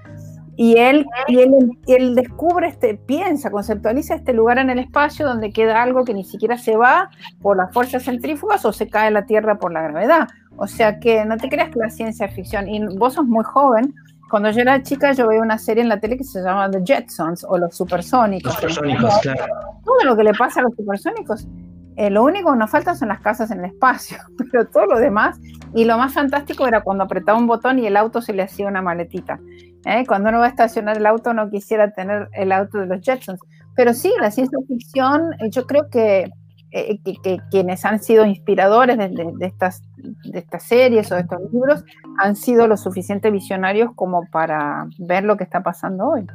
y 0.62 0.78
él, 0.78 1.08
y 1.28 1.39
él, 1.39 2.13
descubre, 2.13 2.67
este, 2.67 2.93
piensa, 2.93 3.50
conceptualiza 3.50 4.13
este 4.13 4.32
lugar 4.32 4.60
en 4.60 4.69
el 4.69 4.78
espacio 4.78 5.26
donde 5.26 5.52
queda 5.52 5.82
algo 5.82 6.06
que 6.06 6.13
ni 6.13 6.24
siquiera 6.24 6.56
se 6.56 6.78
va 6.78 7.10
por 7.41 7.58
las 7.58 7.74
fuerzas 7.74 8.04
centrífugas 8.04 8.63
o 8.63 8.71
se 8.71 8.88
cae 8.88 9.10
la 9.10 9.26
Tierra 9.26 9.58
por 9.58 9.74
la 9.74 9.82
gravedad. 9.82 10.28
O 10.58 10.67
sea 10.67 11.00
que 11.00 11.26
no 11.26 11.38
te 11.38 11.50
creas 11.50 11.71
que 11.71 11.80
la 11.80 11.89
ciencia 11.89 12.28
ficción, 12.28 12.69
y 12.69 12.80
vos 12.95 13.15
sos 13.15 13.26
muy 13.26 13.43
joven, 13.43 13.95
cuando 14.30 14.52
yo 14.52 14.62
era 14.62 14.84
chica 14.84 15.13
yo 15.13 15.28
veía 15.28 15.41
una 15.41 15.58
serie 15.58 15.82
en 15.82 15.89
la 15.89 16.00
tele 16.00 16.15
que 16.15 16.24
se 16.24 16.43
llama 16.43 16.69
The 16.69 16.84
Jetsons 16.86 17.43
o 17.50 17.58
Los 17.58 17.76
Supersónicos. 17.76 18.54
Los 18.62 18.74
supersónicos, 18.76 19.17
claro. 19.24 19.45
Todo 19.84 20.04
lo 20.04 20.15
que 20.15 20.24
le 20.26 20.34
pasa 20.36 20.60
a 20.60 20.63
los 20.63 20.76
supersónicos 20.76 21.47
eh, 21.97 22.10
lo 22.10 22.24
único 22.24 22.52
que 22.52 22.58
nos 22.58 22.69
falta 22.69 22.95
son 22.95 23.10
las 23.10 23.19
casas 23.19 23.52
en 23.52 23.60
el 23.60 23.65
espacio, 23.65 24.17
pero 24.52 24.67
todo 24.67 24.86
lo 24.86 25.00
demás. 25.00 25.39
Y 25.74 25.86
lo 25.86 25.97
más 25.97 26.13
fantástico 26.13 26.67
era 26.67 26.82
cuando 26.82 27.04
apretaba 27.04 27.38
un 27.38 27.47
botón 27.47 27.80
y 27.80 27.88
el 27.88 27.97
auto 27.97 28.21
se 28.21 28.34
le 28.34 28.43
hacía 28.43 28.67
una 28.67 28.82
maletita. 28.82 29.39
¿Eh? 29.86 30.06
Cuando 30.08 30.30
uno 30.30 30.39
va 30.39 30.46
a 30.46 30.50
estacionar 30.50 30.98
el 30.98 31.06
auto, 31.06 31.34
no 31.34 31.50
quisiera 31.50 31.91
tener 31.91 32.30
el 32.34 32.52
auto 32.52 32.80
de 32.80 32.88
los 32.88 33.02
Jetsons. 33.02 33.39
Pero 33.76 33.94
sí, 33.94 34.12
la 34.20 34.32
ciencia 34.32 34.58
ficción, 34.67 35.34
eh, 35.39 35.50
yo 35.50 35.65
creo 35.65 35.89
que, 35.89 36.30
que, 36.72 37.39
quienes 37.50 37.86
han 37.86 38.02
sido 38.02 38.26
inspiradores 38.26 38.98
de, 38.98 39.34
estas, 39.41 39.84
de 39.98 40.39
estas 40.39 40.63
series 40.63 41.12
o 41.12 41.15
de 41.15 41.22
estos 41.22 41.39
libros 41.52 41.84
han 42.17 42.36
sido 42.36 42.67
lo 42.67 42.78
suficiente 42.78 43.30
visionarios 43.32 43.91
como 43.96 44.26
para 44.32 44.88
ver 44.98 45.24
lo 45.24 45.38
que 45.38 45.44
está 45.44 45.63
pasando 45.63 46.08
hoy. 46.08 46.26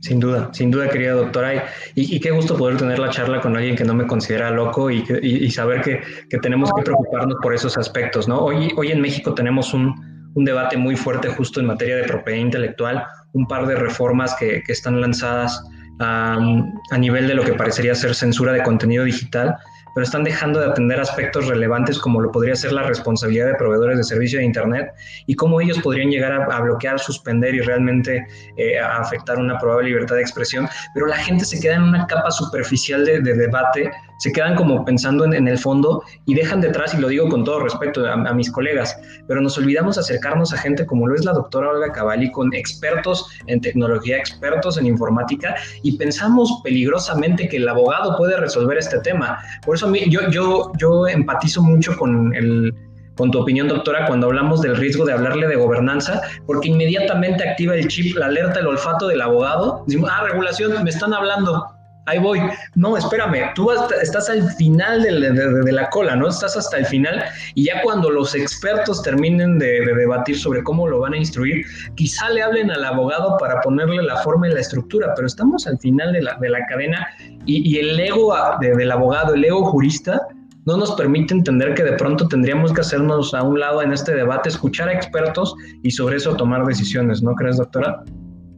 Sin 0.00 0.18
duda, 0.18 0.50
sin 0.52 0.72
duda, 0.72 0.88
querida 0.88 1.12
doctora. 1.12 1.64
Y, 1.94 2.18
qué 2.18 2.32
gusto 2.32 2.56
poder 2.56 2.76
tener 2.76 2.98
la 2.98 3.08
charla 3.10 3.40
con 3.40 3.56
alguien 3.56 3.76
que 3.76 3.84
no 3.84 3.94
me 3.94 4.04
considera 4.04 4.50
loco 4.50 4.90
y, 4.90 5.50
saber 5.50 5.80
que, 5.80 6.38
tenemos 6.38 6.72
que 6.72 6.82
preocuparnos 6.82 7.36
por 7.40 7.54
esos 7.54 7.78
aspectos, 7.78 8.26
¿no? 8.26 8.40
Hoy, 8.40 8.72
hoy 8.76 8.90
en 8.90 9.00
México 9.00 9.32
tenemos 9.32 9.72
un, 9.72 10.11
debate 10.34 10.76
muy 10.76 10.96
fuerte 10.96 11.28
justo 11.28 11.60
en 11.60 11.66
materia 11.66 11.96
de 11.96 12.04
propiedad 12.04 12.40
intelectual, 12.40 13.04
un 13.32 13.46
par 13.46 13.66
de 13.66 13.76
reformas 13.76 14.34
que, 14.34 14.62
están 14.68 15.00
lanzadas 15.00 15.62
a 16.00 16.98
nivel 16.98 17.28
de 17.28 17.34
lo 17.34 17.44
que 17.44 17.52
parecería 17.52 17.94
ser 17.94 18.14
censura 18.14 18.52
de 18.52 18.62
contenido 18.62 19.04
digital 19.04 19.56
pero 19.94 20.04
están 20.04 20.24
dejando 20.24 20.60
de 20.60 20.66
atender 20.66 21.00
aspectos 21.00 21.46
relevantes 21.46 21.98
como 21.98 22.20
lo 22.20 22.30
podría 22.30 22.54
ser 22.56 22.72
la 22.72 22.82
responsabilidad 22.82 23.46
de 23.46 23.54
proveedores 23.54 23.98
de 23.98 24.04
servicio 24.04 24.38
de 24.38 24.44
Internet 24.44 24.92
y 25.26 25.34
cómo 25.34 25.60
ellos 25.60 25.78
podrían 25.80 26.10
llegar 26.10 26.32
a, 26.32 26.60
bloquear, 26.60 26.98
suspender 26.98 27.54
y 27.54 27.60
realmente 27.60 28.26
eh, 28.56 28.78
afectar 28.78 29.38
una 29.38 29.58
probable 29.58 29.88
libertad 29.88 30.16
de 30.16 30.22
expresión. 30.22 30.68
Pero 30.94 31.06
la 31.06 31.16
gente 31.16 31.44
se 31.44 31.60
queda 31.60 31.74
en 31.76 31.82
una 31.82 32.06
capa 32.06 32.30
superficial 32.30 33.04
de, 33.04 33.20
debate, 33.20 33.90
se 34.22 34.30
quedan 34.30 34.54
como 34.54 34.84
pensando 34.84 35.24
en, 35.24 35.48
el 35.48 35.58
fondo 35.58 36.04
y 36.26 36.34
dejan 36.34 36.60
detrás, 36.60 36.94
y 36.94 36.98
lo 36.98 37.08
digo 37.08 37.28
con 37.28 37.42
todo 37.42 37.58
respeto 37.58 38.06
a, 38.06 38.32
mis 38.32 38.52
colegas, 38.52 38.96
pero 39.26 39.40
nos 39.40 39.58
olvidamos 39.58 39.98
acercarnos 39.98 40.52
a 40.52 40.58
gente 40.58 40.86
como 40.86 41.08
lo 41.08 41.16
es 41.16 41.24
la 41.24 41.32
doctora 41.32 41.70
Olga 41.70 41.90
Cavalli, 41.90 42.30
con 42.30 42.54
expertos 42.54 43.28
en 43.48 43.60
tecnología, 43.60 44.18
expertos 44.18 44.78
en 44.78 44.86
informática, 44.86 45.56
y 45.82 45.96
pensamos 45.96 46.60
peligrosamente 46.62 47.48
que 47.48 47.56
el 47.56 47.68
abogado 47.68 48.16
puede 48.16 48.36
resolver 48.36 48.78
este 48.78 49.00
tema. 49.00 49.40
Por 49.66 49.74
eso 49.74 49.92
yo, 49.92 50.20
yo, 50.30 50.70
yo 50.78 51.08
empatizo 51.08 51.60
mucho 51.60 51.96
con 51.96 52.32
el, 52.36 52.72
con 53.16 53.32
tu 53.32 53.40
opinión, 53.40 53.66
doctora, 53.66 54.06
cuando 54.06 54.28
hablamos 54.28 54.62
del 54.62 54.76
riesgo 54.76 55.04
de 55.04 55.14
hablarle 55.14 55.48
de 55.48 55.56
gobernanza, 55.56 56.22
porque 56.46 56.68
inmediatamente 56.68 57.48
activa 57.48 57.74
el 57.74 57.88
chip, 57.88 58.16
la 58.16 58.26
alerta, 58.26 58.60
el 58.60 58.68
olfato 58.68 59.08
del 59.08 59.20
abogado. 59.20 59.82
Decimos, 59.88 60.10
ah, 60.12 60.22
regulación, 60.30 60.84
me 60.84 60.90
están 60.90 61.12
hablando 61.12 61.66
ahí 62.06 62.18
voy. 62.18 62.40
No, 62.74 62.96
espérame, 62.96 63.52
tú 63.54 63.70
estás 63.70 64.28
al 64.28 64.50
final 64.52 65.02
de, 65.02 65.72
la 65.72 65.90
cola, 65.90 66.16
¿no? 66.16 66.28
Estás 66.28 66.56
hasta 66.56 66.78
el 66.78 66.86
final 66.86 67.24
y 67.54 67.64
ya 67.64 67.82
cuando 67.82 68.10
los 68.10 68.34
expertos 68.34 69.02
terminen 69.02 69.58
de, 69.58 69.80
debatir 69.84 70.38
sobre 70.38 70.62
cómo 70.62 70.88
lo 70.88 71.00
van 71.00 71.14
a 71.14 71.16
instruir, 71.16 71.64
quizá 71.94 72.30
le 72.30 72.42
hablen 72.42 72.70
al 72.70 72.84
abogado 72.84 73.36
para 73.38 73.60
ponerle 73.60 74.02
la 74.02 74.16
forma 74.18 74.48
y 74.48 74.52
la 74.52 74.60
estructura, 74.60 75.12
pero 75.14 75.26
estamos 75.26 75.66
al 75.66 75.78
final 75.78 76.12
de 76.12 76.22
la, 76.22 76.66
cadena 76.68 77.06
y, 77.46 77.78
el 77.78 77.98
ego 77.98 78.34
del 78.60 78.90
abogado, 78.90 79.34
el 79.34 79.44
ego 79.44 79.64
jurista, 79.64 80.26
no 80.64 80.76
nos 80.76 80.92
permite 80.92 81.34
entender 81.34 81.74
que 81.74 81.82
de 81.82 81.92
pronto 81.94 82.28
tendríamos 82.28 82.72
que 82.72 82.82
hacernos 82.82 83.34
a 83.34 83.42
un 83.42 83.58
lado 83.58 83.82
en 83.82 83.92
este 83.92 84.14
debate, 84.14 84.48
escuchar 84.48 84.88
a 84.88 84.92
expertos 84.92 85.56
y 85.82 85.90
sobre 85.90 86.16
eso 86.16 86.36
tomar 86.36 86.64
decisiones, 86.64 87.20
¿no 87.20 87.34
crees, 87.34 87.56
doctora? 87.56 88.04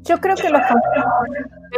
Yo 0.07 0.19
creo 0.19 0.37
que 0.37 0.51
lo, 0.51 0.59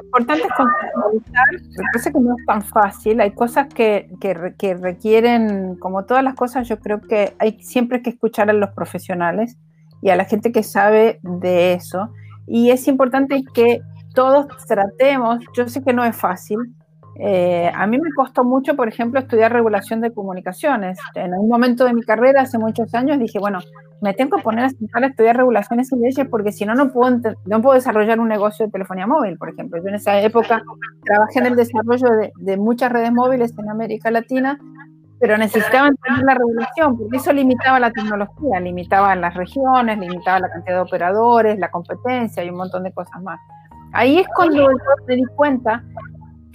importante 0.03 0.47
es 0.47 0.53
conceptualizar, 0.55 1.47
me 1.53 1.85
parece 1.93 2.13
que 2.13 2.21
no 2.21 2.35
es 2.37 2.47
tan 2.47 2.63
fácil, 2.63 3.21
hay 3.21 3.31
cosas 3.33 3.73
que, 3.73 4.11
que, 4.21 4.75
requieren, 4.75 5.77
como 5.77 6.05
todas 6.05 6.25
las 6.25 6.35
cosas, 6.35 6.69
yo 6.69 6.79
creo 6.81 7.01
que 7.01 7.35
hay 7.39 7.61
siempre 7.63 8.03
que 8.03 8.11
escuchar 8.11 8.51
a 8.51 8.53
los 8.53 8.71
profesionales 8.71 9.57
y 10.03 10.11
a 10.11 10.17
la 10.17 10.25
gente 10.25 10.53
que 10.53 10.63
sabe 10.63 11.21
de 11.23 11.75
eso, 11.75 12.11
y 12.47 12.71
es 12.71 12.89
importante 12.89 13.43
que 13.55 13.81
todos 14.15 14.47
tratemos, 14.67 15.45
yo 15.57 15.69
sé 15.69 15.83
que 15.83 15.93
no 15.93 16.05
es 16.05 16.17
fácil, 16.17 16.59
eh, 17.19 17.71
a 17.75 17.87
mí 17.87 17.99
me 17.99 18.13
costó 18.13 18.45
mucho, 18.45 18.77
por 18.77 18.89
ejemplo, 18.89 19.19
estudiar 19.19 19.53
regulación 19.53 20.01
de 20.03 20.13
comunicaciones. 20.13 20.99
En 21.15 21.33
un 21.33 21.49
momento 21.49 21.85
de 21.85 21.95
mi 21.95 22.03
carrera, 22.03 22.43
hace 22.43 22.59
muchos 22.59 22.93
años, 22.95 23.19
dije, 23.19 23.39
bueno, 23.39 23.61
me 24.03 24.13
tengo 24.13 24.37
que 24.37 24.43
poner 24.43 24.65
a 24.65 25.07
estudiar 25.07 25.37
regulaciones 25.37 25.91
y 25.93 25.97
leyes 25.97 26.29
porque 26.29 26.53
si 26.53 26.67
no, 26.67 26.75
no 26.75 26.93
puedo, 26.93 27.19
no 27.47 27.63
puedo 27.63 27.75
desarrollar 27.75 28.21
un 28.21 28.29
negocio 28.29 28.67
de 28.67 28.73
telefonía 28.73 29.07
móvil, 29.07 29.39
por 29.39 29.49
ejemplo. 29.49 29.83
Yo 29.83 29.89
en 29.89 29.95
esa 29.95 30.21
época 30.21 30.63
trabajé 31.05 31.39
en 31.39 31.47
el 31.47 31.57
desarrollo 31.57 32.07
de, 32.37 32.57
muchas 32.59 32.93
redes 32.93 33.13
móviles 33.13 33.55
en 33.59 33.71
América 33.71 34.11
Latina, 34.11 34.59
pero 35.19 35.39
necesitaba 35.39 35.89
entender 35.89 36.25
la 36.25 36.35
regulación 36.35 36.99
porque 36.99 37.17
eso 37.17 37.33
limitaba 37.33 37.81
la 37.81 37.91
tecnología, 37.91 38.61
limitaba 38.61 39.15
las 39.17 39.33
regiones, 39.35 39.99
limitaba 39.99 40.41
la 40.41 40.51
cantidad 40.51 40.77
de 40.77 40.83
operadores, 40.83 41.59
la 41.59 41.71
competencia 41.71 42.45
y 42.45 42.51
un 42.51 42.57
montón 42.57 42.83
de 42.83 42.93
cosas 42.93 43.23
más. 43.23 43.41
Ahí 43.93 44.19
es 44.19 44.27
cuando 44.37 44.57
yo 44.57 44.67
me 45.07 45.17
di 45.17 45.25
cuenta 45.37 45.83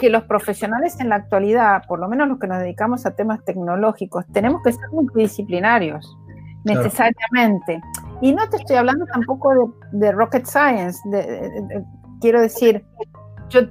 que 0.02 0.10
los 0.10 0.24
profesionales 0.24 1.00
en 1.00 1.10
la 1.10 1.16
actualidad, 1.18 1.84
por 1.88 2.00
lo 2.00 2.10
menos 2.10 2.28
los 2.28 2.40
que 2.40 2.48
nos 2.48 2.58
dedicamos 2.58 3.06
a 3.06 3.12
temas 3.12 3.46
tecnológicos, 3.46 4.26
tenemos 4.34 4.64
que 4.64 4.74
ser 4.74 4.90
multidisciplinarios, 4.92 6.18
necesariamente. 6.64 7.80
Y 8.20 8.34
no 8.34 8.50
te 8.50 8.58
estoy 8.58 8.78
hablando 8.78 9.06
tampoco 9.06 9.76
de, 9.92 10.12
rocket 10.12 10.48
science, 10.48 11.00
quiero 12.20 12.42
decir, 12.42 12.84
yo 13.50 13.62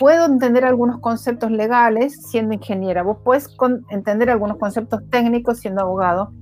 puedo 0.00 0.26
entender 0.26 0.64
algunos 0.64 0.98
conceptos 0.98 1.52
legales 1.52 2.20
siendo 2.30 2.54
ingeniera, 2.54 3.04
vos 3.04 3.18
puedes 3.22 3.48
entender 3.90 4.30
algunos 4.30 4.56
conceptos 4.56 5.08
técnicos 5.08 5.60
siendo 5.60 5.82
abogado 5.82 6.32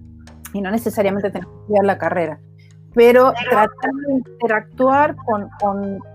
y 0.55 0.63
no 0.63 0.71
necesariamente 0.71 1.31
tener 1.31 1.47
que 1.47 1.61
estudiar 1.61 1.85
la 1.85 1.99
carrera 1.99 2.41
pero 2.95 3.33
tratar 3.51 3.91
de 4.07 4.13
interactuar 4.13 5.17
con, 5.17 5.49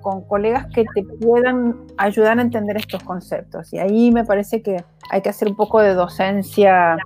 con, 0.01 0.21
colegas 0.27 0.67
que 0.73 0.85
te 0.93 1.03
puedan 1.03 1.75
ayudar 1.97 2.39
a 2.39 2.41
entender 2.41 2.77
estos 2.77 3.03
conceptos. 3.03 3.73
Y 3.73 3.79
ahí 3.79 4.11
me 4.11 4.23
parece 4.23 4.61
que 4.61 4.83
hay 5.09 5.21
que 5.21 5.29
hacer 5.29 5.47
un 5.47 5.55
poco 5.55 5.81
de 5.81 5.93
docencia. 5.93 6.97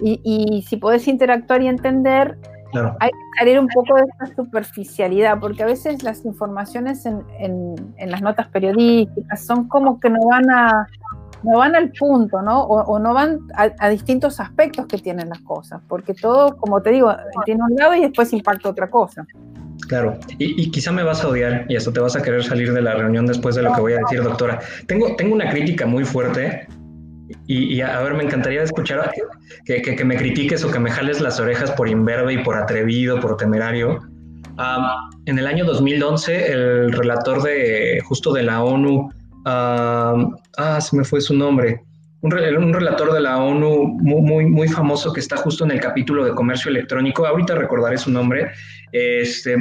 Y, 0.00 0.20
y 0.24 0.62
si 0.62 0.76
puedes 0.76 1.08
interactuar 1.08 1.62
y 1.62 1.68
entender, 1.68 2.38
hay 3.00 3.10
que 3.10 3.38
salir 3.38 3.58
un 3.58 3.68
poco 3.68 3.96
de 3.96 4.02
esta 4.02 4.34
superficialidad, 4.34 5.38
porque 5.40 5.62
a 5.62 5.66
veces 5.66 6.02
las 6.02 6.24
informaciones 6.24 7.04
en, 7.04 7.22
en, 7.38 7.74
en 7.96 8.10
las 8.10 8.22
notas 8.22 8.48
periodísticas 8.48 9.44
son 9.44 9.68
como 9.68 9.98
que 9.98 10.10
no 10.10 10.20
van 10.28 10.48
a 10.50 10.86
no 11.42 11.58
van 11.58 11.74
al 11.74 11.90
punto, 11.92 12.42
¿no? 12.42 12.62
O, 12.62 12.98
no 12.98 13.14
van 13.14 13.38
a, 13.54 13.88
distintos 13.88 14.40
aspectos 14.40 14.86
que 14.86 14.98
tienen 14.98 15.28
las 15.28 15.40
cosas, 15.40 15.80
porque 15.88 16.14
todo, 16.14 16.56
como 16.56 16.82
te 16.82 16.90
digo, 16.90 17.14
tiene 17.44 17.62
un 17.62 17.74
lado 17.76 17.94
y 17.94 18.00
después 18.02 18.32
impacta 18.32 18.68
otra 18.68 18.90
cosa. 18.90 19.26
Claro, 19.88 20.18
y, 20.38 20.70
quizá 20.70 20.92
me 20.92 21.02
vas 21.02 21.24
a 21.24 21.28
odiar 21.28 21.66
y 21.68 21.76
hasta 21.76 21.92
te 21.92 22.00
vas 22.00 22.14
a 22.14 22.22
querer 22.22 22.44
salir 22.44 22.72
de 22.72 22.82
la 22.82 22.94
reunión 22.94 23.26
después 23.26 23.56
de 23.56 23.62
lo 23.62 23.72
que 23.72 23.80
voy 23.80 23.92
a 23.94 23.98
decir, 23.98 24.22
doctora. 24.22 24.60
Tengo, 24.86 25.16
tengo 25.16 25.34
una 25.34 25.50
crítica 25.50 25.86
muy 25.86 26.04
fuerte 26.04 26.68
y, 27.46 27.80
a 27.80 28.00
ver, 28.00 28.14
me 28.14 28.24
encantaría 28.24 28.62
escuchar 28.62 29.10
que, 29.64 29.82
que, 29.82 30.04
me 30.04 30.16
critiques 30.16 30.64
o 30.64 30.70
que 30.70 30.78
me 30.78 30.90
jales 30.90 31.20
las 31.20 31.40
orejas 31.40 31.70
por 31.72 31.88
imberbe 31.88 32.34
y 32.34 32.38
por 32.44 32.56
atrevido, 32.56 33.18
por 33.20 33.36
temerario. 33.36 34.00
en 35.26 35.38
el 35.38 35.46
año 35.46 35.64
2011, 35.64 36.52
el 36.52 36.92
relator 36.92 37.42
de 37.42 38.00
justo 38.04 38.32
de 38.32 38.42
la 38.42 38.62
ONU, 38.62 39.10
ah, 39.44 40.78
se 40.80 40.96
me 40.96 41.04
fue 41.04 41.20
su 41.20 41.34
nombre, 41.34 41.82
un, 42.22 42.30
relator 42.30 43.12
de 43.12 43.20
la 43.20 43.38
ONU 43.38 43.86
muy, 43.98 44.46
muy, 44.46 44.68
famoso 44.68 45.12
que 45.12 45.20
está 45.20 45.38
justo 45.38 45.64
en 45.64 45.70
el 45.70 45.80
capítulo 45.80 46.24
de 46.24 46.34
comercio 46.34 46.70
electrónico, 46.70 47.26
ahorita 47.26 47.54
recordaré 47.54 47.96
su 47.96 48.10
nombre, 48.10 48.50
este, 48.92 49.56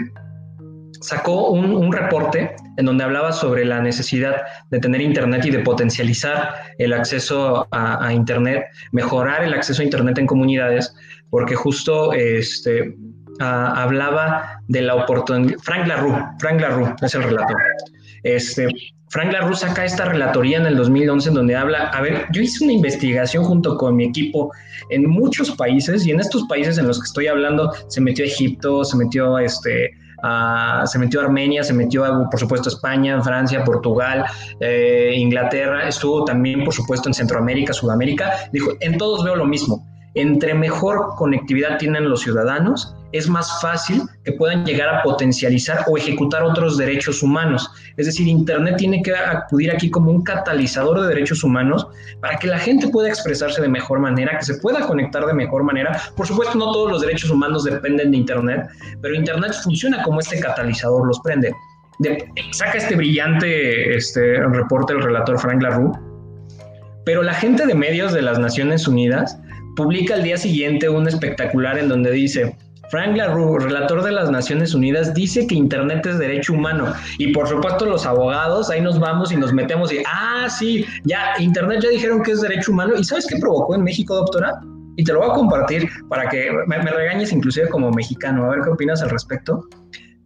sacó 1.00 1.52
un, 1.52 1.92
reporte 1.94 2.56
en 2.78 2.86
donde 2.86 3.04
hablaba 3.06 3.32
sobre 3.32 3.64
la 3.64 3.82
necesidad 3.82 4.36
de 4.72 4.80
tener 4.80 5.02
Internet 5.02 5.46
y 5.46 5.52
de 5.52 5.60
potencializar 5.60 6.54
el 6.78 6.94
acceso 6.94 7.68
a, 7.72 8.12
Internet, 8.12 8.66
mejorar 8.92 9.44
el 9.44 9.54
acceso 9.54 9.82
a 9.82 9.86
Internet 9.86 10.18
en 10.18 10.28
comunidades, 10.28 10.94
porque 11.30 11.56
justo 11.56 12.12
este, 12.14 12.94
hablaba 13.40 14.62
de 14.68 14.82
la 14.82 14.96
oportunidad. 14.96 15.58
Frank 15.60 15.88
LaRue, 15.88 16.26
Frank 16.40 16.60
LaRue 16.60 16.94
es 17.02 17.16
el 17.16 17.24
relator. 17.24 17.56
Este, 18.24 18.68
Frank 19.10 19.32
LaRue 19.34 19.56
saca 19.56 19.86
esta 19.86 20.06
relatoría 20.06 20.58
en 20.58 20.68
el 20.68 20.76
2011 20.76 21.30
en 21.30 21.36
donde 21.36 21.56
habla, 21.56 21.88
a 21.90 22.02
ver, 22.02 22.28
yo 22.32 22.42
hice 22.42 22.64
una 22.64 22.74
investigación 22.74 23.44
junto 23.44 23.78
con 23.78 23.96
mi 23.96 24.06
equipo 24.06 24.52
en 24.90 25.10
muchos 25.10 25.52
países 25.52 26.06
y 26.06 26.12
en 26.12 26.20
estos 26.20 26.44
países 26.48 26.78
en 26.78 26.88
los 26.88 27.00
que 27.00 27.06
estoy 27.06 27.28
hablando 27.28 27.72
se 27.88 28.02
metió 28.02 28.24
Egipto, 28.24 28.84
se 28.84 28.98
metió 28.98 29.40
este, 29.40 29.92
se 30.86 31.00
metió 31.00 31.22
Armenia, 31.22 31.64
se 31.64 31.74
metió, 31.74 32.04
por 32.30 32.40
supuesto, 32.40 32.70
España, 32.70 33.22
Francia, 33.22 33.64
Portugal, 33.64 34.26
eh, 34.60 35.14
Inglaterra, 35.16 35.88
estuvo 35.88 36.26
también, 36.26 36.64
por 36.64 36.74
supuesto, 36.74 37.10
en 37.10 37.14
Centroamérica, 37.14 37.74
Sudamérica. 37.74 38.34
Dijo, 38.52 38.72
en 38.80 38.98
todos 38.98 39.24
veo 39.24 39.36
lo 39.36 39.46
mismo. 39.46 39.88
Entre 40.16 40.54
mejor 40.54 41.16
conectividad 41.18 41.78
tienen 41.78 42.10
los 42.10 42.22
ciudadanos, 42.22 42.96
es 43.12 43.28
más 43.28 43.62
fácil 43.62 44.04
que 44.24 44.34
puedan 44.34 44.66
llegar 44.66 44.90
a 44.90 45.04
potencializar 45.04 45.86
o 45.88 45.98
ejecutar 45.98 46.44
otros 46.44 46.78
derechos 46.78 47.24
humanos. 47.24 47.70
Es 47.98 48.06
decir, 48.06 48.28
Internet 48.28 48.76
tiene 48.78 49.02
que 49.02 49.16
acudir 49.16 49.72
aquí 49.72 49.90
como 49.90 50.12
un 50.12 50.24
catalizador 50.24 51.02
de 51.02 51.08
derechos 51.08 51.44
humanos 51.44 51.88
para 52.22 52.38
que 52.38 52.48
la 52.48 52.60
gente 52.60 52.88
pueda 52.90 53.10
expresarse 53.10 53.62
de 53.62 53.68
mejor 53.68 54.00
manera, 54.00 54.38
que 54.38 54.46
se 54.46 54.56
pueda 54.56 54.86
conectar 54.86 55.26
de 55.26 55.34
mejor 55.34 55.64
manera. 55.64 56.00
Por 56.16 56.28
supuesto, 56.28 56.58
no 56.58 56.72
todos 56.72 56.92
los 56.92 57.02
derechos 57.02 57.30
humanos 57.30 57.64
dependen 57.64 58.12
de 58.12 58.18
Internet, 58.18 58.68
pero 59.02 59.16
Internet 59.16 59.54
funciona 59.64 60.04
como 60.04 60.20
este 60.20 60.40
catalizador, 60.40 61.08
los 61.08 61.20
prende. 61.22 61.54
saca 62.52 62.78
este 62.78 62.96
brillante 62.96 63.96
este, 63.96 64.40
reporte 64.42 64.94
el 64.94 65.02
relator 65.02 65.40
Frank 65.40 65.62
LaRue, 65.62 65.92
pero 67.06 67.24
la 67.24 67.34
gente 67.34 67.66
de 67.66 67.74
medios 67.74 68.14
de 68.14 68.22
las 68.22 68.38
Naciones 68.38 68.88
Unidas 68.88 69.40
publica 69.80 70.16
al 70.16 70.24
día 70.24 70.36
siguiente 70.36 70.90
un 70.90 71.08
espectacular 71.08 71.78
en 71.78 71.88
donde 71.88 72.12
dice, 72.12 72.54
Frank 72.92 73.16
LaRue, 73.16 73.60
relator 73.60 74.04
de 74.04 74.12
las 74.12 74.30
Naciones 74.30 74.74
Unidas, 74.74 75.14
dice 75.14 75.48
que 75.48 75.56
Internet 75.56 76.06
es 76.06 76.20
derecho 76.20 76.52
humano. 76.52 76.92
Y 77.18 77.32
por 77.32 77.48
supuesto 77.48 77.86
los 77.86 78.06
abogados, 78.06 78.70
ahí 78.70 78.82
nos 78.82 79.00
vamos 79.00 79.32
y 79.32 79.38
nos 79.38 79.54
metemos 79.54 79.94
y, 79.94 80.00
ah, 80.06 80.50
sí, 80.50 80.86
ya, 81.06 81.36
Internet 81.40 81.80
ya 81.82 81.90
dijeron 81.92 82.22
que 82.24 82.32
es 82.32 82.42
derecho 82.42 82.74
humano. 82.74 82.94
¿Y 82.98 83.06
sabes 83.06 83.26
qué 83.26 83.38
provocó 83.38 83.74
en 83.74 83.84
México, 83.84 84.16
doctora? 84.16 84.60
Y 84.98 85.04
te 85.06 85.14
lo 85.14 85.20
voy 85.20 85.30
a 85.30 85.34
compartir 85.34 85.88
para 86.10 86.28
que 86.28 86.52
me, 86.68 86.78
regañes 86.80 87.32
inclusive 87.32 87.70
como 87.70 87.90
mexicano, 87.90 88.48
a 88.48 88.50
ver 88.50 88.60
qué 88.62 88.72
opinas 88.72 89.02
al 89.02 89.12
respecto 89.12 89.66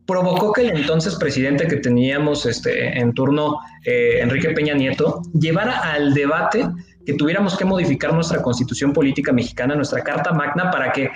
provocó 0.06 0.52
que 0.52 0.64
el 0.64 0.78
entonces 0.78 1.16
presidente 1.16 1.66
que 1.66 1.78
teníamos 1.78 2.46
este, 2.46 3.00
en 3.00 3.14
turno, 3.14 3.58
eh, 3.86 4.20
Enrique 4.20 4.50
Peña 4.50 4.74
Nieto, 4.74 5.22
llevara 5.34 5.80
al 5.80 6.14
debate 6.14 6.68
que 7.06 7.14
tuviéramos 7.14 7.58
que 7.58 7.66
modificar 7.66 8.14
nuestra 8.14 8.42
constitución 8.42 8.94
política 8.94 9.32
mexicana, 9.32 9.76
nuestra 9.76 10.02
Carta 10.02 10.32
Magna, 10.32 10.72
para 10.72 10.92
que 10.92 11.10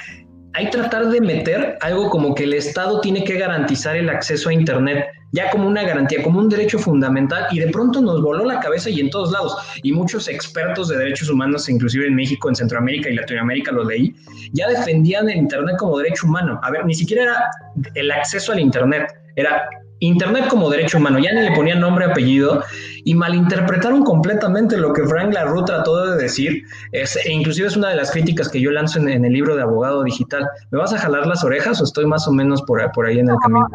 hay 0.53 0.69
tratar 0.69 1.09
de 1.09 1.21
meter 1.21 1.77
algo 1.81 2.09
como 2.09 2.33
que 2.33 2.45
el 2.45 2.53
Estado 2.53 2.99
tiene 3.01 3.23
que 3.23 3.37
garantizar 3.37 3.95
el 3.95 4.09
acceso 4.09 4.49
a 4.49 4.53
Internet, 4.53 5.05
ya 5.31 5.51
como 5.51 5.67
una 5.67 5.83
garantía, 5.83 6.23
como 6.23 6.39
un 6.39 6.49
derecho 6.49 6.79
fundamental, 6.79 7.45
y 7.51 7.59
de 7.59 7.67
pronto 7.67 8.01
nos 8.01 8.21
voló 8.23 8.43
la 8.43 8.59
cabeza 8.59 8.89
y 8.89 8.99
en 8.99 9.09
todos 9.09 9.31
lados. 9.31 9.55
Y 9.83 9.91
muchos 9.91 10.27
expertos 10.27 10.87
de 10.87 10.97
derechos 10.97 11.29
humanos, 11.29 11.69
inclusive 11.69 12.07
en 12.07 12.15
México, 12.15 12.49
en 12.49 12.55
Centroamérica 12.55 13.09
y 13.09 13.15
Latinoamérica, 13.15 13.71
lo 13.71 13.83
leí, 13.83 14.15
ya 14.53 14.67
defendían 14.67 15.29
el 15.29 15.37
Internet 15.37 15.75
como 15.77 15.97
derecho 15.99 16.25
humano. 16.25 16.59
A 16.63 16.71
ver, 16.71 16.85
ni 16.85 16.95
siquiera 16.95 17.23
era 17.23 17.51
el 17.93 18.09
acceso 18.09 18.51
al 18.51 18.59
Internet, 18.59 19.13
era 19.35 19.69
Internet 19.99 20.47
como 20.47 20.69
derecho 20.69 20.97
humano, 20.97 21.19
ya 21.19 21.33
ni 21.33 21.41
le 21.41 21.51
ponían 21.51 21.79
nombre, 21.79 22.05
apellido, 22.05 22.63
y 23.07 23.15
malinterpretaron 23.15 24.03
completamente 24.03 24.75
lo 24.75 24.91
que 24.91 25.05
Frank 25.05 25.33
LaRue 25.33 25.63
trató 25.63 26.07
de 26.07 26.21
decir, 26.21 26.65
es, 26.91 27.15
e 27.15 27.31
inclusive 27.31 27.69
es 27.69 27.77
una 27.77 27.87
de 27.87 27.95
las 27.95 28.11
críticas 28.11 28.49
que 28.49 28.59
yo 28.59 28.69
lanzo 28.69 28.99
en, 28.99 29.23
el 29.23 29.31
libro 29.31 29.55
de 29.55 29.61
Abogado 29.61 30.03
Digital. 30.03 30.45
¿Me 30.71 30.77
vas 30.77 30.91
a 30.91 30.97
jalar 30.97 31.25
las 31.25 31.41
orejas 31.41 31.79
o 31.79 31.85
estoy 31.85 32.05
más 32.05 32.27
o 32.27 32.33
menos 32.33 32.61
por, 32.63 32.81
por 32.91 33.05
ahí 33.05 33.19
en 33.19 33.29
el 33.29 33.37
camino? 33.37 33.65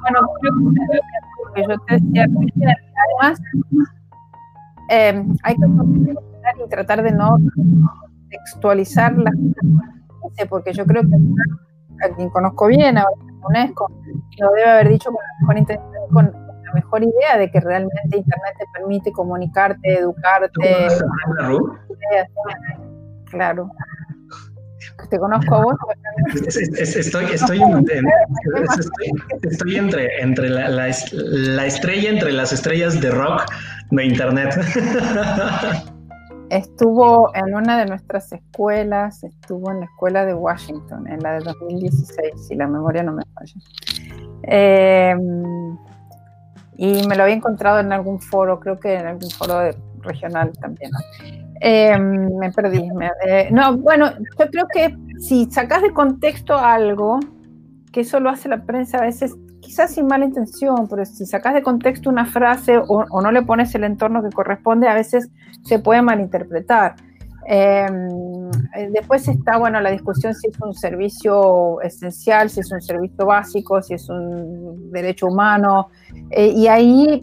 Bueno, 0.00 0.20
yo 1.54 1.78
te 1.86 1.94
decía, 1.96 2.26
además, 3.20 3.42
eh, 4.88 5.22
hay 5.42 5.54
que 5.54 6.64
y 6.64 6.68
tratar 6.70 7.02
de 7.02 7.12
no 7.12 7.36
textualizar 8.30 9.18
las 9.18 9.34
porque 10.48 10.72
yo 10.72 10.86
creo 10.86 11.02
que 11.02 12.06
a 12.06 12.16
quien 12.16 12.30
conozco 12.30 12.68
bien, 12.68 12.96
a 12.96 13.04
UNESCO, 13.46 13.92
lo 14.38 14.50
debe 14.52 14.70
haber 14.70 14.88
dicho 14.88 15.10
con 15.10 15.20
la 15.22 15.40
mejor 15.40 15.58
intención, 15.58 16.08
con 16.10 16.24
la 16.32 16.47
mejor 16.78 17.02
idea 17.02 17.38
de 17.38 17.50
que 17.50 17.60
realmente 17.60 18.16
Internet 18.16 18.54
te 18.58 18.64
permite 18.74 19.12
comunicarte, 19.12 19.98
educarte. 19.98 20.88
Claro. 23.30 23.70
Te 25.10 25.18
conozco 25.18 25.54
a 25.54 25.62
vos. 25.62 25.74
Estoy, 26.34 27.24
estoy, 27.32 27.60
estoy, 29.42 29.76
entre, 29.76 30.20
entre 30.20 30.48
la, 30.50 30.68
la, 30.68 30.94
la 31.12 31.66
estrella 31.66 32.10
entre 32.10 32.32
las 32.32 32.52
estrellas 32.52 33.00
de 33.00 33.10
rock 33.10 33.44
de 33.90 34.04
Internet. 34.04 34.54
Estuvo 36.50 37.34
en 37.34 37.54
una 37.54 37.78
de 37.78 37.86
nuestras 37.86 38.32
escuelas, 38.32 39.22
estuvo 39.22 39.70
en 39.70 39.80
la 39.80 39.86
escuela 39.86 40.24
de 40.24 40.32
Washington, 40.32 41.06
en 41.06 41.20
la 41.20 41.34
de 41.34 41.40
2016, 41.40 42.48
si 42.48 42.54
la 42.54 42.66
memoria 42.66 43.02
no 43.02 43.12
me 43.12 43.22
falla. 43.34 43.52
Em, 44.44 45.18
y 46.78 47.06
me 47.08 47.16
lo 47.16 47.24
había 47.24 47.34
encontrado 47.34 47.80
en 47.80 47.92
algún 47.92 48.20
foro, 48.20 48.60
creo 48.60 48.78
que 48.78 48.94
en 48.94 49.06
algún 49.08 49.30
foro 49.30 49.70
regional 50.00 50.52
también. 50.60 50.92
Em, 51.60 52.36
me 52.38 52.52
perdí. 52.52 52.88
Eh, 53.26 53.48
no, 53.50 53.76
bueno, 53.76 54.12
yo 54.16 54.50
creo 54.50 54.68
que 54.72 54.96
si 55.18 55.50
sacas 55.50 55.82
de 55.82 55.92
contexto 55.92 56.56
algo, 56.56 57.18
que 57.92 58.02
eso 58.02 58.20
lo 58.20 58.30
hace 58.30 58.48
la 58.48 58.62
prensa 58.62 58.98
a 58.98 59.02
veces 59.02 59.34
quizás 59.60 59.92
sin 59.92 60.06
mala 60.06 60.24
intención, 60.24 60.86
pero 60.88 61.04
si 61.04 61.26
sacas 61.26 61.52
de 61.52 61.62
contexto 61.62 62.08
una 62.08 62.26
frase 62.26 62.78
o, 62.78 63.20
no 63.20 63.32
le 63.32 63.42
pones 63.42 63.74
el 63.74 63.82
entorno 63.82 64.22
que 64.22 64.30
corresponde, 64.30 64.88
a 64.88 64.94
veces 64.94 65.28
se 65.64 65.80
puede 65.80 66.00
malinterpretar. 66.00 66.94
Em, 67.50 68.50
eh, 68.76 68.90
después 68.92 69.26
está, 69.26 69.56
bueno, 69.56 69.80
la 69.80 69.90
discusión 69.90 70.34
si 70.34 70.48
es 70.48 70.60
un 70.60 70.74
servicio 70.74 71.80
esencial, 71.80 72.50
si 72.50 72.60
es 72.60 72.70
un 72.70 72.82
servicio 72.82 73.24
básico, 73.24 73.80
si 73.80 73.94
es 73.94 74.06
un 74.10 74.90
derecho 74.92 75.28
humano, 75.28 75.88
eh, 76.30 76.48
y 76.48 76.66
ahí 76.66 77.22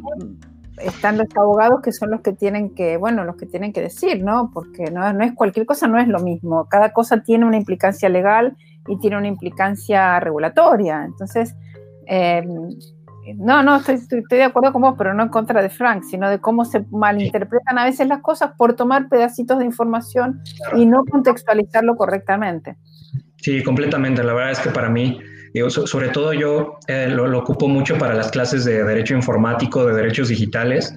están 0.77 1.19
los 1.19 1.27
abogados 1.35 1.81
que 1.83 1.91
son 1.91 2.09
los 2.09 2.21
que 2.21 2.33
tienen 2.33 2.73
que, 2.73 2.97
bueno, 2.97 3.23
los 3.23 3.35
que 3.35 3.45
tienen 3.45 3.71
que 3.71 3.81
decir, 3.81 4.23
¿no? 4.23 4.49
Porque 4.51 4.89
no, 4.89 5.07
es 5.21 5.33
cualquier 5.33 5.67
cosa, 5.67 5.87
no 5.87 5.99
es 5.99 6.07
lo 6.07 6.19
mismo. 6.19 6.65
Cada 6.69 6.91
cosa 6.91 7.21
tiene 7.21 7.45
una 7.45 7.57
implicancia 7.57 8.09
legal 8.09 8.57
y 8.87 8.97
tiene 8.97 9.17
una 9.17 9.27
implicancia 9.27 10.19
regulatoria. 10.19 11.05
Entonces, 11.05 11.55
Em, 12.07 12.69
no, 13.33 13.63
no, 13.63 13.77
estoy, 13.77 13.95
estoy, 13.95 14.23
de 14.29 14.43
acuerdo 14.43 14.71
con 14.71 14.81
vos, 14.81 14.95
pero 14.97 15.13
no 15.13 15.23
en 15.23 15.29
contra 15.29 15.61
de 15.61 15.69
Frank, 15.69 16.03
sino 16.03 16.29
de 16.29 16.39
cómo 16.39 16.65
se 16.65 16.85
malinterpretan 16.91 17.77
a 17.77 17.85
veces 17.85 18.07
las 18.07 18.21
cosas 18.21 18.51
por 18.57 18.75
tomar 18.75 19.09
pedacitos 19.09 19.59
de 19.59 19.65
información 19.65 20.41
y 20.75 20.85
no 20.85 21.03
contextualizarlo 21.05 21.95
correctamente. 21.95 22.75
Sí, 23.37 23.63
completamente. 23.63 24.23
La 24.23 24.33
verdad 24.33 24.51
es 24.51 24.59
que 24.59 24.69
para 24.69 24.89
mí, 24.89 25.19
sobre 25.69 26.09
todo 26.09 26.33
yo 26.33 26.77
eh, 26.87 27.07
lo, 27.09 27.37
ocupo 27.37 27.67
mucho 27.67 27.97
para 27.97 28.13
las 28.13 28.31
clases 28.31 28.65
de 28.65 28.83
Derecho 28.83 29.15
Informático, 29.15 29.85
de 29.85 29.93
Derechos 29.95 30.29
Digitales. 30.29 30.95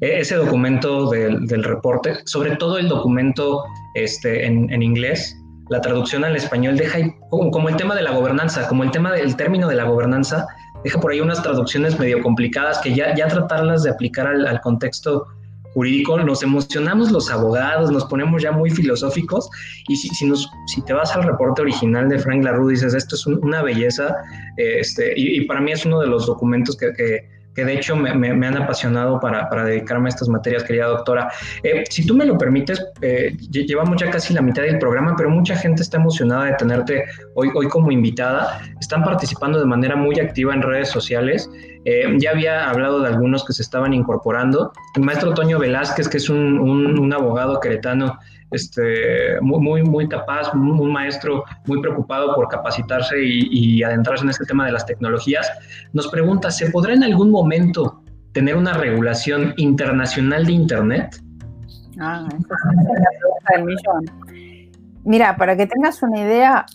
E, 0.00 0.20
ese 0.20 0.36
documento 0.36 1.10
del, 1.10 1.64
reporte, 1.64 2.14
sobre 2.24 2.56
todo 2.56 2.78
el 2.78 2.88
documento 2.88 3.64
este, 3.94 4.46
en, 4.46 4.70
en 4.72 4.82
inglés, 4.82 5.36
la 5.70 5.80
traducción 5.80 6.24
al 6.24 6.34
español 6.34 6.76
deja 6.76 6.98
como 7.30 7.68
el 7.68 7.76
tema 7.76 7.94
de 7.94 8.02
la 8.02 8.10
gobernanza, 8.10 8.66
como 8.66 8.82
el 8.82 8.90
tema 8.90 9.12
del 9.12 9.36
término 9.36 9.68
de 9.68 9.76
la 9.76 9.84
gobernanza, 9.84 10.46
deja 10.84 11.00
por 11.00 11.12
ahí 11.12 11.20
unas 11.20 11.42
traducciones 11.42 11.98
medio 11.98 12.22
complicadas 12.22 12.78
que 12.78 12.94
ya, 12.94 13.14
ya 13.14 13.28
tratarlas 13.28 13.82
de 13.82 13.90
aplicar 13.90 14.26
al, 14.26 14.60
contexto 14.60 15.26
jurídico, 15.74 16.18
nos 16.18 16.42
emocionamos 16.42 17.12
los 17.12 17.30
abogados, 17.30 17.90
nos 17.92 18.04
ponemos 18.06 18.42
ya 18.42 18.50
muy 18.50 18.70
filosóficos. 18.70 19.48
Y 19.88 19.96
si, 19.96 20.08
si, 20.08 20.26
nos, 20.26 20.50
si 20.66 20.82
te 20.82 20.92
vas 20.92 21.14
al 21.14 21.22
reporte 21.22 21.62
original 21.62 22.08
de 22.08 22.18
Frank 22.18 22.42
LaRue 22.42 22.72
dices, 22.72 22.94
esto 22.94 23.14
es 23.14 23.26
una 23.26 23.62
belleza 23.62 24.16
este, 24.56 25.12
y, 25.16 25.44
para 25.46 25.60
mí 25.60 25.72
es 25.72 25.84
uno 25.86 26.00
de 26.00 26.08
los 26.08 26.26
documentos 26.26 26.76
que 26.76 27.39
que 27.54 27.64
de 27.64 27.74
hecho 27.74 27.96
me, 27.96 28.10
han 28.10 28.56
apasionado 28.56 29.20
para, 29.20 29.48
para, 29.48 29.64
dedicarme 29.64 30.08
a 30.08 30.10
estas 30.10 30.28
materias, 30.28 30.64
querida 30.64 30.86
doctora. 30.86 31.30
Eh, 31.62 31.84
si 31.88 32.06
tú 32.06 32.14
me 32.14 32.24
lo 32.24 32.38
permites, 32.38 32.84
eh, 33.02 33.36
llevamos 33.50 34.00
ya 34.00 34.10
casi 34.10 34.34
la 34.34 34.42
mitad 34.42 34.62
del 34.62 34.78
programa, 34.78 35.14
pero 35.16 35.30
mucha 35.30 35.56
gente 35.56 35.82
está 35.82 35.96
emocionada 35.98 36.44
de 36.44 36.54
tenerte 36.54 37.04
hoy, 37.34 37.50
hoy 37.54 37.68
como 37.68 37.90
invitada. 37.90 38.60
Están 38.80 39.02
participando 39.04 39.58
de 39.58 39.66
manera 39.66 39.96
muy 39.96 40.18
activa 40.20 40.54
en 40.54 40.62
redes 40.62 40.88
sociales. 40.88 41.50
Eh, 41.84 42.16
ya 42.18 42.30
había 42.30 42.68
hablado 42.68 43.00
de 43.00 43.08
algunos 43.08 43.44
que 43.44 43.52
se 43.52 43.62
estaban 43.62 43.92
incorporando. 43.92 44.72
El 44.94 45.02
maestro 45.02 45.34
Toño 45.34 45.58
Velázquez, 45.58 46.08
que 46.08 46.18
es 46.18 46.28
un, 46.28 46.58
un, 46.58 46.98
un 46.98 47.12
abogado 47.12 47.58
queretano 47.60 48.18
este, 48.50 49.40
muy, 49.40 49.60
muy, 49.60 49.82
muy 49.82 50.08
capaz, 50.08 50.52
un, 50.54 50.92
maestro 50.92 51.44
muy 51.66 51.80
preocupado 51.80 52.34
por 52.34 52.48
capacitarse 52.48 53.16
y, 53.22 53.82
adentrarse 53.82 54.24
en 54.24 54.30
este 54.30 54.44
tema 54.44 54.66
de 54.66 54.72
las 54.72 54.86
tecnologías, 54.86 55.50
nos 55.92 56.08
pregunta, 56.08 56.50
¿se 56.50 56.70
podrá 56.70 56.94
en 56.94 57.04
algún 57.04 57.30
momento 57.30 58.02
tener 58.32 58.56
una 58.56 58.74
regulación 58.74 59.54
internacional 59.56 60.46
de 60.46 60.52
Internet? 60.52 61.22
Ah, 61.98 62.26
es 62.28 62.46
la 62.48 63.10
pregunta 63.18 63.52
del 63.54 63.64
millón. 63.64 64.50
Mira, 65.04 65.36
para 65.36 65.56
que 65.56 65.66
tengas 65.66 66.02
una 66.02 66.20
idea, 66.20 66.66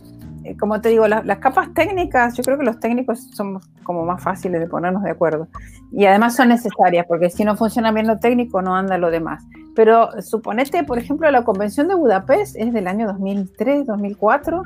eh, 0.43 0.57
como 0.57 0.81
te 0.81 0.89
digo, 0.89 1.07
las, 1.07 1.23
capas 1.39 1.73
técnicas, 1.73 2.35
yo 2.35 2.43
creo 2.43 2.57
que 2.57 2.65
los 2.65 2.79
técnicos 2.79 3.29
somos 3.33 3.67
como 3.83 4.05
más 4.05 4.21
fáciles 4.21 4.59
de 4.59 4.67
ponernos 4.67 5.03
de 5.03 5.11
acuerdo. 5.11 5.47
Y 5.91 6.05
además 6.05 6.35
son 6.35 6.49
necesarias, 6.49 7.05
porque 7.07 7.29
si 7.29 7.43
no 7.43 7.55
funciona 7.55 7.91
bien 7.91 8.07
lo 8.07 8.19
técnico, 8.19 8.61
no 8.61 8.75
anda 8.75 8.97
lo 8.97 9.11
demás. 9.11 9.43
Pero 9.75 10.09
suponete, 10.21 10.83
por 10.83 10.97
ejemplo, 10.97 11.29
la 11.29 11.43
Convención 11.43 11.87
de 11.87 11.95
Budapest 11.95 12.55
es 12.57 12.73
del 12.73 12.87
año 12.87 13.07
2003, 13.07 13.85
2004. 13.85 14.63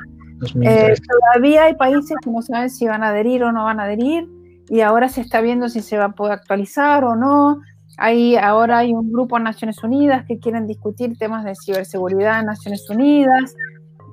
Eh, 0.62 0.94
todavía 1.06 1.64
hay 1.64 1.74
países 1.74 2.16
que 2.22 2.30
no 2.30 2.40
saben 2.42 2.70
si 2.70 2.86
van 2.86 3.02
a 3.02 3.08
adherir 3.08 3.42
o 3.44 3.52
no 3.52 3.64
van 3.64 3.80
a 3.80 3.84
adherir, 3.84 4.28
y 4.68 4.80
ahora 4.80 5.08
se 5.08 5.20
está 5.20 5.40
viendo 5.40 5.68
si 5.68 5.80
se 5.80 5.98
va 5.98 6.06
a 6.06 6.12
poder 6.12 6.34
actualizar 6.34 7.04
o 7.04 7.16
no. 7.16 7.60
Hay, 7.98 8.36
ahora 8.36 8.78
hay 8.78 8.92
un 8.92 9.12
grupo 9.12 9.36
en 9.36 9.42
Naciones 9.42 9.82
Unidas 9.82 10.24
que 10.26 10.38
quieren 10.38 10.66
discutir 10.66 11.18
temas 11.18 11.44
de 11.44 11.54
ciberseguridad 11.54 12.40
en 12.40 12.46
Naciones 12.46 12.88
Unidas. 12.88 13.54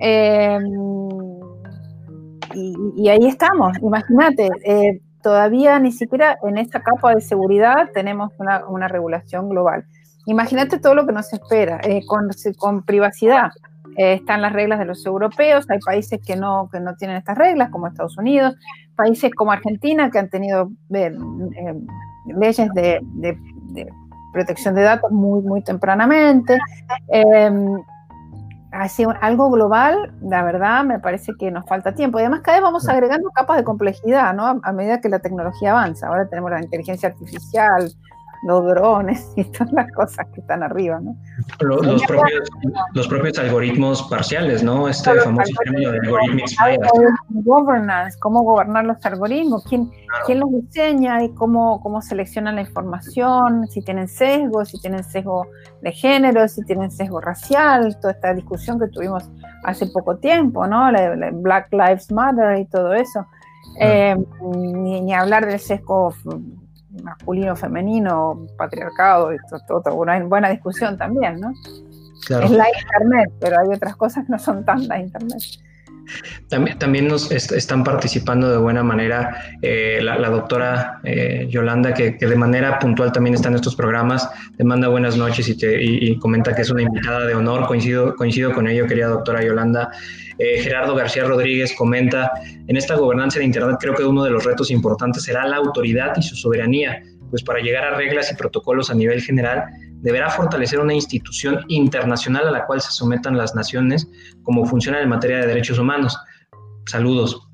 Eh, 0.01 0.59
y, 2.53 3.09
ahí 3.09 3.27
estamos, 3.27 3.77
imagínate, 3.81 4.49
eh, 4.65 5.01
todavía 5.21 5.79
ni 5.79 5.91
siquiera 5.91 6.37
en 6.43 6.57
esta 6.57 6.81
capa 6.81 7.13
de 7.13 7.21
seguridad 7.21 7.89
tenemos 7.93 8.31
una, 8.39 8.87
regulación 8.87 9.49
global. 9.49 9.85
Imagínate 10.28 10.78
todo 10.78 10.93
lo 10.93 11.05
que 11.05 11.13
nos 11.13 11.32
espera 11.32 11.80
eh, 11.84 12.01
con, 12.05 12.84
privacidad. 12.84 13.51
Eh, 13.95 14.15
están 14.15 14.41
las 14.41 14.51
reglas 14.51 14.78
de 14.78 14.84
los 14.84 15.05
europeos, 15.05 15.65
hay 15.69 15.80
países 15.80 16.19
que 16.23 16.36
no, 16.36 16.69
que 16.69 16.82
no 16.82 16.95
tienen 16.95 17.15
estas 17.15 17.38
reglas, 17.38 17.69
como 17.69 17.88
Estados 17.88 18.17
Unidos, 18.17 18.55
países 18.97 19.32
como 19.34 19.53
Argentina 19.53 20.11
que 20.11 20.19
han 20.19 20.30
tenido 20.30 20.69
leyes 20.89 22.69
de, 22.73 22.99
protección 24.34 24.75
de 24.75 24.82
datos 24.82 25.11
muy, 25.11 25.41
muy 25.41 25.61
tempranamente. 25.63 26.59
así, 28.73 29.05
algo 29.21 29.49
global, 29.49 30.13
la 30.21 30.43
verdad, 30.43 30.84
me 30.84 30.99
parece 30.99 31.32
que 31.39 31.51
nos 31.51 31.65
falta 31.67 31.95
tiempo. 31.95 32.19
Y 32.19 32.23
además, 32.23 32.41
cada 32.41 32.57
vez 32.57 32.63
vamos 32.63 32.89
agregando 32.89 33.30
capas 33.30 33.55
de 33.55 33.63
complejidad, 33.63 34.34
¿no? 34.34 34.59
A 34.61 34.71
medida 34.73 34.99
que 34.99 35.07
la 35.07 35.19
tecnología 35.19 35.71
avanza. 35.71 36.07
Ahora 36.07 36.28
tenemos 36.28 36.51
la 36.51 36.61
inteligencia 36.61 37.07
artificial, 37.07 37.89
los 38.43 38.65
drones 38.65 39.31
y 39.35 39.43
todas 39.45 39.71
las 39.73 39.91
cosas 39.91 40.27
que 40.33 40.41
están 40.41 40.63
arriba, 40.63 40.99
¿no? 40.99 41.15
Los, 41.59 42.03
propios, 42.03 42.49
los 42.93 43.07
propios, 43.07 43.39
algoritmos 43.39 44.03
parciales, 44.03 44.63
¿no? 44.63 44.88
Este 44.88 45.13
famoso 45.19 45.51
término 45.63 45.91
de 45.91 45.99
algoritmos 45.99 46.55
Governance, 47.29 48.17
cómo 48.19 48.43
gobernar 48.43 48.85
los 48.85 49.03
algoritmos, 49.05 49.63
quién, 49.65 49.91
quién 50.25 50.39
los 50.39 50.51
diseña 50.51 51.23
y 51.23 51.29
cómo, 51.33 51.81
cómo 51.81 52.01
seleccionan 52.01 52.55
la 52.55 52.61
información, 52.61 53.67
si 53.67 53.81
tienen 53.81 54.07
sesgo, 54.07 54.65
si 54.65 54.79
tienen 54.79 55.03
sesgo 55.03 55.47
de 55.81 55.91
género, 55.91 56.47
si 56.47 56.63
tienen 56.63 56.91
sesgo 56.91 57.21
racial, 57.21 57.97
toda 57.99 58.13
esta 58.13 58.33
discusión 58.33 58.79
que 58.79 58.88
tuvimos 58.88 59.29
hace 59.63 59.88
poco 59.88 60.17
tiempo, 60.17 60.67
¿no? 60.67 60.89
Black 61.33 61.71
Lives 61.71 62.11
Matter 62.11 62.59
y 62.59 62.65
todo 62.65 62.93
eso. 62.93 63.25
Eh, 63.79 64.15
ni, 64.55 65.01
ni 65.01 65.13
hablar 65.13 65.45
del 65.45 65.59
sesgo 65.59 66.13
masculino, 67.03 67.55
femenino, 67.55 68.45
patriarcado, 68.57 69.31
esto, 69.31 69.59
todo, 69.67 69.95
una 69.95 70.19
buena 70.23 70.49
discusión 70.49 70.97
también, 70.97 71.39
¿no? 71.39 71.51
Es 72.29 72.51
la 72.51 72.65
internet, 72.67 73.31
pero 73.39 73.59
hay 73.59 73.67
otras 73.73 73.95
cosas 73.95 74.25
que 74.25 74.31
no 74.31 74.39
son 74.39 74.65
tan 74.65 74.87
la 74.87 74.99
internet. 74.99 75.41
También, 76.49 76.77
también 76.79 77.07
nos 77.07 77.31
están 77.31 77.83
participando 77.83 78.49
de 78.51 78.57
buena 78.57 78.83
manera 78.83 79.57
eh, 79.61 79.99
la, 80.01 80.29
doctora 80.29 80.99
eh, 81.03 81.47
Yolanda, 81.49 81.93
que, 81.93 82.11
de 82.11 82.35
manera 82.35 82.79
puntual 82.79 83.11
también 83.11 83.35
está 83.35 83.49
en 83.49 83.55
estos 83.55 83.75
programas, 83.75 84.29
te 84.57 84.63
manda 84.63 84.87
buenas 84.87 85.17
noches 85.17 85.47
y, 85.49 85.57
te, 85.57 85.83
y, 85.83 86.17
comenta 86.19 86.55
que 86.55 86.61
es 86.61 86.69
una 86.69 86.81
invitada 86.81 87.25
de 87.25 87.35
honor, 87.35 87.67
coincido, 87.67 88.15
coincido 88.15 88.53
con 88.53 88.67
ello, 88.67 88.87
querida 88.87 89.07
doctora 89.07 89.43
Yolanda. 89.43 89.91
Eh, 90.39 90.59
Gerardo 90.61 90.95
García 90.95 91.23
Rodríguez 91.23 91.73
comenta, 91.75 92.31
en 92.67 92.77
esta 92.77 92.95
gobernanza 92.95 93.39
de 93.39 93.45
Internet 93.45 93.77
creo 93.79 93.95
que 93.95 94.03
uno 94.03 94.23
de 94.23 94.29
los 94.29 94.45
retos 94.45 94.69
importantes 94.69 95.23
será 95.23 95.47
la 95.47 95.57
autoridad 95.57 96.13
y 96.15 96.21
su 96.21 96.35
soberanía, 96.35 97.01
pues 97.29 97.43
para 97.43 97.59
llegar 97.59 97.83
a 97.83 97.97
reglas 97.97 98.31
y 98.31 98.35
protocolos 98.35 98.89
a 98.89 98.93
nivel 98.93 99.21
general 99.21 99.65
deberá 100.01 100.29
fortalecer 100.29 100.79
una 100.79 100.93
institución 100.93 101.63
internacional 101.67 102.47
a 102.47 102.51
la 102.51 102.65
cual 102.65 102.81
se 102.81 102.91
sometan 102.91 103.37
las 103.37 103.55
naciones 103.55 104.07
como 104.43 104.65
funciona 104.65 105.01
en 105.01 105.09
materia 105.09 105.39
de 105.39 105.47
derechos 105.47 105.79
humanos. 105.79 106.17
Saludos. 106.85 107.47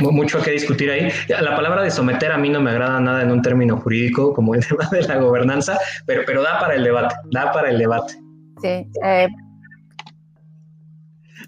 Mucho 0.00 0.42
que 0.42 0.50
discutir 0.50 0.90
ahí. 0.90 1.08
La 1.28 1.54
palabra 1.54 1.82
de 1.82 1.90
someter 1.90 2.32
a 2.32 2.38
mí 2.38 2.48
no 2.48 2.60
me 2.60 2.70
agrada 2.70 2.98
nada 2.98 3.22
en 3.22 3.30
un 3.30 3.40
término 3.40 3.76
jurídico 3.76 4.32
como 4.34 4.54
el 4.54 4.66
tema 4.66 4.88
de 4.90 5.02
la 5.02 5.16
gobernanza, 5.18 5.78
pero, 6.06 6.22
pero 6.26 6.42
da 6.42 6.58
para 6.58 6.74
el 6.74 6.82
debate, 6.82 7.14
da 7.30 7.52
para 7.52 7.70
el 7.70 7.78
debate. 7.78 8.14
Sí, 8.62 8.88
eh, 9.04 9.28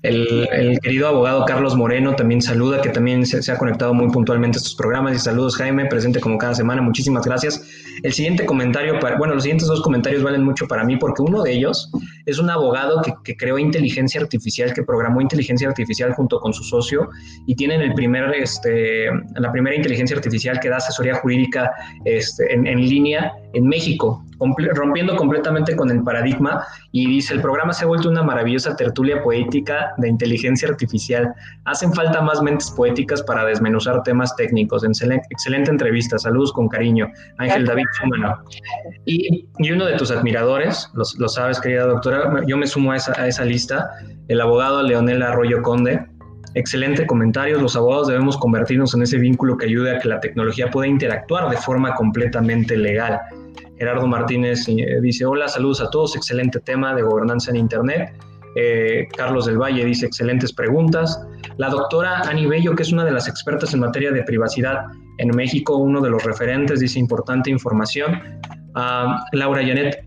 el, 0.02 0.78
querido 0.82 1.08
abogado 1.08 1.44
Carlos 1.44 1.76
Moreno 1.76 2.14
también 2.14 2.40
saluda, 2.40 2.80
que 2.80 2.90
también 2.90 3.26
se, 3.26 3.50
ha 3.50 3.58
conectado 3.58 3.94
muy 3.94 4.10
puntualmente 4.10 4.56
a 4.56 4.60
estos 4.60 4.74
programas. 4.74 5.16
Y 5.16 5.18
saludos, 5.18 5.56
Jaime, 5.56 5.86
presente 5.86 6.20
como 6.20 6.38
cada 6.38 6.54
semana. 6.54 6.82
Muchísimas 6.82 7.24
gracias. 7.24 7.62
El 8.02 8.12
siguiente 8.12 8.46
comentario, 8.46 8.98
bueno, 9.18 9.34
los 9.34 9.42
siguientes 9.42 9.66
dos 9.66 9.80
comentarios 9.82 10.22
valen 10.22 10.44
mucho 10.44 10.68
para 10.68 10.84
mí 10.84 10.96
porque 10.96 11.22
uno 11.22 11.42
de 11.42 11.52
ellos 11.52 11.90
es 12.26 12.38
un 12.38 12.48
abogado 12.48 13.02
que, 13.24 13.36
creó 13.36 13.58
inteligencia 13.58 14.20
artificial, 14.20 14.72
que 14.72 14.82
programó 14.82 15.20
inteligencia 15.20 15.68
artificial 15.68 16.12
junto 16.12 16.40
con 16.40 16.52
su 16.52 16.62
socio 16.62 17.08
y 17.46 17.54
tienen 17.56 17.80
el 17.80 17.94
primer, 17.94 18.32
este, 18.34 19.08
la 19.36 19.50
primera 19.50 19.74
inteligencia 19.74 20.16
artificial 20.16 20.60
que 20.60 20.68
da 20.68 20.76
asesoría 20.76 21.14
jurídica 21.16 21.72
este, 22.04 22.52
en 22.52 22.80
línea 22.80 23.32
en 23.52 23.66
México 23.66 24.24
rompiendo 24.74 25.16
completamente 25.16 25.74
con 25.74 25.90
el 25.90 26.02
paradigma 26.02 26.64
y 26.92 27.06
dice, 27.06 27.34
el 27.34 27.40
programa 27.40 27.72
se 27.72 27.84
ha 27.84 27.88
vuelto 27.88 28.08
una 28.08 28.22
maravillosa 28.22 28.76
tertulia 28.76 29.22
poética 29.22 29.92
de 29.98 30.08
inteligencia 30.08 30.68
artificial. 30.68 31.34
Hacen 31.64 31.92
falta 31.92 32.20
más 32.22 32.40
mentes 32.42 32.70
poéticas 32.70 33.22
para 33.22 33.44
desmenuzar 33.44 34.02
temas 34.02 34.34
técnicos. 34.36 34.84
Excelente, 34.84 35.70
entrevista. 35.70 36.18
Saludos 36.18 36.52
con 36.52 36.68
cariño. 36.68 37.10
Ángel 37.38 37.66
David 37.66 37.84
Súmano. 38.00 38.38
Y, 39.04 39.46
uno 39.72 39.84
de 39.84 39.96
tus 39.96 40.10
admiradores, 40.10 40.90
lo, 40.94 41.28
sabes, 41.28 41.60
querida 41.60 41.84
doctora, 41.86 42.42
yo 42.46 42.56
me 42.56 42.66
sumo 42.66 42.92
a 42.92 42.96
esa, 42.96 43.20
a 43.20 43.26
esa 43.26 43.44
lista, 43.44 43.90
el 44.28 44.40
abogado 44.40 44.82
Leonel 44.82 45.22
Arroyo 45.22 45.62
Conde. 45.62 46.06
Excelente 46.54 47.06
comentario. 47.06 47.60
Los 47.60 47.76
abogados 47.76 48.08
debemos 48.08 48.36
convertirnos 48.38 48.94
en 48.94 49.02
ese 49.02 49.18
vínculo 49.18 49.56
que 49.56 49.66
ayude 49.66 49.96
a 49.96 49.98
que 49.98 50.08
la 50.08 50.20
tecnología 50.20 50.70
pueda 50.70 50.88
interactuar 50.88 51.50
de 51.50 51.56
forma 51.56 51.94
completamente 51.94 52.76
legal. 52.76 53.20
Gerardo 53.78 54.06
Martínez 54.06 54.68
eh, 54.68 55.00
dice, 55.00 55.24
hola, 55.24 55.48
saludos 55.48 55.80
a 55.80 55.90
todos, 55.90 56.16
excelente 56.16 56.60
tema 56.60 56.94
de 56.94 57.02
gobernanza 57.02 57.50
en 57.50 57.56
Internet. 57.56 58.12
Eh, 58.56 59.06
Carlos 59.16 59.46
del 59.46 59.58
Valle 59.58 59.84
dice, 59.84 60.06
excelentes 60.06 60.52
preguntas. 60.52 61.20
La 61.58 61.68
doctora 61.68 62.20
Ani 62.22 62.46
Bello, 62.46 62.74
que 62.74 62.82
es 62.82 62.92
una 62.92 63.04
de 63.04 63.12
las 63.12 63.28
expertas 63.28 63.74
en 63.74 63.80
materia 63.80 64.10
de 64.10 64.22
privacidad 64.22 64.86
en 65.18 65.28
México, 65.36 65.76
uno 65.76 66.00
de 66.00 66.10
los 66.10 66.24
referentes, 66.24 66.80
dice, 66.80 66.98
importante 66.98 67.50
información. 67.50 68.20
Laura 69.32 69.62
Janet 69.62 70.04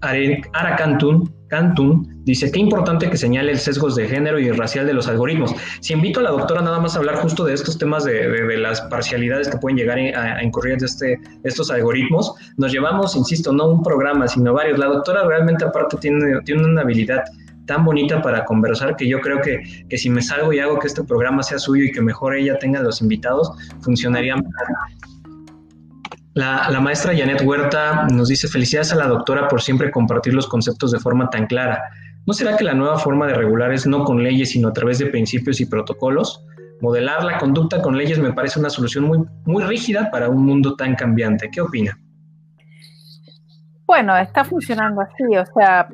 Aracantun, 0.53 1.29
Cantun 1.51 2.07
dice, 2.23 2.49
qué 2.49 2.59
importante 2.59 3.09
que 3.09 3.17
señale 3.17 3.51
el 3.51 3.59
sesgos 3.59 3.97
de 3.97 4.07
género 4.07 4.39
y 4.39 4.49
racial 4.51 4.87
de 4.87 4.93
los 4.93 5.09
algoritmos. 5.09 5.53
Si 5.81 5.91
invito 5.91 6.21
a 6.21 6.23
la 6.23 6.31
doctora 6.31 6.61
nada 6.61 6.79
más 6.79 6.95
a 6.95 6.99
hablar 6.99 7.17
justo 7.17 7.43
de 7.43 7.53
estos 7.53 7.77
temas 7.77 8.05
de, 8.05 8.57
las 8.57 8.79
parcialidades 8.83 9.49
que 9.49 9.57
pueden 9.57 9.77
llegar 9.77 9.97
a, 9.99 10.41
incurrir 10.41 10.77
de, 10.77 10.85
este, 10.85 11.19
estos 11.43 11.69
algoritmos, 11.69 12.33
nos 12.55 12.71
llevamos, 12.71 13.17
insisto, 13.17 13.51
no 13.51 13.67
un 13.67 13.83
programa, 13.83 14.29
sino 14.29 14.53
varios. 14.53 14.79
La 14.79 14.85
doctora 14.85 15.25
realmente 15.25 15.65
aparte 15.65 15.97
tiene, 15.97 16.41
tiene 16.45 16.63
una 16.63 16.83
habilidad 16.83 17.23
tan 17.65 17.83
bonita 17.83 18.21
para 18.21 18.45
conversar 18.45 18.95
que 18.95 19.09
yo 19.09 19.19
creo 19.19 19.41
que, 19.41 19.61
que, 19.89 19.97
si 19.97 20.09
me 20.09 20.21
salgo 20.21 20.53
y 20.53 20.59
hago 20.59 20.79
que 20.79 20.87
este 20.87 21.03
programa 21.03 21.43
sea 21.43 21.59
suyo 21.59 21.83
y 21.83 21.91
que 21.91 22.01
mejor 22.01 22.33
ella 22.33 22.57
tenga 22.59 22.79
los 22.79 23.01
invitados, 23.01 23.51
funcionaría 23.81 24.35
la, 26.41 26.79
maestra 26.81 27.15
Janet 27.15 27.41
Huerta 27.45 28.07
nos 28.11 28.27
dice, 28.27 28.47
felicidades 28.47 28.91
a 28.91 28.95
la 28.95 29.07
doctora 29.07 29.47
por 29.47 29.61
siempre 29.61 29.91
compartir 29.91 30.33
los 30.33 30.47
conceptos 30.47 30.91
de 30.91 30.99
forma 30.99 31.29
tan 31.29 31.47
clara. 31.47 31.81
¿No 32.25 32.33
será 32.33 32.57
que 32.57 32.63
la 32.63 32.73
nueva 32.73 32.97
forma 32.97 33.27
de 33.27 33.33
regular 33.33 33.71
es 33.71 33.87
no 33.87 34.03
con 34.03 34.23
leyes, 34.23 34.51
sino 34.51 34.69
a 34.69 34.73
través 34.73 34.99
de 34.99 35.05
principios 35.07 35.61
y 35.61 35.65
protocolos? 35.65 36.45
Modelar 36.81 37.23
la 37.23 37.37
conducta 37.37 37.81
con 37.81 37.97
leyes 37.97 38.19
me 38.19 38.33
parece 38.33 38.59
una 38.59 38.69
solución 38.69 39.05
muy, 39.05 39.19
muy 39.45 39.63
rígida 39.63 40.09
para 40.11 40.29
un 40.29 40.45
mundo 40.45 40.75
tan 40.75 40.95
cambiante. 40.95 41.49
¿Qué 41.51 41.61
opina? 41.61 41.97
Bueno, 43.85 44.17
está 44.17 44.43
funcionando 44.43 45.01
así. 45.01 45.37
O 45.37 45.45
sea, 45.55 45.87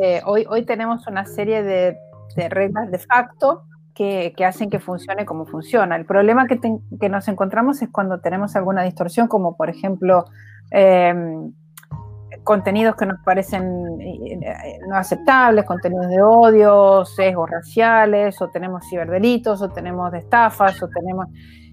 eh, 0.00 0.22
hoy, 0.24 0.46
hoy 0.48 0.64
tenemos 0.64 1.06
una 1.06 1.24
serie 1.24 1.62
de 1.62 1.96
reglas 2.48 2.90
de 2.90 2.98
facto 2.98 3.64
que, 3.94 4.34
hacen 4.44 4.70
que 4.70 4.80
funcione 4.80 5.24
como 5.24 5.46
funciona. 5.46 5.96
El 5.96 6.04
problema 6.04 6.46
que, 6.46 7.08
nos 7.08 7.28
encontramos 7.28 7.80
es 7.82 7.88
cuando 7.90 8.20
tenemos 8.20 8.56
alguna 8.56 8.82
distorsión, 8.82 9.28
como 9.28 9.56
por 9.56 9.70
ejemplo 9.70 10.24
em, 10.70 11.52
contenidos 12.42 12.96
que 12.96 13.06
nos 13.06 13.20
parecen 13.24 14.00
eh, 14.00 14.78
no 14.88 14.96
aceptables, 14.96 15.64
contenidos 15.64 16.08
de 16.08 16.22
odio, 16.22 17.04
sesgos 17.04 17.50
raciales, 17.50 18.40
o 18.42 18.48
tenemos 18.48 18.84
ciberdelitos, 18.88 19.62
o 19.62 19.68
tenemos 19.70 20.10
de 20.12 20.18
estafas, 20.18 20.82
o 20.82 20.88
tenemos... 20.88 21.26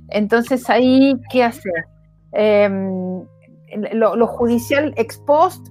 Entonces 0.10 0.70
ahí, 0.70 1.16
¿qué 1.32 1.44
hacer? 1.44 1.86
Em, 2.34 3.26
lo, 3.94 4.28
judicial 4.28 4.94
ex 4.98 5.18
post 5.20 5.66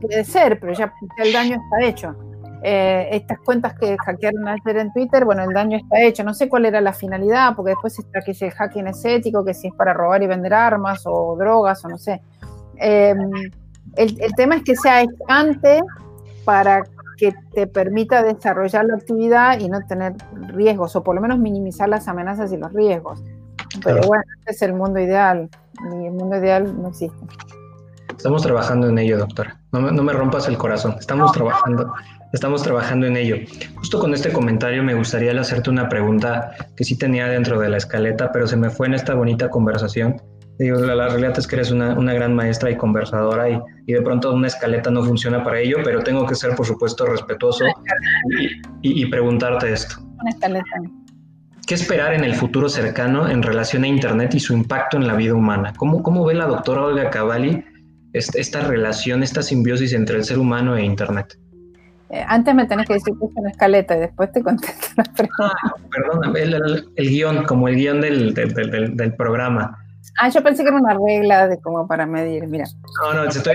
puede 0.00 0.24
ser, 0.24 0.58
pero 0.60 0.72
ya 0.72 0.92
el 1.18 1.32
daño 1.32 1.56
está 1.56 1.86
hecho. 1.86 2.29
Eh, 2.62 3.08
estas 3.12 3.38
cuentas 3.40 3.74
que 3.78 3.96
hackearon 3.96 4.46
ayer 4.46 4.76
en 4.76 4.92
Twitter, 4.92 5.24
bueno, 5.24 5.42
el 5.44 5.54
daño 5.54 5.78
está 5.78 6.00
hecho. 6.00 6.24
No 6.24 6.34
sé 6.34 6.48
cuál 6.48 6.66
era 6.66 6.80
la 6.80 6.92
finalidad, 6.92 7.54
porque 7.56 7.70
después 7.70 7.98
está 7.98 8.20
que 8.20 8.34
si 8.34 8.44
el 8.44 8.50
hacking 8.52 8.86
es 8.86 9.04
ético, 9.04 9.44
que 9.44 9.54
si 9.54 9.68
es 9.68 9.74
para 9.74 9.94
robar 9.94 10.22
y 10.22 10.26
vender 10.26 10.52
armas 10.52 11.02
o 11.06 11.36
drogas 11.38 11.84
o 11.84 11.88
no 11.88 11.98
sé. 11.98 12.20
Em, 12.76 13.30
el, 13.96 14.34
tema 14.36 14.56
es 14.56 14.64
que 14.64 14.76
sea 14.76 15.04
antes 15.28 15.82
para 16.44 16.82
que 17.16 17.34
te 17.52 17.66
permita 17.66 18.22
desarrollar 18.22 18.84
la 18.86 18.94
actividad 18.94 19.58
y 19.58 19.68
no 19.68 19.80
tener 19.86 20.14
riesgos, 20.48 20.96
o 20.96 21.02
por 21.02 21.14
lo 21.14 21.20
menos 21.20 21.38
minimizar 21.38 21.88
las 21.88 22.08
amenazas 22.08 22.52
y 22.52 22.56
los 22.56 22.72
riesgos. 22.72 23.22
Pero 23.84 24.02
bueno, 24.06 24.24
este 24.38 24.52
es 24.52 24.62
el 24.62 24.74
mundo 24.74 24.98
ideal, 25.00 25.48
y 25.92 26.06
el 26.06 26.12
mundo 26.12 26.36
ideal 26.36 26.80
no 26.80 26.88
existe. 26.88 27.18
Estamos 28.16 28.42
trabajando 28.42 28.88
en 28.88 28.98
ello, 28.98 29.18
doctora. 29.18 29.58
No 29.72 29.80
me, 29.80 30.12
rompas 30.12 30.46
el 30.48 30.58
corazón. 30.58 30.96
Estamos 30.98 31.32
trabajando. 31.32 31.92
Estamos 32.32 32.62
trabajando 32.62 33.06
en 33.06 33.16
ello. 33.16 33.36
Justo 33.76 33.98
con 33.98 34.14
este 34.14 34.32
comentario 34.32 34.84
me 34.84 34.94
gustaría 34.94 35.38
hacerte 35.40 35.68
una 35.68 35.88
pregunta 35.88 36.52
que 36.76 36.84
sí 36.84 36.96
tenía 36.96 37.26
dentro 37.26 37.58
de 37.58 37.68
la 37.68 37.78
escaleta, 37.78 38.30
pero 38.30 38.46
se 38.46 38.56
me 38.56 38.70
fue 38.70 38.86
en 38.86 38.94
esta 38.94 39.14
bonita 39.14 39.50
conversación. 39.50 40.22
Digo, 40.58 40.78
la, 40.78 41.08
realidad 41.08 41.36
es 41.38 41.46
que 41.46 41.56
eres 41.56 41.72
una, 41.72 41.94
gran 42.12 42.34
maestra 42.34 42.70
y 42.70 42.76
conversadora 42.76 43.48
y, 43.50 43.92
de 43.92 44.02
pronto 44.02 44.32
una 44.32 44.46
escaleta 44.46 44.90
no 44.90 45.02
funciona 45.02 45.42
para 45.42 45.58
ello, 45.58 45.78
pero 45.82 46.02
tengo 46.02 46.24
que 46.26 46.34
ser, 46.36 46.54
por 46.54 46.66
supuesto, 46.66 47.06
respetuoso 47.06 47.64
y, 48.82 49.06
preguntarte 49.06 49.72
esto. 49.72 49.96
Una 50.20 50.30
escaleta. 50.30 50.66
¿Qué 51.66 51.74
esperar 51.74 52.14
en 52.14 52.24
el 52.24 52.34
futuro 52.34 52.68
cercano 52.68 53.28
en 53.28 53.42
relación 53.42 53.84
a 53.84 53.88
Internet 53.88 54.34
y 54.34 54.40
su 54.40 54.52
impacto 54.52 54.98
en 54.98 55.06
la 55.06 55.14
vida 55.14 55.34
humana? 55.34 55.72
¿Cómo, 55.76 56.02
cómo 56.02 56.24
ve 56.24 56.34
la 56.34 56.46
doctora 56.46 56.82
Olga 56.82 57.10
Cavalli 57.10 57.64
esta, 58.12 58.38
esta 58.38 58.60
relación, 58.60 59.22
esta 59.22 59.42
simbiosis 59.42 59.94
entre 59.94 60.16
el 60.18 60.24
ser 60.24 60.38
humano 60.38 60.76
e 60.76 60.84
Internet? 60.84 61.38
Eh, 62.12 62.24
antes 62.26 62.54
me 62.54 62.66
tenés 62.66 62.86
que 62.88 62.94
decir 62.94 63.14
que 63.18 63.26
es 63.26 63.32
una 63.36 63.50
escaleta 63.50 63.96
y 63.96 64.00
después 64.00 64.32
te 64.32 64.42
contesto 64.42 64.88
la 64.96 65.04
pregunta. 65.04 65.54
Ah, 65.62 65.74
perdón, 65.90 66.36
el, 66.36 67.08
guion, 67.08 67.44
como 67.44 67.68
el 67.68 67.76
guion 67.76 68.00
del, 68.00 68.34
del, 68.34 69.14
programa. 69.14 69.78
Ah, 70.18 70.28
yo 70.28 70.42
pensé 70.42 70.64
que 70.64 70.70
era 70.70 70.78
una 70.78 70.94
regla 70.94 71.46
de 71.46 71.60
como 71.60 71.86
para 71.86 72.06
medir, 72.06 72.48
mira. 72.48 72.64
No, 73.02 73.14
no, 73.14 73.24
estoy, 73.28 73.54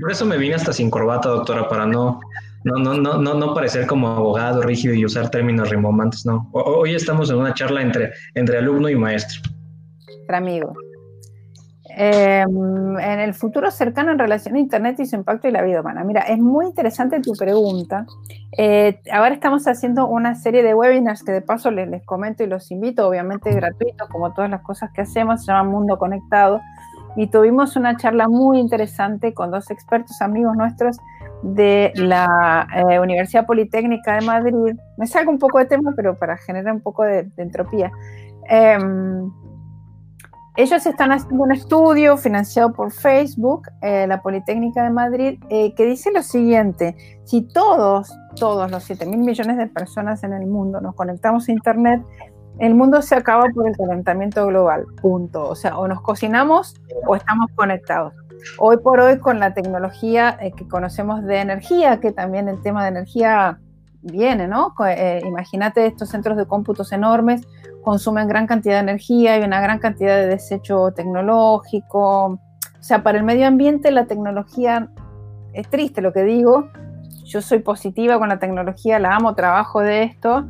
por 0.00 0.10
eso 0.10 0.26
me 0.26 0.36
vine 0.38 0.56
hasta 0.56 0.72
sin 0.72 0.90
corbata, 0.90 1.28
doctora, 1.28 1.68
para 1.68 1.86
no, 1.86 2.20
no, 2.64 2.78
no, 2.78 2.94
no, 2.94 3.18
no, 3.18 3.34
no 3.34 3.54
parecer 3.54 3.86
como 3.86 4.08
abogado 4.08 4.62
rígido 4.62 4.94
y 4.94 5.04
usar 5.04 5.30
términos 5.30 5.70
rimbombantes, 5.70 6.26
no. 6.26 6.50
Hoy 6.52 6.96
estamos 6.96 7.30
en 7.30 7.36
una 7.36 7.54
charla 7.54 7.80
entre, 7.80 8.12
entre 8.34 8.58
alumno 8.58 8.88
y 8.88 8.96
maestro. 8.96 9.40
Entre 10.20 10.36
amigos. 10.36 10.76
Em, 11.90 12.98
en 12.98 13.20
el 13.20 13.32
futuro 13.34 13.70
cercano 13.70 14.12
en 14.12 14.18
relación 14.18 14.56
a 14.56 14.58
Internet 14.58 15.00
y 15.00 15.06
su 15.06 15.16
impacto 15.16 15.48
y 15.48 15.50
la 15.50 15.62
vida 15.62 15.80
humana. 15.80 16.04
Mira, 16.04 16.20
es 16.22 16.38
muy 16.38 16.66
interesante 16.66 17.20
tu 17.20 17.32
pregunta. 17.32 18.06
Eh, 18.56 19.00
ahora 19.10 19.34
estamos 19.34 19.66
haciendo 19.66 20.06
una 20.06 20.34
serie 20.34 20.62
de 20.62 20.74
webinars 20.74 21.22
que 21.22 21.32
de 21.32 21.40
paso 21.40 21.70
les, 21.70 21.88
les, 21.88 22.04
comento 22.04 22.42
y 22.42 22.46
los 22.46 22.70
invito, 22.70 23.08
obviamente 23.08 23.50
gratuitos, 23.52 24.08
como 24.08 24.32
todas 24.34 24.50
las 24.50 24.62
cosas 24.62 24.90
que 24.92 25.02
hacemos, 25.02 25.44
se 25.44 25.52
llama 25.52 25.70
Mundo 25.70 25.98
Conectado. 25.98 26.60
Y 27.16 27.28
tuvimos 27.28 27.74
una 27.76 27.96
charla 27.96 28.28
muy 28.28 28.58
interesante 28.58 29.32
con 29.32 29.50
dos 29.50 29.70
expertos 29.70 30.20
amigos 30.20 30.56
nuestros 30.56 30.98
de 31.42 31.92
la 31.96 32.66
eh, 32.74 33.00
Universidad 33.00 33.46
Politécnica 33.46 34.16
de 34.16 34.26
Madrid. 34.26 34.76
Me 34.96 35.06
salgo 35.06 35.30
un 35.30 35.38
poco 35.38 35.58
de 35.58 35.66
tema, 35.66 35.94
pero 35.96 36.16
para 36.16 36.36
generar 36.36 36.74
un 36.74 36.80
poco 36.80 37.04
de, 37.04 37.24
de 37.24 37.42
entropía. 37.42 37.90
Ellos 40.58 40.84
están 40.86 41.12
haciendo 41.12 41.44
un 41.44 41.52
estudio 41.52 42.16
financiado 42.16 42.72
por 42.72 42.90
Facebook, 42.90 43.68
eh, 43.80 44.08
la 44.08 44.20
Politécnica 44.22 44.82
de 44.82 44.90
Madrid, 44.90 45.38
eh, 45.50 45.72
que 45.76 45.86
dice 45.86 46.10
lo 46.10 46.20
siguiente, 46.20 46.96
si 47.22 47.42
todos, 47.42 48.12
todos 48.34 48.68
los 48.68 48.82
7 48.82 49.06
mil 49.06 49.20
millones 49.20 49.56
de 49.56 49.68
personas 49.68 50.24
en 50.24 50.32
el 50.32 50.48
mundo 50.48 50.80
nos 50.80 50.96
conectamos 50.96 51.48
a 51.48 51.52
Internet, 51.52 52.02
el 52.58 52.74
mundo 52.74 53.02
se 53.02 53.14
acaba 53.14 53.44
por 53.54 53.68
el 53.68 53.76
calentamiento 53.76 54.44
global, 54.48 54.84
punto. 55.00 55.48
O 55.48 55.54
sea, 55.54 55.78
o 55.78 55.86
nos 55.86 56.02
cocinamos 56.02 56.74
o 57.06 57.14
estamos 57.14 57.52
conectados. 57.54 58.12
Hoy 58.58 58.78
por 58.78 58.98
hoy 58.98 59.20
con 59.20 59.38
la 59.38 59.54
tecnología 59.54 60.36
eh, 60.40 60.50
que 60.56 60.66
conocemos 60.66 61.22
de 61.22 61.38
energía, 61.38 62.00
que 62.00 62.10
también 62.10 62.48
el 62.48 62.60
tema 62.62 62.82
de 62.82 62.88
energía 62.88 63.60
viene, 64.02 64.48
¿no? 64.48 64.74
Imagínate 65.24 65.86
estos 65.86 66.08
centros 66.08 66.36
de 66.36 66.46
cómputos 66.46 66.92
enormes 66.92 67.42
consumen 67.88 68.28
gran 68.28 68.46
cantidad 68.46 68.74
de 68.74 68.80
energía 68.80 69.38
y 69.38 69.44
una 69.44 69.62
gran 69.62 69.78
cantidad 69.78 70.16
de 70.16 70.26
desecho 70.26 70.92
tecnológico. 70.92 72.26
O 72.26 72.82
sea, 72.82 73.02
para 73.02 73.16
el 73.16 73.24
medio 73.24 73.46
ambiente 73.46 73.90
la 73.90 74.06
tecnología 74.06 74.90
es 75.54 75.68
triste 75.70 76.02
lo 76.02 76.12
que 76.12 76.22
digo. 76.22 76.68
Yo 77.24 77.40
soy 77.40 77.60
positiva 77.60 78.18
con 78.18 78.28
la 78.28 78.38
tecnología, 78.38 78.98
la 78.98 79.16
amo, 79.16 79.34
trabajo 79.34 79.80
de 79.80 80.02
esto, 80.02 80.46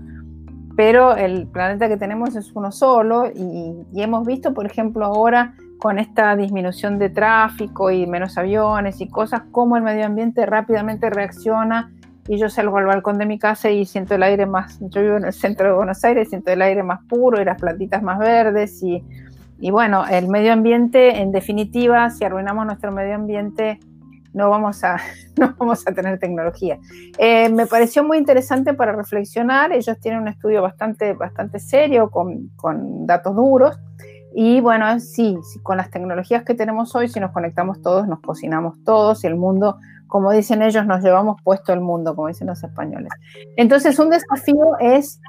pero 0.76 1.16
el 1.16 1.46
planeta 1.46 1.88
que 1.88 1.96
tenemos 1.96 2.34
es 2.34 2.50
uno 2.54 2.72
solo 2.72 3.26
y, 3.32 3.86
y 3.92 4.02
hemos 4.02 4.26
visto, 4.26 4.52
por 4.52 4.66
ejemplo, 4.66 5.04
ahora 5.04 5.54
con 5.78 6.00
esta 6.00 6.34
disminución 6.34 6.98
de 6.98 7.08
tráfico 7.08 7.92
y 7.92 8.04
menos 8.08 8.36
aviones 8.36 9.00
y 9.00 9.08
cosas, 9.08 9.42
cómo 9.52 9.76
el 9.76 9.84
medio 9.84 10.06
ambiente 10.06 10.44
rápidamente 10.44 11.08
reacciona 11.08 11.92
y 12.28 12.38
yo 12.38 12.50
salgo 12.50 12.76
al 12.76 12.86
balcón 12.86 13.18
de 13.18 13.26
mi 13.26 13.38
casa 13.38 13.70
y 13.70 13.86
siento 13.86 14.14
el 14.14 14.22
aire 14.22 14.46
más, 14.46 14.78
yo 14.80 15.00
vivo 15.00 15.16
en 15.16 15.24
el 15.24 15.32
centro 15.32 15.66
de 15.66 15.74
Buenos 15.74 16.04
Aires, 16.04 16.28
siento 16.28 16.52
el 16.52 16.60
aire 16.60 16.82
más 16.82 17.00
puro 17.08 17.40
y 17.40 17.44
las 17.44 17.58
plantitas 17.58 18.02
más 18.02 18.18
verdes 18.18 18.82
y, 18.82 19.02
y 19.58 19.70
bueno, 19.70 20.06
el 20.06 20.28
medio 20.28 20.52
ambiente, 20.52 21.20
en 21.20 21.32
definitiva, 21.32 22.10
si 22.10 22.24
arruinamos 22.24 22.66
nuestro 22.66 22.92
medio 22.92 23.14
ambiente, 23.14 23.80
no 24.34 24.50
vamos 24.50 24.84
a, 24.84 24.98
no 25.36 25.54
vamos 25.58 25.88
a 25.88 25.92
tener 25.92 26.18
tecnología. 26.18 26.78
Eh, 27.16 27.48
me 27.48 27.66
pareció 27.66 28.04
muy 28.04 28.18
interesante 28.18 28.74
para 28.74 28.92
reflexionar, 28.92 29.72
ellos 29.72 29.98
tienen 29.98 30.20
un 30.20 30.28
estudio 30.28 30.60
bastante, 30.60 31.14
bastante 31.14 31.58
serio, 31.58 32.10
con, 32.10 32.48
con 32.56 33.06
datos 33.06 33.34
duros, 33.34 33.78
y 34.34 34.60
bueno, 34.60 35.00
sí, 35.00 35.38
con 35.62 35.78
las 35.78 35.90
tecnologías 35.90 36.44
que 36.44 36.54
tenemos 36.54 36.94
hoy, 36.94 37.08
si 37.08 37.18
nos 37.18 37.32
conectamos 37.32 37.80
todos, 37.80 38.06
nos 38.06 38.20
cocinamos 38.20 38.82
todos 38.84 39.24
y 39.24 39.26
el 39.26 39.36
mundo 39.36 39.78
como 40.08 40.32
dicen 40.32 40.62
ellos, 40.62 40.86
nos 40.86 41.02
llevamos 41.02 41.40
puesto 41.42 41.72
el 41.72 41.80
mundo, 41.80 42.16
como 42.16 42.28
dicen 42.28 42.48
los 42.48 42.62
españoles. 42.64 43.10
Entonces, 43.56 43.98
un 43.98 44.10
desafío 44.10 44.78
es, 44.80 45.20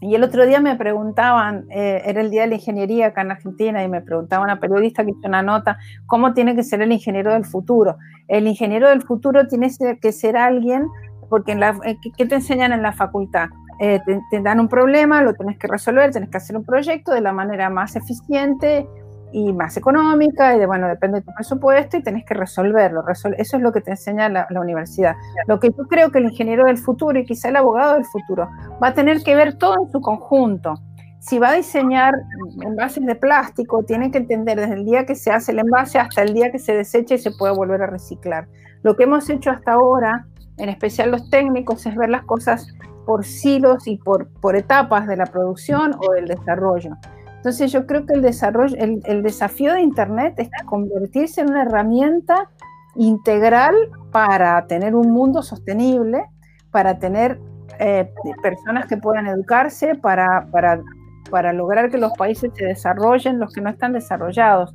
y 0.00 0.14
el 0.14 0.22
otro 0.22 0.46
día 0.46 0.60
me 0.60 0.76
preguntaban, 0.76 1.66
eh, 1.70 2.02
era 2.04 2.20
el 2.20 2.30
Día 2.30 2.42
de 2.42 2.48
la 2.48 2.54
Ingeniería 2.56 3.08
acá 3.08 3.22
en 3.22 3.32
Argentina, 3.32 3.82
y 3.82 3.88
me 3.88 4.02
preguntaba 4.02 4.44
una 4.44 4.60
periodista 4.60 5.04
que 5.04 5.10
hizo 5.10 5.26
una 5.26 5.42
nota, 5.42 5.78
¿cómo 6.06 6.32
tiene 6.34 6.54
que 6.54 6.62
ser 6.62 6.82
el 6.82 6.92
ingeniero 6.92 7.32
del 7.32 7.44
futuro? 7.44 7.96
El 8.28 8.46
ingeniero 8.46 8.88
del 8.88 9.02
futuro 9.02 9.48
tiene 9.48 9.70
que 10.00 10.12
ser 10.12 10.36
alguien, 10.36 10.86
porque 11.28 11.52
en 11.52 11.60
la, 11.60 11.78
eh, 11.84 11.96
¿qué 12.16 12.26
te 12.26 12.36
enseñan 12.36 12.72
en 12.72 12.82
la 12.82 12.92
facultad? 12.92 13.48
Eh, 13.80 13.98
te, 14.04 14.20
te, 14.30 14.42
dan 14.42 14.60
un 14.60 14.68
problema, 14.68 15.22
lo 15.22 15.32
tienes 15.32 15.58
que 15.58 15.66
resolver, 15.66 16.10
tienes 16.10 16.28
que 16.28 16.36
hacer 16.36 16.54
un 16.54 16.64
proyecto 16.64 17.12
de 17.12 17.22
la 17.22 17.32
manera 17.32 17.70
más 17.70 17.96
eficiente 17.96 18.86
y 19.32 19.52
más 19.52 19.76
económica, 19.76 20.54
y 20.56 20.58
de 20.58 20.66
bueno, 20.66 20.88
depende 20.88 21.20
de 21.20 21.26
tu 21.26 21.32
presupuesto 21.32 21.96
y 21.96 22.02
tenés 22.02 22.24
que 22.24 22.34
resolverlo. 22.34 23.02
eso 23.08 23.28
es 23.36 23.62
lo 23.62 23.72
que 23.72 23.80
te 23.80 23.92
enseña 23.92 24.28
la, 24.28 24.46
universidad. 24.60 25.14
Lo 25.46 25.60
que 25.60 25.68
yo 25.68 25.84
creo 25.88 26.10
que 26.10 26.18
el 26.18 26.24
ingeniero 26.24 26.64
del 26.64 26.78
futuro 26.78 27.18
y 27.18 27.24
quizá 27.24 27.48
el 27.48 27.56
abogado 27.56 27.94
del 27.94 28.04
futuro 28.04 28.48
va 28.82 28.88
a 28.88 28.94
tener 28.94 29.22
que 29.22 29.34
ver 29.34 29.56
todo 29.56 29.74
en 29.82 29.90
su 29.90 30.00
conjunto. 30.00 30.74
Si 31.20 31.38
va 31.38 31.50
a 31.50 31.54
diseñar 31.54 32.14
envases 32.62 33.04
de 33.04 33.14
plástico, 33.14 33.82
tiene 33.82 34.10
que 34.10 34.18
entender 34.18 34.58
desde 34.58 34.74
el 34.74 34.84
día 34.84 35.04
que 35.04 35.14
se 35.14 35.30
hace 35.30 35.52
el 35.52 35.58
envase 35.58 35.98
hasta 35.98 36.22
el 36.22 36.32
día 36.32 36.50
que 36.50 36.58
se 36.58 36.74
desecha 36.74 37.14
y 37.14 37.18
se 37.18 37.30
puede 37.38 37.54
volver 37.54 37.82
a 37.82 37.86
reciclar. 37.86 38.48
Lo 38.82 38.96
que 38.96 39.04
hemos 39.04 39.28
hecho 39.28 39.50
hasta 39.50 39.72
ahora, 39.72 40.26
en 40.56 40.70
especial 40.70 41.10
los 41.10 41.28
técnicos, 41.28 41.84
es 41.84 41.94
ver 41.94 42.08
las 42.08 42.24
cosas 42.24 42.66
por 43.04 43.24
silos 43.24 43.86
y 43.86 43.98
por, 43.98 44.28
por 44.40 44.56
etapas 44.56 45.06
de 45.06 45.16
la 45.16 45.26
producción 45.26 45.94
o 45.98 46.12
del 46.12 46.26
desarrollo. 46.26 46.96
Entonces 47.40 47.72
yo 47.72 47.86
creo 47.86 48.04
que 48.04 48.12
el 48.12 48.20
desarrollo, 48.20 48.76
el, 48.78 49.22
desafío 49.22 49.72
de 49.72 49.80
Internet 49.80 50.34
es 50.36 50.50
convertirse 50.66 51.40
en 51.40 51.48
una 51.48 51.62
herramienta 51.62 52.50
integral 52.96 53.74
para 54.12 54.66
tener 54.66 54.94
un 54.94 55.10
mundo 55.10 55.42
sostenible, 55.42 56.22
para 56.70 56.98
tener 56.98 57.40
eh, 57.78 58.12
personas 58.42 58.88
que 58.88 58.98
puedan 58.98 59.26
educarse, 59.26 59.94
para, 59.94 60.48
para, 60.50 60.82
para 61.30 61.54
lograr 61.54 61.90
que 61.90 61.96
los 61.96 62.12
países 62.12 62.50
se 62.54 62.66
desarrollen, 62.66 63.38
los 63.38 63.54
que 63.54 63.62
no 63.62 63.70
están 63.70 63.94
desarrollados. 63.94 64.70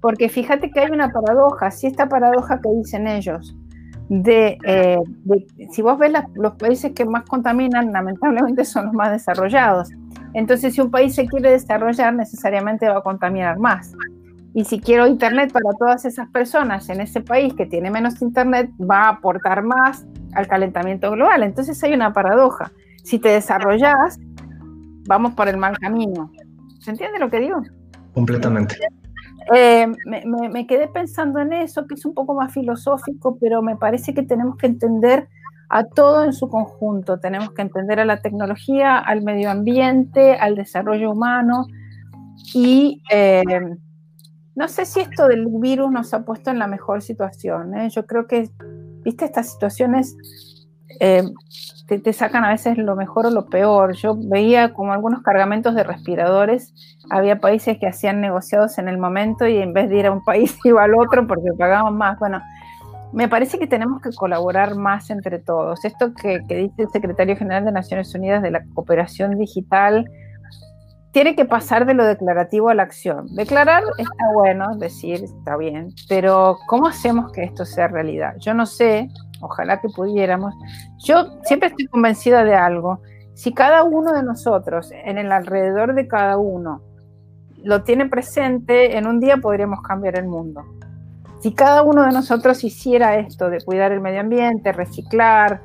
Porque 0.00 0.30
fíjate 0.30 0.70
que 0.70 0.80
hay 0.80 0.90
una 0.90 1.10
paradoja, 1.10 1.70
si 1.70 1.88
esta 1.88 2.08
paradoja 2.08 2.58
que 2.62 2.70
dicen 2.70 3.06
ellos, 3.06 3.54
de, 4.08 4.56
eh, 4.64 4.98
si 5.70 5.82
vos 5.82 5.98
ves 5.98 6.10
los 6.36 6.54
países 6.54 6.92
que 6.92 7.04
más 7.04 7.24
contaminan, 7.24 7.92
lamentablemente 7.92 8.64
son 8.64 8.86
los 8.86 8.94
más 8.94 9.12
desarrollados. 9.12 9.90
Entonces, 10.38 10.72
si 10.72 10.80
un 10.80 10.92
país 10.92 11.16
se 11.16 11.26
quiere 11.26 11.50
desarrollar, 11.50 12.14
necesariamente 12.14 12.88
va 12.88 12.98
a 12.98 13.02
contaminar 13.02 13.58
más. 13.58 13.92
Y 14.54 14.64
si 14.64 14.78
quiero 14.80 15.08
Internet 15.08 15.50
para 15.52 15.70
todas 15.76 16.04
esas 16.04 16.28
personas 16.30 16.88
en 16.90 17.00
ese 17.00 17.20
país 17.20 17.54
que 17.54 17.66
tiene 17.66 17.90
menos 17.90 18.22
Internet, 18.22 18.70
va 18.80 19.06
a 19.06 19.08
aportar 19.08 19.64
más 19.64 20.06
al 20.34 20.46
calentamiento 20.46 21.10
global. 21.10 21.42
Entonces 21.42 21.82
hay 21.82 21.92
una 21.92 22.12
paradoja. 22.12 22.70
Si 23.02 23.18
te 23.18 23.30
desarrollas, 23.30 24.20
vamos 25.08 25.34
por 25.34 25.48
el 25.48 25.56
mal 25.56 25.76
camino. 25.76 26.30
¿Se 26.78 26.92
entiende 26.92 27.18
lo 27.18 27.30
que 27.30 27.40
digo? 27.40 27.60
Completamente. 28.14 28.76
Eh, 29.52 29.88
me, 30.06 30.48
me, 30.48 30.66
quedé 30.68 30.86
pensando 30.86 31.40
en 31.40 31.52
eso, 31.52 31.84
que 31.88 31.94
es 31.94 32.04
un 32.04 32.14
poco 32.14 32.34
más 32.34 32.52
filosófico, 32.52 33.38
pero 33.40 33.60
me 33.60 33.76
parece 33.76 34.14
que 34.14 34.22
tenemos 34.22 34.56
que 34.56 34.66
entender 34.66 35.28
a 35.68 35.84
todo 35.84 36.24
en 36.24 36.32
su 36.32 36.48
conjunto. 36.48 37.18
Tenemos 37.18 37.52
que 37.52 37.62
entender 37.62 38.00
a 38.00 38.04
la 38.04 38.20
tecnología, 38.20 38.98
al 38.98 39.22
medio 39.22 39.50
ambiente, 39.50 40.34
al 40.34 40.54
desarrollo 40.54 41.10
humano 41.10 41.66
y 42.54 43.02
eh, 43.10 43.42
no 44.54 44.68
sé 44.68 44.86
si 44.86 45.00
esto 45.00 45.28
del 45.28 45.46
virus 45.60 45.90
nos 45.90 46.12
ha 46.14 46.24
puesto 46.24 46.50
en 46.50 46.58
la 46.58 46.66
mejor 46.66 47.02
situación. 47.02 47.76
¿eh? 47.76 47.90
Yo 47.90 48.06
creo 48.06 48.26
que, 48.26 48.50
viste, 49.04 49.24
estas 49.24 49.52
situaciones 49.52 50.16
eh, 51.00 51.22
te, 51.86 51.98
te, 52.00 52.12
sacan 52.12 52.44
a 52.44 52.50
veces 52.50 52.76
lo 52.76 52.96
mejor 52.96 53.26
o 53.26 53.30
lo 53.30 53.46
peor. 53.46 53.94
Yo 53.94 54.16
veía 54.16 54.72
como 54.72 54.92
algunos 54.92 55.22
cargamentos 55.22 55.74
de 55.74 55.84
respiradores, 55.84 56.74
había 57.10 57.38
países 57.38 57.78
que 57.78 57.86
hacían 57.86 58.20
negociados 58.20 58.78
en 58.78 58.88
el 58.88 58.98
momento 58.98 59.46
y 59.46 59.58
en 59.58 59.72
vez 59.72 59.88
de 59.90 59.98
ir 59.98 60.06
a 60.06 60.12
un 60.12 60.24
país 60.24 60.58
iba 60.64 60.82
al 60.82 60.94
otro 60.94 61.26
porque 61.26 61.50
pagaban 61.56 61.96
más. 61.96 62.18
Bueno, 62.18 62.40
me 63.12 63.28
parece 63.28 63.58
que 63.58 63.66
tenemos 63.66 64.02
que 64.02 64.10
colaborar 64.12 64.74
más 64.74 65.10
entre 65.10 65.38
todos. 65.38 65.84
Esto 65.84 66.12
que, 66.14 66.40
dice 66.48 66.82
el 66.82 66.90
secretario 66.90 67.36
general 67.36 67.64
de 67.64 67.72
Naciones 67.72 68.14
Unidas 68.14 68.42
de 68.42 68.50
la 68.50 68.64
cooperación 68.74 69.38
digital 69.38 70.04
tiene 71.12 71.34
que 71.34 71.46
pasar 71.46 71.86
de 71.86 71.94
lo 71.94 72.04
declarativo 72.04 72.68
a 72.68 72.74
la 72.74 72.82
acción. 72.82 73.34
Declarar 73.34 73.82
está 73.96 74.24
bueno, 74.34 74.76
decir 74.76 75.24
está 75.24 75.56
bien, 75.56 75.88
pero 76.08 76.58
¿cómo 76.66 76.86
hacemos 76.86 77.32
que 77.32 77.44
esto 77.44 77.64
sea 77.64 77.88
realidad? 77.88 78.34
Yo 78.38 78.52
no 78.52 78.66
sé, 78.66 79.08
ojalá 79.40 79.80
que 79.80 79.88
pudiéramos. 79.88 80.54
Yo 80.98 81.40
siempre 81.44 81.70
estoy 81.70 81.86
convencida 81.86 82.44
de 82.44 82.54
algo. 82.54 83.00
Si 83.34 83.54
cada 83.54 83.84
uno 83.84 84.12
de 84.12 84.22
nosotros, 84.22 84.90
en 84.92 85.16
el 85.16 85.32
alrededor 85.32 85.94
de 85.94 86.06
cada 86.08 86.36
uno, 86.36 86.82
lo 87.64 87.82
tiene 87.82 88.06
presente, 88.06 88.96
en 88.96 89.06
un 89.06 89.18
día 89.18 89.38
podríamos 89.38 89.80
cambiar 89.82 90.18
el 90.18 90.26
mundo. 90.26 90.62
Si 91.40 91.52
cada 91.52 91.82
uno 91.82 92.02
de 92.04 92.12
nosotros 92.12 92.64
hiciera 92.64 93.16
esto 93.16 93.48
de 93.48 93.60
cuidar 93.60 93.92
el 93.92 94.00
medio 94.00 94.20
ambiente, 94.20 94.72
reciclar, 94.72 95.60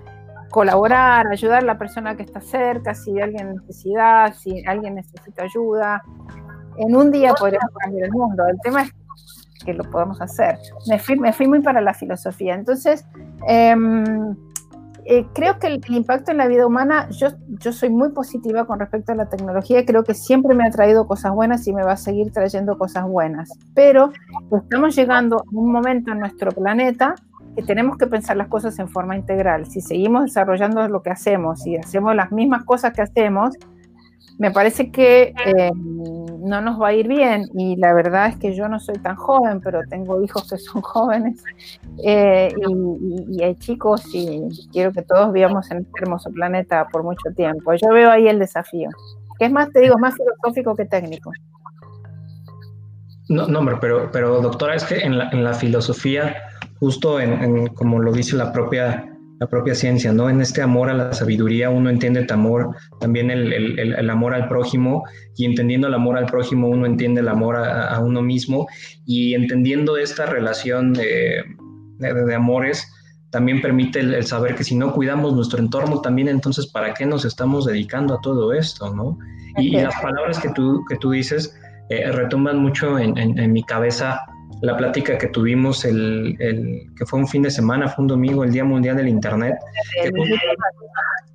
colaborar, 0.51 1.27
ayudar 1.27 1.63
a 1.63 1.65
la 1.65 1.77
persona 1.77 2.15
que 2.15 2.23
está 2.23 2.39
cerca, 2.39 2.93
si 2.93 3.19
alguien 3.19 3.55
necesita, 3.55 4.31
si 4.33 4.63
alguien 4.67 4.95
necesita 4.95 5.43
ayuda. 5.43 6.03
En 6.77 6.95
un 6.95 7.11
día 7.11 7.33
podríamos 7.33 7.71
cambiar 7.79 8.05
el 8.05 8.11
mundo. 8.11 8.45
El 8.47 8.59
tema 8.61 8.83
es 8.83 8.91
que 9.65 9.73
lo 9.73 9.83
podemos 9.89 10.21
hacer. 10.21 10.59
Me 10.87 10.99
fui, 10.99 11.17
me 11.17 11.33
fui 11.33 11.47
muy 11.47 11.61
para 11.61 11.81
la 11.81 11.93
filosofía. 11.93 12.53
Entonces, 12.53 13.05
em, 13.47 14.35
eh, 15.05 15.25
creo 15.33 15.59
que 15.59 15.67
el, 15.67 15.81
impacto 15.89 16.31
en 16.31 16.37
la 16.37 16.47
vida 16.47 16.65
humana, 16.65 17.09
yo, 17.09 17.29
soy 17.71 17.89
muy 17.89 18.11
positiva 18.11 18.65
con 18.65 18.79
respecto 18.79 19.11
a 19.11 19.15
la 19.15 19.29
tecnología, 19.29 19.85
creo 19.85 20.03
que 20.03 20.13
siempre 20.13 20.55
me 20.55 20.65
ha 20.65 20.71
traído 20.71 21.07
cosas 21.07 21.33
buenas 21.33 21.67
y 21.67 21.73
me 21.73 21.83
va 21.83 21.93
a 21.93 21.97
seguir 21.97 22.31
trayendo 22.31 22.77
cosas 22.77 23.05
buenas, 23.05 23.49
pero 23.73 24.11
estamos 24.51 24.95
llegando 24.95 25.37
a 25.37 25.43
un 25.51 25.71
momento 25.71 26.11
en 26.11 26.19
nuestro 26.19 26.51
planeta 26.51 27.15
que 27.55 27.63
tenemos 27.63 27.97
que 27.97 28.07
pensar 28.07 28.37
las 28.37 28.47
cosas 28.47 28.79
en 28.79 28.87
forma 28.87 29.15
integral. 29.15 29.65
Si 29.67 29.81
seguimos 29.81 30.23
desarrollando 30.23 30.87
lo 30.87 31.03
que 31.03 31.11
hacemos 31.11 31.65
y 31.67 31.75
hacemos 31.75 32.15
las 32.15 32.31
mismas 32.31 32.63
cosas 32.63 32.93
que 32.93 33.01
hacemos, 33.01 33.55
me 34.39 34.51
parece 34.51 34.91
que 34.91 35.33
eh, 35.45 35.71
no 36.43 36.61
nos 36.61 36.79
va 36.79 36.89
a 36.89 36.93
ir 36.93 37.07
bien 37.07 37.49
y 37.53 37.75
la 37.77 37.93
verdad 37.93 38.27
es 38.27 38.35
que 38.37 38.53
yo 38.53 38.67
no 38.67 38.79
soy 38.79 38.95
tan 38.95 39.15
joven, 39.15 39.61
pero 39.61 39.81
tengo 39.89 40.21
hijos 40.21 40.49
que 40.49 40.57
son 40.57 40.81
jóvenes 40.81 41.43
eh, 42.03 42.53
y, 43.29 43.41
hay 43.41 43.55
chicos 43.55 44.03
y 44.13 44.41
quiero 44.71 44.91
que 44.91 45.01
todos 45.01 45.31
vivamos 45.31 45.71
en 45.71 45.79
este 45.79 45.91
hermoso 46.01 46.31
planeta 46.31 46.87
por 46.91 47.03
mucho 47.03 47.31
tiempo. 47.35 47.73
Yo 47.73 47.89
veo 47.89 48.11
ahí 48.11 48.27
el 48.27 48.39
desafío, 48.39 48.89
que 49.39 49.45
es 49.45 49.51
más, 49.51 49.71
te 49.71 49.79
digo, 49.79 49.97
más 49.97 50.15
filosófico 50.15 50.75
que 50.75 50.85
técnico. 50.85 51.31
No, 53.29 53.47
no, 53.47 53.79
pero, 53.79 54.11
pero 54.11 54.41
doctora, 54.41 54.75
es 54.75 54.83
que 54.83 54.97
en 54.97 55.17
la, 55.17 55.29
en 55.29 55.43
la 55.43 55.53
filosofía, 55.53 56.35
justo 56.79 57.19
en, 57.21 57.67
como 57.67 57.99
lo 57.99 58.11
dice 58.11 58.35
la 58.35 58.51
propia 58.51 59.12
la 59.43 59.49
propia 59.49 59.75
ciencia, 59.75 60.13
¿no? 60.13 60.29
En 60.29 60.39
este 60.39 60.61
amor 60.61 60.89
a 60.89 60.93
la 60.93 61.11
sabiduría 61.11 61.69
uno 61.69 61.89
entiende 61.89 62.21
el 62.21 62.31
amor, 62.31 62.77
también 63.01 63.29
el, 63.29 63.51
el, 63.51 63.93
el 63.93 64.09
amor 64.09 64.33
al 64.33 64.47
prójimo, 64.47 65.03
y 65.35 65.43
entendiendo 65.43 65.89
el 65.89 65.93
amor 65.93 66.17
al 66.17 66.27
prójimo 66.27 66.69
uno 66.69 66.85
entiende 66.85 67.19
el 67.19 67.27
amor 67.27 67.57
a, 67.57 67.99
uno 67.99 68.21
mismo, 68.21 68.67
y 69.05 69.33
entendiendo 69.33 69.97
esta 69.97 70.25
relación 70.25 70.93
de, 70.93 71.43
de, 71.97 72.35
amores, 72.35 72.87
también 73.31 73.61
permite 73.61 73.99
el, 73.99 74.23
saber 74.23 74.55
que 74.55 74.63
si 74.63 74.75
no 74.75 74.93
cuidamos 74.93 75.33
nuestro 75.33 75.59
entorno, 75.59 75.99
también 75.99 76.29
entonces, 76.29 76.67
¿para 76.67 76.93
qué 76.93 77.05
nos 77.05 77.25
estamos 77.25 77.65
dedicando 77.65 78.13
a 78.13 78.21
todo 78.21 78.53
esto, 78.53 78.95
no? 78.95 79.17
Y, 79.57 79.71
las 79.71 80.01
palabras 80.01 80.39
que 80.39 80.51
tú, 80.51 80.85
que 80.87 80.95
tú 80.95 81.11
dices 81.11 81.53
eh, 81.89 82.09
retumban 82.13 82.59
mucho 82.59 82.97
en, 82.97 83.17
en, 83.17 83.37
en 83.37 83.51
mi 83.51 83.63
cabeza 83.63 84.21
la 84.63 84.77
plática 84.77 85.17
que 85.17 85.27
tuvimos 85.27 85.83
el, 85.83 86.37
que 86.97 87.05
fue 87.05 87.19
un 87.19 87.27
fin 87.27 87.41
de 87.41 87.51
semana, 87.51 87.89
fue 87.89 88.03
un 88.03 88.07
domingo, 88.07 88.45
el 88.45 88.53
Día 88.53 88.63
Mundial 88.63 88.95
del 88.95 89.09
Internet, 89.09 89.55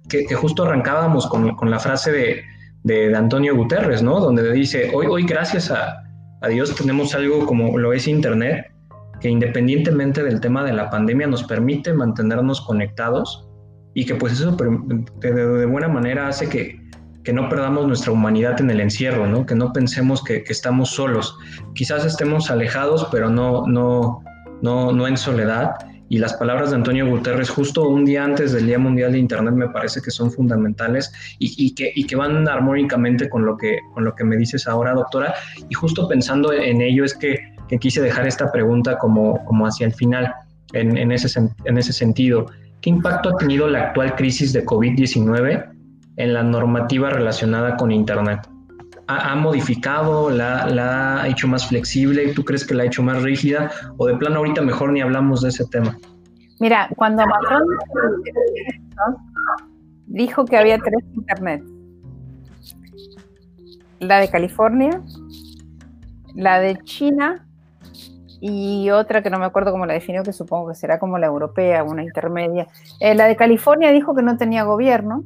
que, 0.08 0.34
justo, 0.34 0.64
arrancábamos 0.64 1.26
con, 1.26 1.70
la 1.70 1.78
frase 1.78 2.10
de, 2.10 2.42
de, 2.84 3.14
Antonio 3.14 3.54
Guterres, 3.54 4.02
¿no? 4.02 4.18
Donde 4.18 4.50
dice, 4.52 4.90
hoy, 4.94 5.06
hoy 5.06 5.24
gracias 5.24 5.70
a, 5.70 6.04
Dios 6.48 6.74
tenemos 6.74 7.14
algo 7.14 7.44
como 7.44 7.76
lo 7.76 7.92
es 7.92 8.08
Internet, 8.08 8.72
que 9.20 9.28
independientemente 9.28 10.22
del 10.22 10.40
tema 10.40 10.64
de 10.64 10.72
la 10.72 10.88
pandemia 10.88 11.26
nos 11.26 11.44
permite 11.44 11.92
mantenernos 11.92 12.62
conectados 12.62 13.46
y 13.92 14.06
que 14.06 14.14
pues 14.14 14.32
eso 14.34 14.52
de 14.52 15.66
buena 15.66 15.88
manera 15.88 16.28
hace 16.28 16.48
que, 16.48 16.87
que 17.24 17.32
no 17.32 17.48
perdamos 17.48 17.86
nuestra 17.86 18.12
humanidad 18.12 18.60
en 18.60 18.70
el 18.70 18.80
encierro, 18.80 19.26
¿no? 19.26 19.46
que 19.46 19.54
no 19.54 19.72
pensemos 19.72 20.22
que, 20.22 20.44
estamos 20.48 20.90
solos. 20.90 21.36
Quizás 21.74 22.04
estemos 22.04 22.50
alejados, 22.50 23.08
pero 23.10 23.30
no, 23.30 23.66
no, 23.66 24.22
no, 24.62 24.92
no 24.92 25.06
en 25.06 25.16
soledad. 25.16 25.72
Y 26.10 26.18
las 26.18 26.34
palabras 26.34 26.70
de 26.70 26.76
Antonio 26.76 27.06
Guterres 27.06 27.50
justo 27.50 27.86
un 27.86 28.06
día 28.06 28.24
antes 28.24 28.52
del 28.52 28.66
Día 28.66 28.78
Mundial 28.78 29.12
de 29.12 29.18
Internet 29.18 29.52
me 29.52 29.68
parece 29.68 30.00
que 30.00 30.10
son 30.10 30.32
fundamentales 30.32 31.12
y, 31.38 31.74
que, 31.74 31.92
y 31.94 32.06
que 32.06 32.16
van 32.16 32.48
armónicamente 32.48 33.28
con 33.28 33.44
lo, 33.44 33.58
que, 33.58 33.78
con 33.92 34.04
lo 34.04 34.14
que 34.14 34.24
me 34.24 34.36
dices 34.36 34.66
ahora, 34.66 34.94
doctora. 34.94 35.34
Y 35.68 35.74
justo 35.74 36.08
pensando 36.08 36.52
en 36.52 36.80
ello 36.80 37.04
es 37.04 37.14
que, 37.14 37.38
quise 37.78 38.00
dejar 38.00 38.26
esta 38.26 38.50
pregunta 38.50 38.96
como, 38.96 39.44
como 39.44 39.66
hacia 39.66 39.86
el 39.86 39.92
final, 39.92 40.32
en, 40.72 40.96
en, 40.96 41.12
ese, 41.12 41.28
en 41.64 41.76
ese 41.76 41.92
sentido. 41.92 42.46
¿Qué 42.80 42.88
impacto 42.88 43.28
ha 43.28 43.36
tenido 43.36 43.68
la 43.68 43.88
actual 43.88 44.14
crisis 44.14 44.54
de 44.54 44.64
COVID-19 44.64 45.77
en 46.18 46.34
la 46.34 46.42
normativa 46.42 47.08
relacionada 47.08 47.76
con 47.76 47.90
Internet? 47.90 48.46
¿Ha, 49.06 49.34
modificado, 49.36 50.28
la, 50.28 51.22
ha 51.22 51.28
hecho 51.28 51.48
más 51.48 51.66
flexible? 51.66 52.34
¿Tú 52.34 52.44
crees 52.44 52.66
que 52.66 52.74
la 52.74 52.82
ha 52.82 52.86
hecho 52.86 53.02
más 53.02 53.22
rígida? 53.22 53.70
¿O 53.96 54.06
de 54.06 54.14
plano 54.16 54.36
ahorita 54.36 54.60
mejor 54.60 54.92
ni 54.92 55.00
hablamos 55.00 55.40
de 55.40 55.48
ese 55.48 55.64
tema? 55.64 55.96
Mira, 56.60 56.90
cuando 56.94 57.24
Macron 57.24 57.64
dijo 60.08 60.44
que 60.44 60.58
había 60.58 60.76
tres 60.76 61.02
Internet, 61.14 61.64
la 64.00 64.20
de 64.20 64.28
California, 64.28 65.00
la 66.34 66.60
de 66.60 66.76
China 66.82 67.46
y 68.40 68.90
otra 68.90 69.22
que 69.22 69.30
no 69.30 69.38
me 69.38 69.46
acuerdo 69.46 69.72
cómo 69.72 69.86
la 69.86 69.94
definió, 69.94 70.22
que 70.22 70.34
supongo 70.34 70.68
que 70.68 70.74
será 70.74 70.98
como 70.98 71.16
la 71.16 71.26
europea, 71.28 71.82
una 71.82 72.02
intermedia. 72.02 72.66
Eh, 73.00 73.14
la 73.14 73.24
de 73.24 73.36
California 73.36 73.90
dijo 73.90 74.14
que 74.14 74.22
no 74.22 74.36
tenía 74.36 74.64
gobierno, 74.64 75.24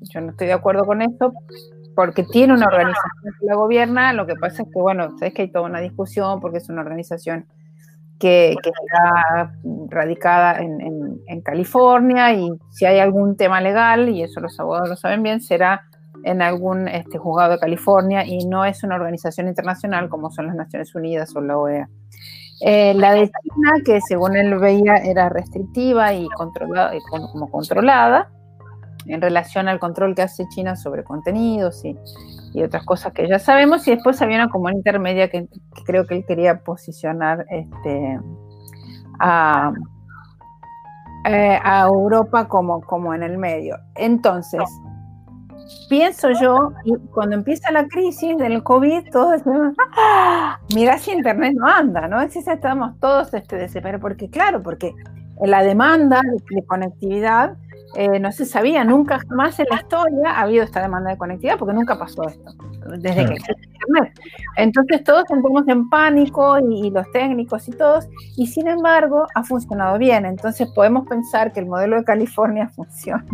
yo 0.00 0.20
no 0.20 0.30
estoy 0.30 0.46
de 0.48 0.52
acuerdo 0.52 0.84
con 0.84 1.02
esto 1.02 1.32
porque 1.94 2.22
tiene 2.22 2.52
una 2.52 2.66
organización 2.66 3.34
que 3.40 3.46
la 3.46 3.56
gobierna, 3.56 4.12
lo 4.12 4.24
que 4.24 4.36
pasa 4.36 4.62
es 4.62 4.68
que, 4.72 4.80
bueno, 4.80 5.18
sabes 5.18 5.34
que 5.34 5.42
hay 5.42 5.50
toda 5.50 5.64
una 5.64 5.80
discusión 5.80 6.40
porque 6.40 6.58
es 6.58 6.68
una 6.68 6.82
organización 6.82 7.46
que, 8.20 8.50
está 8.52 9.52
radicada 9.88 10.60
en, 10.60 11.42
California 11.42 12.34
y 12.34 12.50
si 12.70 12.84
hay 12.84 12.98
algún 12.98 13.36
tema 13.36 13.60
legal, 13.60 14.08
y 14.08 14.22
eso 14.22 14.40
los 14.40 14.58
abogados 14.60 14.88
lo 14.88 14.96
saben 14.96 15.22
bien, 15.22 15.40
será 15.40 15.86
en 16.24 16.42
algún 16.42 16.88
este, 16.88 17.16
juzgado 17.16 17.52
de 17.52 17.58
California 17.58 18.24
y 18.24 18.44
no 18.46 18.64
es 18.64 18.82
una 18.82 18.96
organización 18.96 19.48
internacional 19.48 20.08
como 20.08 20.30
son 20.30 20.46
las 20.46 20.56
Naciones 20.56 20.94
Unidas 20.94 21.34
o 21.34 21.40
la 21.40 21.56
OEA. 21.56 21.88
Eh, 22.60 22.92
la 22.94 23.12
de 23.12 23.30
China, 23.30 23.72
que 23.84 24.00
según 24.00 24.36
él 24.36 24.56
veía 24.58 24.96
era 24.96 25.28
restrictiva 25.28 26.12
y 26.12 26.28
controlada, 26.28 26.92
como 27.10 27.50
controlada, 27.50 28.30
en 29.08 29.20
relación 29.20 29.68
al 29.68 29.78
control 29.78 30.14
que 30.14 30.22
hace 30.22 30.46
China 30.48 30.76
sobre 30.76 31.04
contenidos 31.04 31.84
y, 31.84 31.96
otras 32.62 32.84
cosas 32.84 33.12
que 33.12 33.28
ya 33.28 33.38
sabemos. 33.38 33.86
Y 33.86 33.92
después 33.92 34.20
había 34.20 34.36
una 34.36 34.48
como 34.48 34.68
intermedia 34.70 35.28
que, 35.28 35.48
creo 35.86 36.06
que 36.06 36.16
él 36.16 36.24
quería 36.26 36.60
posicionar 36.64 37.46
este, 37.50 38.18
a, 39.20 39.72
eh, 41.24 41.58
a 41.62 41.86
Europa 41.86 42.48
como, 42.48 42.80
como 42.80 43.14
en 43.14 43.22
el 43.22 43.38
medio. 43.38 43.76
Entonces, 43.94 44.64
pienso 45.88 46.30
yo, 46.32 46.72
cuando 47.12 47.36
empieza 47.36 47.70
la 47.70 47.86
crisis 47.86 48.36
del 48.38 48.62
COVID, 48.62 49.10
todos 49.12 49.42
¡Ah! 49.96 50.58
mira 50.74 50.98
si 50.98 51.12
Internet 51.12 51.54
no 51.56 51.66
anda, 51.66 52.08
¿no? 52.08 52.28
Si 52.28 52.40
estamos 52.40 52.98
todos 52.98 53.32
este, 53.34 53.56
desesperados, 53.56 54.00
porque 54.00 54.28
claro, 54.30 54.62
porque 54.62 54.94
la 55.40 55.62
demanda 55.62 56.20
de 56.22 56.66
conectividad 56.66 57.56
eh, 57.94 58.20
no 58.20 58.30
se 58.32 58.44
sabía, 58.44 58.84
nunca 58.84 59.20
más 59.30 59.58
en 59.58 59.66
la 59.70 59.76
historia 59.76 60.30
ha 60.30 60.42
habido 60.42 60.62
esta 60.62 60.82
demanda 60.82 61.10
de 61.10 61.16
conectividad, 61.16 61.58
porque 61.58 61.74
nunca 61.74 61.98
pasó 61.98 62.22
esto, 62.28 62.52
desde 62.98 63.26
que 63.26 63.34
existe 63.34 63.68
Internet. 63.72 64.20
Entonces 64.56 65.04
todos 65.04 65.24
entramos 65.30 65.66
en 65.68 65.88
pánico 65.88 66.58
y, 66.58 66.90
los 66.90 67.10
técnicos 67.12 67.66
y 67.68 67.72
todos, 67.72 68.06
y 68.36 68.46
sin 68.46 68.68
embargo 68.68 69.26
ha 69.34 69.42
funcionado 69.42 69.98
bien. 69.98 70.26
Entonces 70.26 70.68
podemos 70.74 71.08
pensar 71.08 71.52
que 71.52 71.60
el 71.60 71.66
modelo 71.66 71.96
de 71.96 72.04
California 72.04 72.68
funciona, 72.76 73.24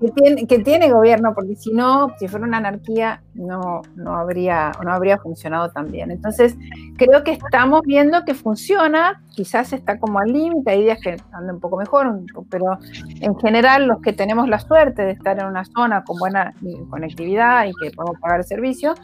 que, 0.00 0.10
tiene, 0.14 0.46
que 0.46 0.58
tiene 0.60 0.90
gobierno, 0.90 1.34
porque 1.34 1.56
si 1.56 1.72
no, 1.72 2.14
si 2.18 2.28
fuera 2.28 2.46
una 2.46 2.58
anarquía, 2.58 3.22
no, 3.34 3.82
no, 3.96 4.16
habría, 4.16 4.72
no 4.84 4.92
habría 4.92 5.18
funcionado 5.18 5.70
tan 5.70 5.90
bien. 5.90 6.12
Entonces 6.12 6.56
creo 6.96 7.24
que 7.24 7.32
estamos 7.32 7.82
viendo 7.82 8.24
que 8.24 8.34
funciona, 8.34 9.22
quizás 9.34 9.72
está 9.72 9.98
como 9.98 10.18
al 10.18 10.32
límite, 10.32 10.70
hay 10.70 10.82
días 10.82 10.98
que 11.02 11.16
andan 11.32 11.56
un 11.56 11.60
poco 11.60 11.76
mejor, 11.76 12.20
pero 12.50 12.78
en 13.20 13.38
general 13.38 13.86
los 13.86 14.00
que 14.00 14.12
tenemos 14.12 14.48
la 14.48 14.58
suerte 14.58 15.02
de 15.02 15.12
estar 15.12 15.38
en 15.38 15.46
una 15.46 15.64
zona 15.64 16.04
con 16.04 16.18
buena 16.18 16.54
conectividad 16.90 17.66
y 17.66 17.72
que 17.82 17.90
podemos 17.90 18.20
pagar 18.20 18.40
el 18.40 18.44
servicio, 18.44 18.94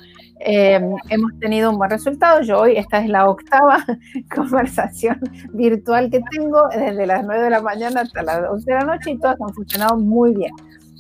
eh, 0.40 0.80
hemos 1.08 1.38
tenido 1.38 1.70
un 1.70 1.78
buen 1.78 1.90
resultado. 1.90 2.40
Yo 2.42 2.60
hoy, 2.60 2.76
esta 2.76 2.98
es 2.98 3.08
la 3.08 3.28
octava 3.28 3.84
conversación 4.34 5.20
virtual 5.52 6.10
que 6.10 6.20
tengo 6.30 6.68
desde 6.68 7.06
las 7.06 7.24
9 7.24 7.42
de 7.42 7.50
la 7.50 7.60
mañana 7.60 8.02
hasta 8.02 8.22
las 8.22 8.42
11 8.50 8.70
de 8.70 8.78
la 8.78 8.84
noche 8.84 9.10
y 9.10 9.18
todas 9.18 9.36
han 9.40 9.54
funcionado 9.54 9.96
muy 9.98 10.34
bien. 10.34 10.52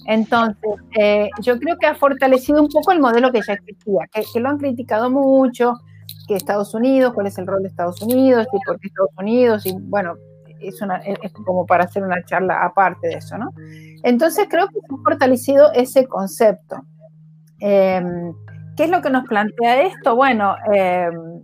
Entonces, 0.06 0.72
eh, 0.98 1.30
yo 1.42 1.58
creo 1.58 1.76
que 1.78 1.86
ha 1.86 1.94
fortalecido 1.94 2.60
un 2.60 2.68
poco 2.68 2.92
el 2.92 3.00
modelo 3.00 3.30
que 3.30 3.40
ya 3.46 3.54
existía, 3.54 4.06
que, 4.12 4.22
que, 4.32 4.40
lo 4.40 4.48
han 4.48 4.58
criticado 4.58 5.10
mucho, 5.10 5.74
Estados 6.36 6.74
Unidos, 6.74 7.12
cuál 7.14 7.26
es 7.26 7.38
el 7.38 7.46
rol 7.46 7.62
de 7.62 7.68
Estados 7.68 8.00
Unidos 8.02 8.46
y 8.52 8.58
por 8.64 8.78
qué 8.78 8.88
Estados 8.88 9.12
Unidos, 9.18 9.66
y 9.66 9.72
bueno, 9.78 10.14
es, 10.60 10.80
como 11.44 11.66
para 11.66 11.84
hacer 11.84 12.02
una 12.02 12.22
charla 12.24 12.64
aparte 12.64 13.08
de 13.08 13.14
eso, 13.14 13.38
¿no? 13.38 13.50
Entonces 14.02 14.46
creo 14.48 14.68
que 14.68 14.80
se 14.80 14.94
ha 14.94 15.02
fortalecido 15.02 15.72
ese 15.72 16.06
concepto. 16.06 16.82
Em, 17.58 18.32
¿Qué 18.76 18.84
es 18.84 18.90
lo 18.90 19.02
que 19.02 19.10
nos 19.10 19.26
plantea 19.26 19.82
esto? 19.82 20.16
Bueno, 20.16 20.56
em, 20.72 21.42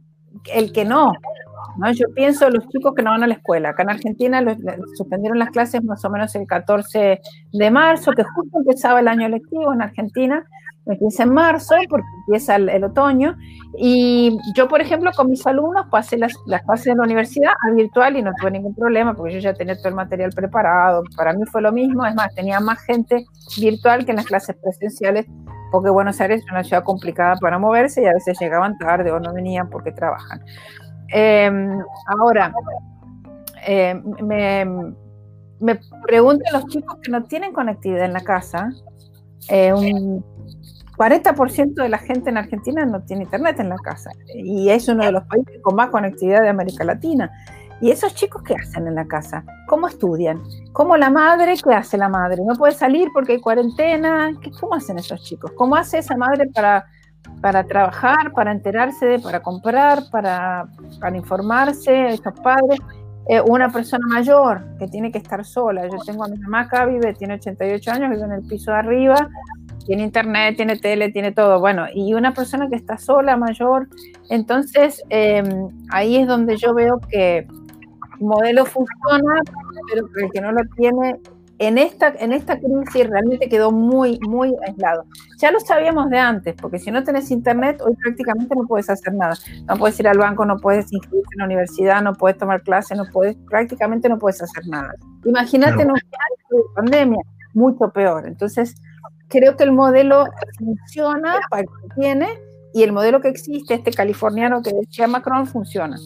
el 0.55 0.72
que 0.72 0.84
no, 0.84 1.12
¿no? 1.78 1.93
Yo 1.93 2.07
pienso 2.14 2.47
en 2.47 2.55
los 2.55 2.68
chicos 2.68 2.95
que 2.95 3.03
no 3.03 3.11
van 3.11 3.22
a 3.22 3.26
la 3.26 3.34
escuela. 3.34 3.70
Acá 3.70 3.82
en 3.82 3.91
Argentina 3.91 4.43
suspendieron 4.97 5.39
las 5.39 5.51
clases 5.51 5.82
más 5.84 6.05
o 6.05 6.11
menos 6.11 6.34
el 6.34 6.47
14 6.47 7.20
de 7.53 7.70
marzo, 7.70 8.12
que 8.12 8.22
justo 8.22 8.59
empezaba 8.59 9.01
el 9.01 9.09
año 9.09 9.28
lectivo 9.28 9.72
en 9.72 9.82
Argentina, 9.82 10.47
empieza 10.87 11.24
en 11.24 11.34
marzo 11.34 11.74
porque 11.89 12.07
empieza 12.26 12.57
el, 12.57 12.84
otoño. 12.84 13.37
Y 13.76 14.39
yo, 14.55 14.68
por 14.68 14.80
ejemplo, 14.80 15.11
con 15.14 15.28
mis 15.28 15.47
alumnos 15.47 15.87
pasé 15.91 16.16
las, 16.16 16.34
las 16.47 16.62
clases 16.62 16.87
de 16.87 16.95
la 16.95 17.03
universidad 17.03 17.51
a 17.51 17.74
virtual 17.74 18.16
y 18.16 18.22
no 18.22 18.32
tuve 18.41 18.53
ningún 18.53 18.74
problema 18.74 19.14
porque 19.14 19.34
yo 19.34 19.41
ya 19.41 19.53
tenía 19.53 19.76
todo 19.76 19.89
el 19.89 19.95
material 19.95 20.30
preparado. 20.30 21.03
Para 21.16 21.32
mí 21.32 21.45
fue 21.51 21.62
lo 21.62 21.72
mismo, 21.72 22.07
es 22.07 22.14
más, 22.14 22.34
tenía 22.34 22.61
más 22.61 22.80
gente 22.82 23.24
virtual 23.61 24.05
que 24.05 24.12
en 24.12 24.16
las 24.16 24.26
clases 24.26 24.57
presenciales 24.62 25.26
porque 25.72 25.91
Buenos 25.91 26.20
Aires 26.20 26.43
es 26.45 26.51
una 26.51 26.62
ciudad 26.62 26.84
complicada 26.84 27.37
para 27.37 27.59
moverse 27.59 28.03
y 28.03 28.07
a 28.07 28.12
veces 28.12 28.39
llegaban 28.41 28.78
tarde 28.78 29.11
o 29.11 29.18
no 29.18 29.34
venían 29.34 29.68
porque 29.68 29.93
trabajan. 29.93 30.41
Em, 31.09 31.78
ahora, 32.18 32.53
em, 33.66 34.03
me, 34.22 34.64
me, 35.61 35.80
preguntan 36.07 36.53
los 36.53 36.66
chicos 36.66 36.97
que 37.03 37.11
no 37.11 37.24
tienen 37.24 37.53
conectividad 37.53 38.05
en 38.05 38.12
la 38.12 38.20
casa, 38.20 38.70
eh, 39.49 39.72
un 39.72 40.24
40% 40.97 41.74
de 41.74 41.88
la 41.88 41.99
gente 41.99 42.30
en 42.30 42.38
Argentina 42.38 42.84
no 42.86 43.03
tiene 43.03 43.24
internet 43.24 43.61
en 43.61 43.68
la 43.68 43.76
casa 43.76 44.11
y 44.34 44.70
es 44.70 44.88
uno 44.88 45.05
de 45.05 45.12
los 45.12 45.24
países 45.24 45.61
con 45.62 45.76
más 45.76 45.90
conectividad 45.90 46.42
de 46.42 46.49
América 46.49 46.84
Latina. 46.84 47.30
¿Y 47.80 47.90
esos 47.90 48.14
chicos 48.14 48.42
qué 48.42 48.55
hacen 48.55 48.86
en 48.86 48.94
la 48.94 49.07
casa? 49.07 49.44
¿Cómo 49.66 49.86
estudian? 49.86 50.42
¿Cómo 50.72 50.97
la 50.97 51.11
madre? 51.11 51.55
¿Qué 51.62 51.74
hace 51.74 51.99
la 51.99 52.09
madre? 52.09 52.42
¿No 52.47 52.55
puede 52.55 52.72
salir 52.72 53.09
porque 53.12 53.32
hay 53.32 53.40
cuarentena? 53.40 54.30
¿Cómo 54.59 54.74
hacen 54.74 54.99
esos 54.99 55.22
chicos? 55.22 55.53
¿Cómo 55.57 55.76
hace 55.76 55.99
esa 55.99 56.16
madre 56.16 56.49
para, 56.55 56.86
para 57.42 57.64
trabajar, 57.64 58.32
para 58.34 58.51
enterarse, 58.51 59.18
para 59.22 59.40
comprar, 59.40 60.05
para, 60.11 60.66
para 60.99 61.16
informarse, 61.18 62.14
esos 62.14 62.32
padres? 62.42 62.78
Eh, 63.28 63.42
una 63.42 63.70
persona 63.70 64.07
mayor 64.09 64.64
que 64.78 64.86
tiene 64.86 65.11
que 65.12 65.18
estar 65.18 65.44
sola. 65.44 65.86
Yo 65.86 65.99
tengo 66.07 66.24
a 66.24 66.28
mi 66.28 66.38
mamá 66.38 66.61
acá, 66.61 66.86
vive, 66.86 67.12
tiene 67.12 67.34
88 67.34 67.90
años, 67.90 68.11
vive 68.11 68.24
en 68.24 68.32
el 68.32 68.42
piso 68.42 68.70
de 68.70 68.78
arriba, 68.78 69.28
tiene 69.87 70.03
internet, 70.03 70.57
tiene 70.57 70.76
tele, 70.76 71.11
tiene 71.11 71.32
todo. 71.32 71.61
Bueno, 71.61 71.87
y 71.95 72.14
una 72.14 72.34
persona 72.34 72.68
que 72.68 72.76
está 72.76 72.99
sola, 72.99 73.37
mayor. 73.37 73.89
Entonces, 74.28 75.03
em, 75.09 75.68
ahí 75.91 76.16
es 76.16 76.26
donde 76.26 76.57
yo 76.57 76.74
veo 76.74 77.01
que 77.11 77.47
modelo 78.20 78.64
funciona, 78.64 79.41
pero 79.93 80.09
el 80.16 80.30
que 80.32 80.41
no 80.41 80.53
lo 80.53 80.62
tiene 80.76 81.20
en 81.59 81.78
esta, 81.78 82.09
en 82.18 82.32
esta 82.32 82.59
crisis 82.59 83.09
realmente 83.09 83.49
quedó 83.49 83.72
muy, 83.72 84.18
muy 84.28 84.55
aislado. 84.66 85.05
Ya 85.39 85.51
lo 85.51 85.61
sabíamos 85.61 86.11
de 86.11 86.18
antes, 86.18 86.55
porque 86.55 86.78
si 86.78 86.91
no 86.91 87.03
tenés 87.03 87.30
internet, 87.30 87.80
hoy 87.84 87.95
prácticamente 88.03 88.55
no 88.55 88.66
puedes 88.66 88.91
hacer 88.91 89.14
nada. 89.14 89.34
No 89.66 89.76
puedes 89.76 89.99
ir 90.01 90.09
al 90.09 90.18
banco, 90.18 90.45
no 90.45 90.59
puedes 90.59 90.93
inscribirte 90.93 91.34
en 91.34 91.39
la 91.39 91.45
universidad, 91.47 92.03
no 92.03 92.12
puedes 92.12 92.37
tomar 92.37 92.62
clases, 92.62 92.99
no 92.99 93.05
puedes, 93.11 93.37
prácticamente 93.49 94.09
no 94.09 94.18
puedes 94.18 94.43
hacer 94.43 94.66
nada. 94.68 94.95
Imagínate 95.24 95.82
en 95.82 95.91
un 95.91 95.97
año 95.97 96.03
de 96.51 96.62
pandemia, 96.74 97.22
mucho 97.55 97.91
peor. 97.91 98.26
Entonces, 98.26 98.74
creo 99.29 99.57
que 99.57 99.64
el 99.64 99.72
modelo 99.72 100.27
funciona 100.59 101.41
para 101.51 101.62
que 101.62 102.01
tiene 102.01 102.29
y 102.72 102.83
el 102.83 102.93
modelo 102.93 103.20
que 103.20 103.29
existe, 103.29 103.74
este 103.74 103.91
californiano 103.91 104.62
que 104.62 104.70
decía 104.72 105.07
Macron, 105.07 105.47
funciona. 105.47 105.97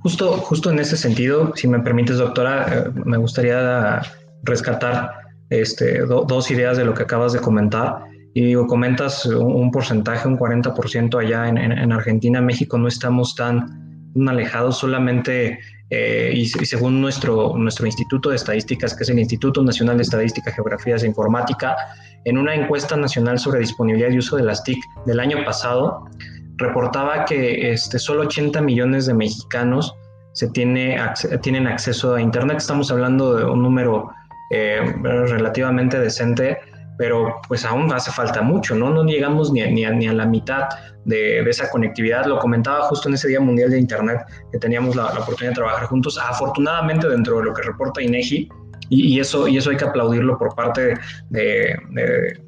Justo, 0.00 0.32
justo 0.38 0.70
en 0.70 0.80
ese 0.80 0.96
sentido, 0.96 1.52
si 1.54 1.68
me 1.68 1.78
permites, 1.78 2.18
doctora, 2.18 2.66
eh, 2.68 2.90
me 3.04 3.16
gustaría 3.16 4.02
rescatar 4.42 5.12
este, 5.48 6.00
dos 6.00 6.50
ideas 6.50 6.76
de 6.76 6.84
lo 6.84 6.92
que 6.92 7.04
acabas 7.04 7.32
de 7.32 7.38
comentar. 7.38 8.04
Y 8.34 8.46
digo, 8.46 8.66
comentas 8.66 9.26
un, 9.26 9.70
porcentaje, 9.70 10.26
un 10.26 10.38
40% 10.38 11.20
allá 11.20 11.48
en, 11.48 11.58
en, 11.58 11.92
Argentina, 11.92 12.40
México, 12.40 12.78
no 12.78 12.88
estamos 12.88 13.34
tan, 13.34 13.91
alejados, 14.28 14.78
solamente, 14.78 15.58
eh, 15.90 16.32
y, 16.34 16.46
según 16.46 17.00
nuestro, 17.00 17.54
nuestro 17.56 17.86
Instituto 17.86 18.30
de 18.30 18.36
Estadísticas, 18.36 18.94
que 18.94 19.04
es 19.04 19.10
el 19.10 19.18
Instituto 19.18 19.62
Nacional 19.62 19.96
de 19.96 20.02
Estadística, 20.02 20.52
Geografías 20.52 21.02
e 21.02 21.06
Informática, 21.06 21.76
en 22.24 22.38
una 22.38 22.54
encuesta 22.54 22.96
nacional 22.96 23.38
sobre 23.38 23.60
disponibilidad 23.60 24.10
y 24.10 24.18
uso 24.18 24.36
de 24.36 24.44
las 24.44 24.62
TIC 24.64 24.78
del 25.06 25.20
año 25.20 25.44
pasado, 25.44 26.04
reportaba 26.56 27.24
que 27.24 27.72
este, 27.72 27.98
solo 27.98 28.22
80 28.22 28.60
millones 28.60 29.06
de 29.06 29.14
mexicanos 29.14 29.94
se 30.32 30.48
tiene, 30.48 30.96
tienen 31.42 31.66
acceso 31.66 32.14
a 32.14 32.20
Internet. 32.20 32.58
Estamos 32.58 32.90
hablando 32.90 33.36
de 33.36 33.44
un 33.44 33.62
número 33.62 34.10
eh, 34.50 34.80
relativamente 35.02 35.98
decente, 35.98 36.58
pero 36.98 37.40
pues 37.48 37.64
aún 37.64 37.92
hace 37.92 38.10
falta 38.10 38.42
mucho, 38.42 38.74
¿no? 38.74 38.90
No 38.90 39.04
llegamos 39.04 39.52
ni 39.52 39.62
a, 39.62 39.66
ni 39.66 39.84
ni 39.84 40.06
a 40.06 40.12
la 40.12 40.26
mitad 40.26 40.68
de, 41.04 41.40
esa 41.40 41.70
conectividad. 41.70 42.26
Lo 42.26 42.38
comentaba 42.38 42.82
justo 42.84 43.08
en 43.08 43.14
ese 43.14 43.28
Día 43.28 43.40
Mundial 43.40 43.70
de 43.70 43.78
Internet 43.78 44.20
que 44.50 44.58
teníamos 44.58 44.96
la, 44.96 45.06
oportunidad 45.06 45.50
de 45.50 45.56
trabajar 45.56 45.86
juntos. 45.86 46.18
Afortunadamente 46.18 47.08
dentro 47.08 47.38
de 47.38 47.44
lo 47.44 47.54
que 47.54 47.62
reporta 47.62 48.02
INEGI, 48.02 48.48
y, 48.88 49.14
y 49.14 49.20
eso, 49.20 49.48
y 49.48 49.56
eso 49.56 49.70
hay 49.70 49.76
que 49.76 49.84
aplaudirlo 49.84 50.38
por 50.38 50.54
parte 50.54 50.98
de, 51.30 51.76
de, 51.90 52.40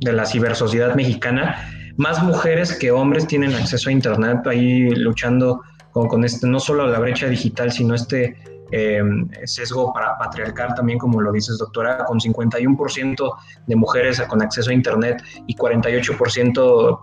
de 0.00 0.12
la 0.12 0.24
cibersociedad 0.24 0.94
mexicana, 0.94 1.56
más 1.96 2.22
mujeres 2.22 2.72
que 2.74 2.92
hombres 2.92 3.26
tienen 3.26 3.54
acceso 3.54 3.88
a 3.88 3.92
Internet 3.92 4.46
ahí 4.46 4.90
luchando 4.90 5.60
con, 5.90 6.06
con 6.06 6.24
este, 6.24 6.46
no 6.46 6.60
solo 6.60 6.86
la 6.86 6.98
brecha 7.00 7.26
digital, 7.26 7.72
sino 7.72 7.94
este 7.94 8.36
eh, 8.70 9.02
sesgo 9.44 9.92
patriarcal 9.92 10.74
también, 10.74 10.98
como 10.98 11.20
lo 11.20 11.32
dices, 11.32 11.58
doctora, 11.58 12.04
con 12.04 12.18
51% 12.18 13.36
de 13.66 13.76
mujeres 13.76 14.20
con 14.28 14.42
acceso 14.42 14.70
a 14.70 14.74
Internet 14.74 15.22
y 15.46 15.54
48%, 15.54 16.14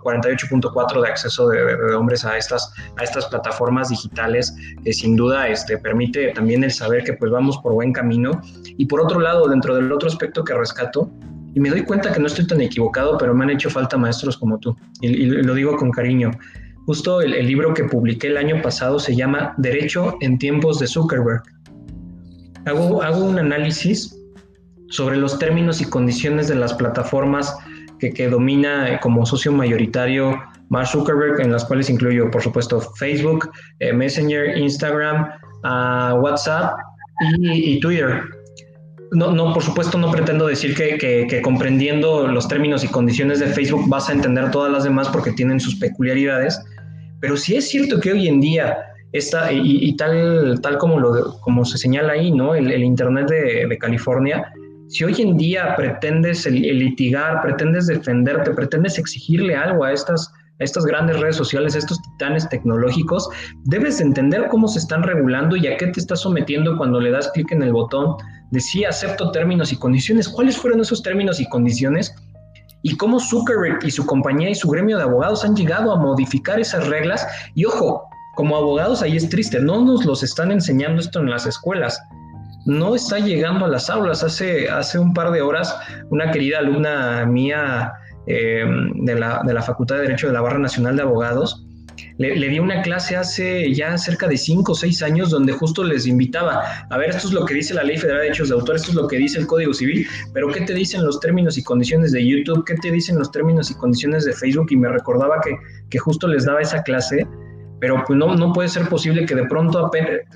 48.4% 0.02 1.02
de 1.02 1.08
acceso 1.08 1.48
de, 1.48 1.94
hombres 1.94 2.24
a 2.24 2.36
estas, 2.36 2.72
a 2.96 3.04
estas 3.04 3.26
plataformas 3.26 3.88
digitales, 3.88 4.54
que 4.84 4.92
sin 4.92 5.16
duda 5.16 5.48
este, 5.48 5.78
permite 5.78 6.32
también 6.32 6.64
el 6.64 6.72
saber 6.72 7.04
que 7.04 7.14
pues 7.14 7.30
vamos 7.30 7.58
por 7.58 7.72
buen 7.72 7.92
camino. 7.92 8.40
Y 8.76 8.86
por 8.86 9.00
otro 9.00 9.20
lado, 9.20 9.48
dentro 9.48 9.74
del 9.74 9.90
otro 9.92 10.08
aspecto 10.08 10.44
que 10.44 10.54
rescato, 10.54 11.10
y 11.56 11.60
me 11.60 11.70
doy 11.70 11.84
cuenta 11.84 12.12
que 12.12 12.20
no 12.20 12.26
estoy 12.26 12.46
tan 12.46 12.60
equivocado, 12.60 13.16
pero 13.16 13.34
me 13.34 13.44
han 13.44 13.50
hecho 13.50 13.70
falta 13.70 13.96
maestros 13.96 14.36
como 14.36 14.58
tú. 14.58 14.76
Y, 15.00 15.24
lo 15.24 15.54
digo 15.54 15.74
con 15.76 15.90
cariño. 15.90 16.30
Justo 16.84 17.22
el, 17.22 17.46
libro 17.46 17.72
que 17.72 17.84
publiqué 17.84 18.26
el 18.26 18.36
año 18.36 18.60
pasado 18.60 18.98
se 18.98 19.16
llama 19.16 19.54
Derecho 19.56 20.18
en 20.20 20.38
tiempos 20.38 20.78
de 20.78 20.86
Zuckerberg. 20.86 21.42
Hago, 22.66 23.02
hago 23.02 23.24
un 23.24 23.38
análisis 23.38 24.16
sobre 24.90 25.16
los 25.16 25.38
términos 25.38 25.80
y 25.80 25.84
condiciones 25.84 26.48
de 26.48 26.56
las 26.56 26.74
plataformas 26.74 27.56
que, 27.98 28.12
que, 28.12 28.28
domina 28.28 29.00
como 29.00 29.24
socio 29.24 29.52
mayoritario 29.52 30.36
Mark 30.68 30.88
Zuckerberg, 30.88 31.40
en 31.40 31.52
las 31.52 31.64
cuales 31.64 31.88
incluyo, 31.90 32.30
por 32.30 32.42
supuesto, 32.42 32.80
Facebook, 32.80 33.50
eh, 33.78 33.92
Messenger, 33.92 34.56
Instagram, 34.56 35.30
uh, 35.64 36.16
WhatsApp 36.20 36.76
y, 37.40 37.80
Twitter. 37.80 38.22
No, 39.12 39.30
no, 39.30 39.54
por 39.54 39.62
supuesto 39.62 39.96
no 39.96 40.10
pretendo 40.10 40.46
decir 40.46 40.74
que, 40.74 41.40
comprendiendo 41.42 42.26
los 42.26 42.48
términos 42.48 42.84
y 42.84 42.88
condiciones 42.88 43.38
de 43.38 43.46
Facebook 43.46 43.88
vas 43.88 44.08
a 44.08 44.12
entender 44.12 44.50
todas 44.50 44.72
las 44.72 44.84
demás 44.84 45.08
porque 45.08 45.32
tienen 45.32 45.60
sus 45.60 45.76
peculiaridades, 45.76 46.60
pero 47.20 47.36
sí 47.36 47.56
es 47.56 47.68
cierto 47.68 48.00
que 48.00 48.12
hoy 48.12 48.28
en 48.28 48.40
día 48.40 48.76
está, 49.12 49.52
y, 49.52 49.94
tal, 49.96 50.60
tal 50.60 50.78
como, 50.78 50.98
lo, 50.98 51.38
como 51.40 51.64
se 51.64 51.78
señala 51.78 52.14
ahí, 52.14 52.30
¿no? 52.30 52.54
El, 52.54 52.82
Internet 52.82 53.28
de, 53.28 53.78
California, 53.78 54.52
si 54.88 55.04
hoy 55.04 55.14
en 55.18 55.36
día 55.36 55.74
pretendes 55.76 56.46
litigar, 56.46 57.42
pretendes 57.42 57.86
defenderte, 57.86 58.52
pretendes 58.52 58.98
exigirle 58.98 59.56
algo 59.56 59.84
a 59.84 59.92
estas, 59.92 60.32
a 60.60 60.64
estas 60.64 60.84
grandes 60.84 61.18
redes 61.18 61.36
sociales, 61.36 61.74
a 61.74 61.78
estos 61.78 62.00
titanes 62.02 62.48
tecnológicos, 62.48 63.28
debes 63.64 64.00
entender 64.00 64.46
cómo 64.48 64.68
se 64.68 64.78
están 64.78 65.02
regulando 65.02 65.56
y 65.56 65.66
a 65.66 65.76
qué 65.76 65.88
te 65.88 66.00
estás 66.00 66.20
sometiendo 66.20 66.76
cuando 66.76 67.00
le 67.00 67.10
das 67.10 67.30
clic 67.32 67.50
en 67.52 67.62
el 67.62 67.72
botón 67.72 68.16
decía 68.50 68.90
acepto 68.90 69.30
términos 69.30 69.72
y 69.72 69.76
condiciones. 69.76 70.28
¿Cuáles 70.28 70.56
fueron 70.56 70.80
esos 70.80 71.02
términos 71.02 71.40
y 71.40 71.48
condiciones? 71.48 72.14
Y 72.82 72.96
cómo 72.96 73.18
Zuckerberg 73.18 73.84
y 73.84 73.90
su 73.90 74.06
compañía 74.06 74.50
y 74.50 74.54
su 74.54 74.68
gremio 74.68 74.96
de 74.96 75.02
abogados 75.02 75.44
han 75.44 75.56
llegado 75.56 75.92
a 75.92 75.96
modificar 75.96 76.60
esas 76.60 76.86
reglas. 76.86 77.26
Y 77.54 77.64
ojo, 77.64 78.08
como 78.36 78.56
abogados 78.56 79.02
ahí 79.02 79.16
es 79.16 79.28
triste, 79.28 79.58
no 79.58 79.84
nos 79.84 80.04
los 80.04 80.22
están 80.22 80.52
enseñando 80.52 81.00
esto 81.00 81.18
en 81.18 81.30
las 81.30 81.46
escuelas. 81.46 82.00
No 82.66 82.94
está 82.94 83.18
llegando 83.18 83.64
a 83.64 83.68
las 83.68 83.90
aulas. 83.90 84.22
Hace, 84.22 84.68
hace 84.68 84.98
un 84.98 85.14
par 85.14 85.30
de 85.30 85.40
horas, 85.40 85.74
una 86.10 86.30
querida 86.30 86.58
alumna 86.58 87.24
mía 87.26 87.92
eh, 88.26 88.64
de, 88.94 89.14
la, 89.14 89.42
de 89.44 89.54
la 89.54 89.62
Facultad 89.62 89.96
de 89.96 90.02
Derecho 90.02 90.26
de 90.28 90.32
la 90.32 90.40
Barra 90.40 90.58
Nacional 90.58 90.96
de 90.96 91.02
Abogados 91.02 91.66
le, 92.18 92.48
di 92.48 92.58
una 92.58 92.82
clase 92.82 93.16
hace 93.16 93.72
ya 93.74 93.96
cerca 93.98 94.26
de 94.26 94.36
cinco 94.36 94.72
o 94.72 94.74
seis 94.74 95.02
años 95.02 95.30
donde 95.30 95.52
justo 95.52 95.84
les 95.84 96.06
invitaba, 96.06 96.62
a 96.88 96.98
ver, 96.98 97.10
esto 97.10 97.28
es 97.28 97.34
lo 97.34 97.44
que 97.44 97.54
dice 97.54 97.74
la 97.74 97.82
Ley 97.82 97.98
Federal 97.98 98.18
de 98.18 98.24
Derechos 98.24 98.48
de 98.48 98.54
Autor, 98.54 98.76
esto 98.76 98.90
es 98.90 98.94
lo 98.94 99.06
que 99.06 99.16
dice 99.16 99.38
el 99.38 99.46
Código 99.46 99.74
Civil, 99.74 100.06
pero 100.32 100.48
¿qué 100.48 100.62
te 100.62 100.74
dicen 100.74 101.04
los 101.04 101.20
términos 101.20 101.58
y 101.58 101.62
condiciones 101.62 102.12
de 102.12 102.26
YouTube? 102.26 102.64
¿Qué 102.64 102.74
te 102.74 102.90
dicen 102.90 103.18
los 103.18 103.30
términos 103.30 103.70
y 103.70 103.74
condiciones 103.74 104.24
de 104.24 104.32
Facebook? 104.32 104.68
Y 104.70 104.76
me 104.76 104.88
recordaba 104.88 105.40
que, 105.42 105.56
que 105.90 105.98
justo 105.98 106.26
les 106.26 106.44
daba 106.46 106.60
esa 106.60 106.82
clase, 106.82 107.26
pero 107.80 108.02
pues 108.06 108.18
no, 108.18 108.34
no 108.34 108.52
puede 108.52 108.68
ser 108.68 108.88
posible 108.88 109.26
que 109.26 109.34
de 109.34 109.44
pronto 109.46 109.90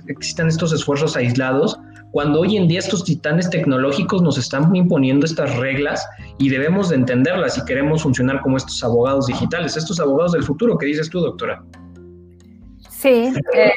existan 0.07 0.49
estos 0.49 0.73
esfuerzos 0.73 1.17
aislados 1.17 1.79
cuando 2.13 2.41
hoy 2.41 2.57
en 2.57 2.67
día 2.67 2.81
estos 2.81 3.05
titanes 3.05 3.49
tecnológicos 3.51 4.21
nos 4.23 4.37
están 4.37 4.75
imponiendo 4.75 5.25
estas 5.27 5.57
reglas 5.57 6.07
y 6.39 6.49
debemos 6.49 6.89
de 6.89 6.97
entenderlas 6.97 7.55
si 7.55 7.65
queremos 7.65 8.03
funcionar 8.03 8.41
como 8.41 8.57
estos 8.57 8.83
abogados 8.83 9.27
digitales, 9.27 9.77
estos 9.77 10.01
abogados 10.01 10.33
del 10.33 10.43
futuro, 10.43 10.77
¿qué 10.77 10.87
dices 10.87 11.09
tú, 11.09 11.21
doctora? 11.21 11.63
Sí, 12.89 13.33
eh, 13.55 13.73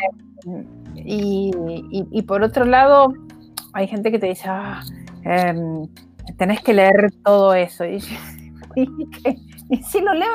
y, 0.95 2.21
por 2.23 2.43
otro 2.43 2.65
lado, 2.65 3.13
hay 3.73 3.87
gente 3.87 4.11
que 4.11 4.19
te 4.19 4.27
dice, 4.27 4.45
ah, 4.47 4.81
em, 5.23 5.87
tenés 6.37 6.61
que 6.61 6.73
leer 6.73 7.11
todo 7.23 7.53
eso. 7.53 7.83
Y, 8.75 8.87
si 9.89 10.01
lo 10.01 10.13
leo 10.13 10.29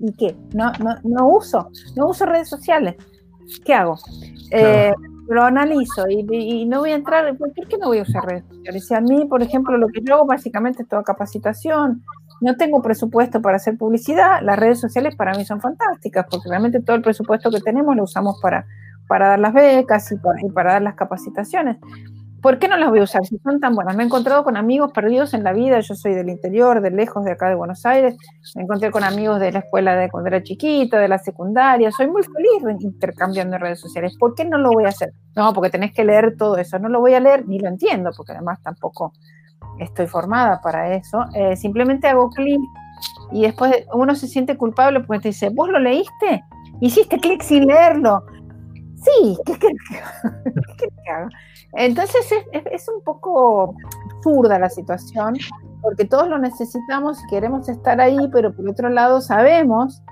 y, 0.00 0.12
qué, 0.12 0.36
no, 0.54 0.72
no, 0.82 0.96
no, 1.04 1.28
uso, 1.28 1.68
no 1.96 2.08
uso 2.08 2.26
redes 2.26 2.48
sociales. 2.48 2.96
¿Qué 3.64 3.74
hago? 3.74 3.98
Eh, 4.50 4.92
lo 5.28 5.42
analizo 5.42 6.08
y, 6.08 6.66
no 6.66 6.80
voy 6.80 6.90
a 6.90 6.96
entrar, 6.96 7.36
¿por 7.36 7.52
qué 7.52 7.78
no 7.78 7.88
voy 7.88 7.98
a 7.98 8.02
usar 8.02 8.24
redes 8.24 8.44
sociales? 8.48 8.86
Si 8.86 8.94
a 8.94 9.00
mí, 9.00 9.24
por 9.26 9.42
ejemplo, 9.42 9.76
lo 9.76 9.88
que 9.88 10.00
yo 10.02 10.14
hago 10.14 10.26
básicamente 10.26 10.82
es 10.82 10.88
toda 10.88 11.02
capacitación, 11.02 12.02
no 12.40 12.56
tengo 12.56 12.82
presupuesto 12.82 13.40
para 13.40 13.56
hacer 13.56 13.78
publicidad, 13.78 14.40
las 14.42 14.58
redes 14.58 14.80
sociales 14.80 15.14
para 15.14 15.32
mí 15.34 15.44
son 15.44 15.60
fantásticas, 15.60 16.26
porque 16.30 16.48
realmente 16.48 16.80
todo 16.80 16.96
el 16.96 17.02
presupuesto 17.02 17.50
que 17.50 17.60
tenemos 17.60 17.94
lo 17.94 18.02
usamos 18.02 18.40
para, 18.42 18.66
para 19.06 19.28
dar 19.28 19.38
las 19.38 19.54
becas 19.54 20.10
y 20.10 20.16
para, 20.16 20.40
y 20.44 20.50
para 20.50 20.72
dar 20.72 20.82
las 20.82 20.94
capacitaciones. 20.94 21.76
¿Por 22.42 22.58
qué 22.58 22.66
no 22.66 22.76
las 22.76 22.90
voy 22.90 22.98
a 22.98 23.04
usar 23.04 23.24
si 23.24 23.38
son 23.38 23.60
tan 23.60 23.76
buenas? 23.76 23.94
Me 23.94 24.02
he 24.02 24.06
encontrado 24.06 24.42
con 24.42 24.56
amigos 24.56 24.90
perdidos 24.92 25.32
en 25.32 25.44
la 25.44 25.52
vida, 25.52 25.78
yo 25.78 25.94
soy 25.94 26.12
del 26.12 26.28
interior, 26.28 26.80
de 26.80 26.90
lejos 26.90 27.24
de 27.24 27.30
acá 27.30 27.48
de 27.48 27.54
Buenos 27.54 27.86
Aires, 27.86 28.16
me 28.56 28.62
encontré 28.62 28.90
con 28.90 29.04
amigos 29.04 29.38
de 29.38 29.52
la 29.52 29.60
escuela 29.60 29.94
de 29.94 30.10
cuando 30.10 30.26
era 30.26 30.42
chiquito, 30.42 30.96
de 30.96 31.06
la 31.06 31.18
secundaria, 31.18 31.92
soy 31.92 32.08
muy 32.08 32.22
feliz 32.24 32.80
intercambiando 32.80 33.58
redes 33.58 33.78
sociales. 33.78 34.16
¿Por 34.18 34.34
qué 34.34 34.44
no 34.44 34.58
lo 34.58 34.72
voy 34.72 34.86
a 34.86 34.88
hacer? 34.88 35.12
No, 35.36 35.52
porque 35.52 35.70
tenés 35.70 35.94
que 35.94 36.04
leer 36.04 36.34
todo 36.36 36.56
eso, 36.56 36.80
no 36.80 36.88
lo 36.88 36.98
voy 36.98 37.14
a 37.14 37.20
leer 37.20 37.46
ni 37.46 37.60
lo 37.60 37.68
entiendo, 37.68 38.10
porque 38.16 38.32
además 38.32 38.58
tampoco 38.60 39.12
estoy 39.78 40.08
formada 40.08 40.60
para 40.60 40.96
eso. 40.96 41.24
Eh, 41.36 41.54
simplemente 41.54 42.08
hago 42.08 42.28
clic 42.30 42.60
y 43.30 43.42
después 43.42 43.72
uno 43.92 44.16
se 44.16 44.26
siente 44.26 44.56
culpable 44.56 44.98
porque 45.00 45.22
te 45.22 45.28
dice, 45.28 45.50
¿vos 45.50 45.68
lo 45.68 45.78
leíste? 45.78 46.42
Hiciste 46.80 47.18
clic 47.20 47.40
sin 47.42 47.68
leerlo. 47.68 48.24
Sí, 48.96 49.36
¿qué, 49.46 49.52
qué, 49.58 49.68
qué 50.78 51.10
hago? 51.10 51.28
Entonces 51.74 52.26
es, 52.52 52.88
un 52.88 53.02
poco 53.02 53.74
absurda 54.16 54.58
la 54.58 54.68
situación, 54.68 55.36
porque 55.80 56.04
todos 56.04 56.28
lo 56.28 56.38
necesitamos 56.38 57.22
y 57.24 57.26
queremos 57.28 57.68
estar 57.68 58.00
ahí, 58.00 58.18
pero 58.30 58.54
por 58.54 58.68
otro 58.68 58.88
lado 58.90 59.20
sabemos 59.20 60.02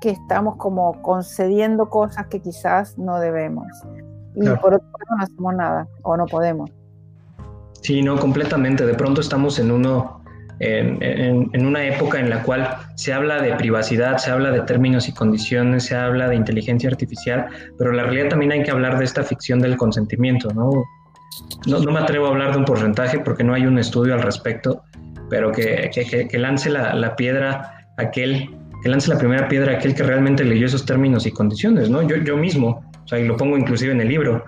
que 0.00 0.10
estamos 0.10 0.56
como 0.56 1.00
concediendo 1.02 1.88
cosas 1.90 2.26
que 2.28 2.40
quizás 2.40 2.96
no 2.98 3.18
debemos. 3.20 3.66
Y 4.34 4.48
por 4.48 4.74
otro 4.74 4.88
lado 4.88 5.16
no 5.16 5.22
hacemos 5.22 5.54
nada 5.54 5.88
o 6.02 6.16
no 6.16 6.26
podemos. 6.26 6.70
Sí, 7.82 8.02
no, 8.02 8.18
completamente. 8.18 8.86
De 8.86 8.94
pronto 8.94 9.20
estamos 9.20 9.58
en 9.58 9.70
uno, 9.70 10.23
en, 10.60 11.66
una 11.66 11.84
época 11.84 12.20
en 12.20 12.30
la 12.30 12.42
cual 12.42 12.76
se 12.96 13.12
habla 13.12 13.40
de 13.42 13.54
privacidad, 13.54 14.18
se 14.18 14.30
habla 14.30 14.50
de 14.50 14.60
términos 14.62 15.08
y 15.08 15.12
condiciones, 15.12 15.84
se 15.86 15.96
habla 15.96 16.28
de 16.28 16.36
inteligencia 16.36 16.88
artificial, 16.88 17.46
pero 17.78 17.90
en 17.90 17.96
la 17.96 18.04
realidad 18.04 18.28
también 18.30 18.52
hay 18.52 18.62
que 18.62 18.70
hablar 18.70 18.98
de 18.98 19.04
esta 19.04 19.22
ficción 19.22 19.60
del 19.60 19.76
consentimiento, 19.76 20.52
¿no? 20.54 20.70
No, 21.66 21.80
me 21.80 21.98
atrevo 21.98 22.26
a 22.26 22.28
hablar 22.30 22.52
de 22.52 22.58
un 22.58 22.64
porcentaje 22.64 23.18
porque 23.18 23.42
no 23.42 23.54
hay 23.54 23.66
un 23.66 23.78
estudio 23.78 24.14
al 24.14 24.22
respecto, 24.22 24.82
pero 25.28 25.50
que, 25.50 25.90
lance 26.34 26.70
la, 26.70 27.16
piedra 27.16 27.88
aquel, 27.96 28.50
que 28.82 28.88
lance 28.88 29.10
la 29.10 29.18
primera 29.18 29.48
piedra 29.48 29.74
aquel 29.74 29.94
que 29.94 30.04
realmente 30.04 30.44
leyó 30.44 30.66
esos 30.66 30.86
términos 30.86 31.26
y 31.26 31.32
condiciones, 31.32 31.90
¿no? 31.90 32.02
Yo, 32.02 32.16
yo 32.18 32.36
mismo, 32.36 32.84
o 33.04 33.08
sea, 33.08 33.18
y 33.18 33.26
lo 33.26 33.36
pongo 33.36 33.58
inclusive 33.58 33.92
en 33.92 34.00
el 34.00 34.08
libro, 34.08 34.44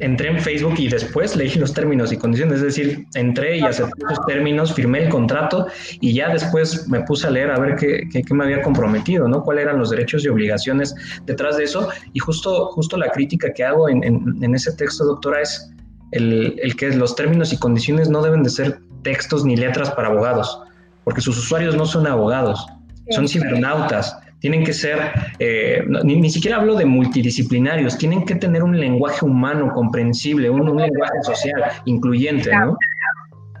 entré 0.00 0.28
en 0.28 0.40
Facebook 0.40 0.74
y 0.78 0.88
después 0.88 1.36
leí 1.36 1.54
los 1.54 1.72
términos 1.72 2.10
y 2.12 2.16
condiciones, 2.16 2.56
es 2.56 2.62
decir, 2.62 3.06
entré 3.14 3.58
y 3.58 3.60
acepté 3.60 4.02
los 4.08 4.18
términos, 4.26 4.74
firmé 4.74 5.04
el 5.04 5.08
contrato 5.10 5.66
y 6.00 6.14
ya 6.14 6.30
después 6.30 6.88
me 6.88 7.02
puse 7.02 7.26
a 7.26 7.30
leer 7.30 7.50
a 7.50 7.58
ver 7.58 7.76
qué, 7.76 8.08
qué, 8.10 8.34
me 8.34 8.44
había 8.44 8.62
comprometido, 8.62 9.28
¿no? 9.28 9.44
Cuáles 9.44 9.64
eran 9.64 9.78
los 9.78 9.90
derechos 9.90 10.24
y 10.24 10.28
obligaciones 10.28 10.94
detrás 11.26 11.58
de 11.58 11.64
eso. 11.64 11.88
Y 12.14 12.18
justo, 12.18 12.66
justo 12.68 12.96
la 12.96 13.10
crítica 13.10 13.52
que 13.52 13.62
hago 13.62 13.88
en, 13.88 14.02
en, 14.04 14.54
ese 14.54 14.72
texto, 14.72 15.04
doctora, 15.04 15.42
es 15.42 15.70
el, 16.12 16.58
el 16.62 16.74
que 16.76 16.90
los 16.90 17.14
términos 17.14 17.52
y 17.52 17.58
condiciones 17.58 18.08
no 18.08 18.22
deben 18.22 18.42
de 18.42 18.50
ser 18.50 18.80
textos 19.02 19.44
ni 19.44 19.56
letras 19.56 19.90
para 19.90 20.08
abogados, 20.08 20.62
porque 21.04 21.20
sus 21.20 21.38
usuarios 21.38 21.76
no 21.76 21.84
son 21.84 22.06
abogados, 22.06 22.66
son 23.10 23.28
cibernautas 23.28 24.16
tienen 24.40 24.64
que 24.64 24.72
ser, 24.72 24.98
eh, 25.38 25.84
ni, 26.04 26.30
siquiera 26.30 26.56
hablo 26.56 26.74
de 26.74 26.86
multidisciplinarios, 26.86 27.98
tienen 27.98 28.24
que 28.24 28.34
tener 28.34 28.62
un 28.62 28.78
lenguaje 28.78 29.24
humano 29.24 29.72
comprensible, 29.72 30.50
un, 30.50 30.64
lenguaje 30.76 31.22
social 31.22 31.62
incluyente, 31.84 32.50
¿no? 32.56 32.76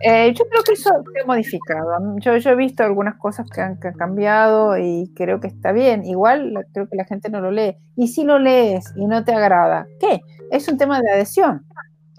Eh, 0.02 0.32
yo 0.32 0.46
creo 0.48 0.62
que 0.62 0.72
eso 0.72 0.90
se 1.12 1.20
ha 1.20 1.26
modificado. 1.26 2.16
Yo, 2.20 2.36
yo 2.38 2.50
he 2.50 2.56
visto 2.56 2.82
algunas 2.82 3.16
cosas 3.16 3.46
que 3.50 3.60
han, 3.60 3.76
cambiado 3.76 4.78
y 4.78 5.12
creo 5.14 5.40
que 5.40 5.48
está 5.48 5.72
bien. 5.72 6.04
Igual 6.04 6.54
creo 6.72 6.88
que 6.88 6.96
la 6.96 7.04
gente 7.04 7.28
no 7.28 7.40
lo 7.42 7.50
lee. 7.50 7.76
Y 7.96 8.08
si 8.08 8.24
lo 8.24 8.38
lees 8.38 8.94
y 8.96 9.06
no 9.06 9.24
te 9.24 9.34
agrada, 9.34 9.86
¿qué? 10.00 10.22
Es 10.50 10.66
un 10.68 10.78
tema 10.78 11.00
de 11.02 11.10
adhesión. 11.10 11.66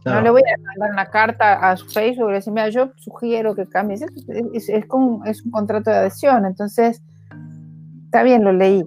No, 0.05 0.19
le 0.21 0.31
voy 0.31 0.41
a 0.41 0.57
mandar 0.61 0.91
una 0.91 1.05
carta 1.07 1.53
a 1.53 1.77
su 1.77 1.87
Facebook 1.87 2.31
y 2.31 2.33
decir, 2.33 2.53
mira, 2.53 2.69
yo 2.69 2.91
sugiero 2.97 3.55
que 3.55 3.67
cambies. 3.67 4.01
Es, 4.53 4.69
es, 4.69 4.85
un 4.89 5.21
contrato 5.51 5.91
de 5.91 5.97
adhesión. 5.97 6.45
Entonces, 6.45 7.01
Está 8.11 8.23
bien, 8.23 8.43
lo 8.43 8.51
leí. 8.51 8.83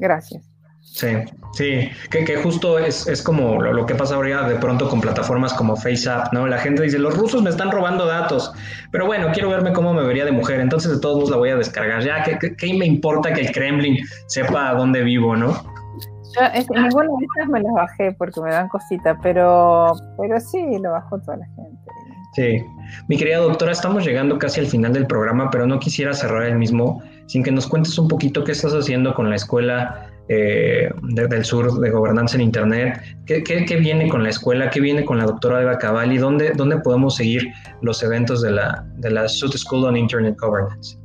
Gracias. 0.00 0.42
Sí, 0.80 1.06
sí, 1.52 1.88
que, 2.10 2.36
justo 2.42 2.80
es, 2.80 3.06
es 3.06 3.22
como 3.22 3.62
lo, 3.62 3.86
que 3.86 3.94
pasa 3.94 4.16
ahora 4.16 4.48
de 4.48 4.56
pronto 4.56 4.88
con 4.88 5.00
plataformas 5.00 5.54
como 5.54 5.76
FaceApp, 5.76 6.32
¿no? 6.32 6.48
La 6.48 6.58
gente 6.58 6.82
dice, 6.82 6.98
los 6.98 7.16
rusos 7.16 7.44
me 7.44 7.50
están 7.50 7.70
robando 7.70 8.06
datos, 8.06 8.52
pero 8.90 9.06
bueno, 9.06 9.28
quiero 9.32 9.50
verme 9.50 9.72
cómo 9.72 9.94
me 9.94 10.02
vería 10.02 10.24
de 10.24 10.32
mujer, 10.32 10.58
entonces 10.58 10.90
de 10.90 10.98
todos 10.98 11.14
modos 11.14 11.30
la 11.30 11.36
voy 11.36 11.50
a 11.50 11.56
descargar. 11.56 12.02
Ya, 12.02 12.24
¿qué, 12.24 12.56
qué, 12.56 12.74
me 12.74 12.86
importa 12.86 13.32
que 13.32 13.42
el 13.42 13.52
Kremlin 13.52 13.98
sepa 14.26 14.74
dónde 14.74 15.04
vivo, 15.04 15.36
no? 15.36 15.52
Yo, 15.52 16.46
es, 16.52 16.68
ninguna 16.68 17.06
de 17.06 17.24
estas 17.24 17.48
me 17.50 17.60
las 17.62 17.72
bajé 17.72 18.12
porque 18.18 18.40
me 18.40 18.50
dan 18.50 18.66
cositas, 18.66 19.16
pero, 19.22 19.92
pero 20.18 20.40
sí, 20.40 20.60
lo 20.82 20.90
bajó 20.90 21.20
toda 21.20 21.36
la 21.36 21.46
gente. 21.46 21.86
Sí, 22.34 22.64
mi 23.06 23.16
querida 23.16 23.38
doctora, 23.38 23.70
estamos 23.70 24.04
llegando 24.04 24.40
casi 24.40 24.58
al 24.58 24.66
final 24.66 24.92
del 24.92 25.06
programa, 25.06 25.50
pero 25.50 25.68
no 25.68 25.78
quisiera 25.78 26.12
cerrar 26.12 26.42
el 26.42 26.56
mismo 26.56 27.00
sin 27.26 27.42
que 27.42 27.50
nos 27.50 27.66
cuentes 27.66 27.98
un 27.98 28.08
poquito 28.08 28.44
qué 28.44 28.52
estás 28.52 28.72
haciendo 28.72 29.14
con 29.14 29.28
la 29.30 29.36
Escuela 29.36 30.10
eh, 30.28 30.90
del 31.02 31.44
Sur 31.44 31.78
de 31.80 31.90
Gobernanza 31.90 32.36
en 32.36 32.42
Internet, 32.42 33.00
¿Qué, 33.26 33.42
qué, 33.42 33.76
viene 33.76 34.08
con 34.08 34.22
la 34.22 34.30
escuela, 34.30 34.70
qué 34.70 34.80
viene 34.80 35.04
con 35.04 35.18
la 35.18 35.24
doctora 35.24 35.62
Eva 35.62 35.78
Cavalli, 35.78 36.18
dónde, 36.18 36.52
dónde 36.56 36.78
podemos 36.78 37.16
seguir 37.16 37.52
los 37.82 38.02
eventos 38.02 38.42
de 38.42 38.50
la, 38.50 38.84
de 38.96 39.10
la 39.10 39.28
School 39.28 39.84
on 39.84 39.96
Internet 39.96 40.36
Governance. 40.40 40.98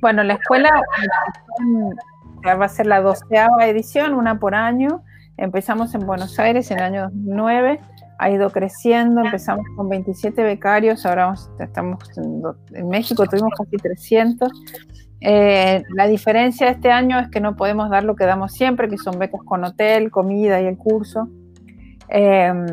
Bueno, 0.00 0.22
la 0.22 0.34
escuela 0.34 0.70
va 2.46 2.64
a 2.64 2.68
ser 2.68 2.86
la 2.86 3.00
doceava 3.00 3.66
edición, 3.66 4.14
una 4.14 4.38
por 4.38 4.54
año. 4.54 5.02
Empezamos 5.36 5.94
en 5.94 6.06
Buenos 6.06 6.38
Aires 6.38 6.70
en 6.70 6.78
el 6.78 6.84
año 6.84 7.02
2009 7.02 7.80
ha 8.22 8.30
ido 8.30 8.50
creciendo, 8.50 9.20
empezamos 9.20 9.66
con 9.76 9.88
27 9.88 10.44
becarios, 10.44 11.04
ahora 11.04 11.34
estamos 11.58 11.98
en, 12.16 12.88
México, 12.88 13.26
tuvimos 13.26 13.50
casi 13.58 13.76
300. 13.76 14.48
Eh, 15.24 15.84
la 15.94 16.06
diferencia 16.08 16.66
de 16.66 16.72
este 16.72 16.90
año 16.90 17.18
es 17.20 17.28
que 17.28 17.40
no 17.40 17.54
podemos 17.54 17.90
dar 17.90 18.04
lo 18.04 18.16
que 18.16 18.24
damos 18.24 18.52
siempre, 18.52 18.88
que 18.88 18.98
son 18.98 19.18
becas 19.18 19.42
con 19.44 19.64
hotel, 19.64 20.10
comida 20.10 20.60
y 20.60 20.66
el 20.66 20.76
curso. 20.76 21.28
Em, 22.08 22.66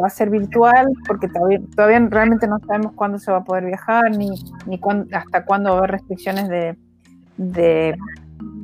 va 0.00 0.06
a 0.06 0.10
ser 0.10 0.30
virtual 0.30 0.86
porque 1.06 1.28
todavía, 1.28 1.60
todavía, 1.76 1.98
realmente 2.08 2.46
no 2.46 2.58
sabemos 2.60 2.92
cuándo 2.92 3.18
se 3.18 3.30
va 3.30 3.38
a 3.38 3.44
poder 3.44 3.66
viajar 3.66 4.16
ni, 4.16 4.30
ni 4.66 4.80
hasta 5.12 5.44
cuándo 5.44 5.70
va 5.70 5.76
a 5.76 5.78
haber 5.80 5.90
restricciones 5.90 6.48
de, 6.48 6.78
de, 7.36 7.94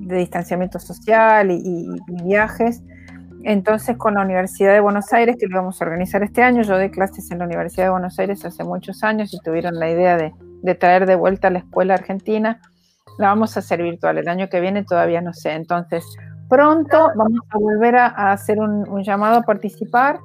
distanciamiento 0.07 0.79
social 0.79 1.51
y, 1.51 1.61
y 2.07 2.23
viajes. 2.23 2.83
Entonces, 3.45 3.97
con 3.97 4.15
la 4.15 4.23
Universidad 4.23 4.73
de 4.73 4.81
Buenos 4.81 5.13
Aires, 5.13 5.37
que 5.39 5.47
lo 5.47 5.57
vamos 5.57 5.81
a 5.81 5.85
organizar 5.85 6.23
este 6.23 6.43
año, 6.43 6.63
yo 6.63 6.77
doy 6.77 6.91
clases 6.91 7.31
en 7.31 7.39
la 7.39 7.45
Universidad 7.45 7.87
de 7.87 7.91
Buenos 7.91 8.19
Aires 8.19 8.45
hace 8.45 8.65
muchos 8.65 9.03
años 9.05 9.33
y 9.33 9.39
tuvieron 9.39 9.79
la 9.79 9.91
idea 9.91 10.17
de, 10.17 10.75
traer 10.75 11.07
de 11.07 11.15
vuelta 11.15 11.49
a 11.49 11.51
la 11.51 11.61
escuela 11.61 11.95
argentina, 11.95 12.61
la 13.19 13.29
vamos 13.29 13.57
a 13.57 13.61
hacer 13.61 13.83
virtual. 13.83 14.19
El 14.19 14.29
año 14.29 14.49
que 14.49 14.61
viene 14.61 14.85
todavía 14.85 15.21
no 15.21 15.33
sé. 15.35 15.53
Entonces, 15.53 16.05
pronto 16.49 17.11
vamos 17.15 17.41
a 17.51 17.59
volver 17.59 17.97
a, 17.97 18.33
hacer 18.33 18.59
un, 18.59 19.03
llamado 19.03 19.39
a 19.39 19.43
participar. 19.43 20.19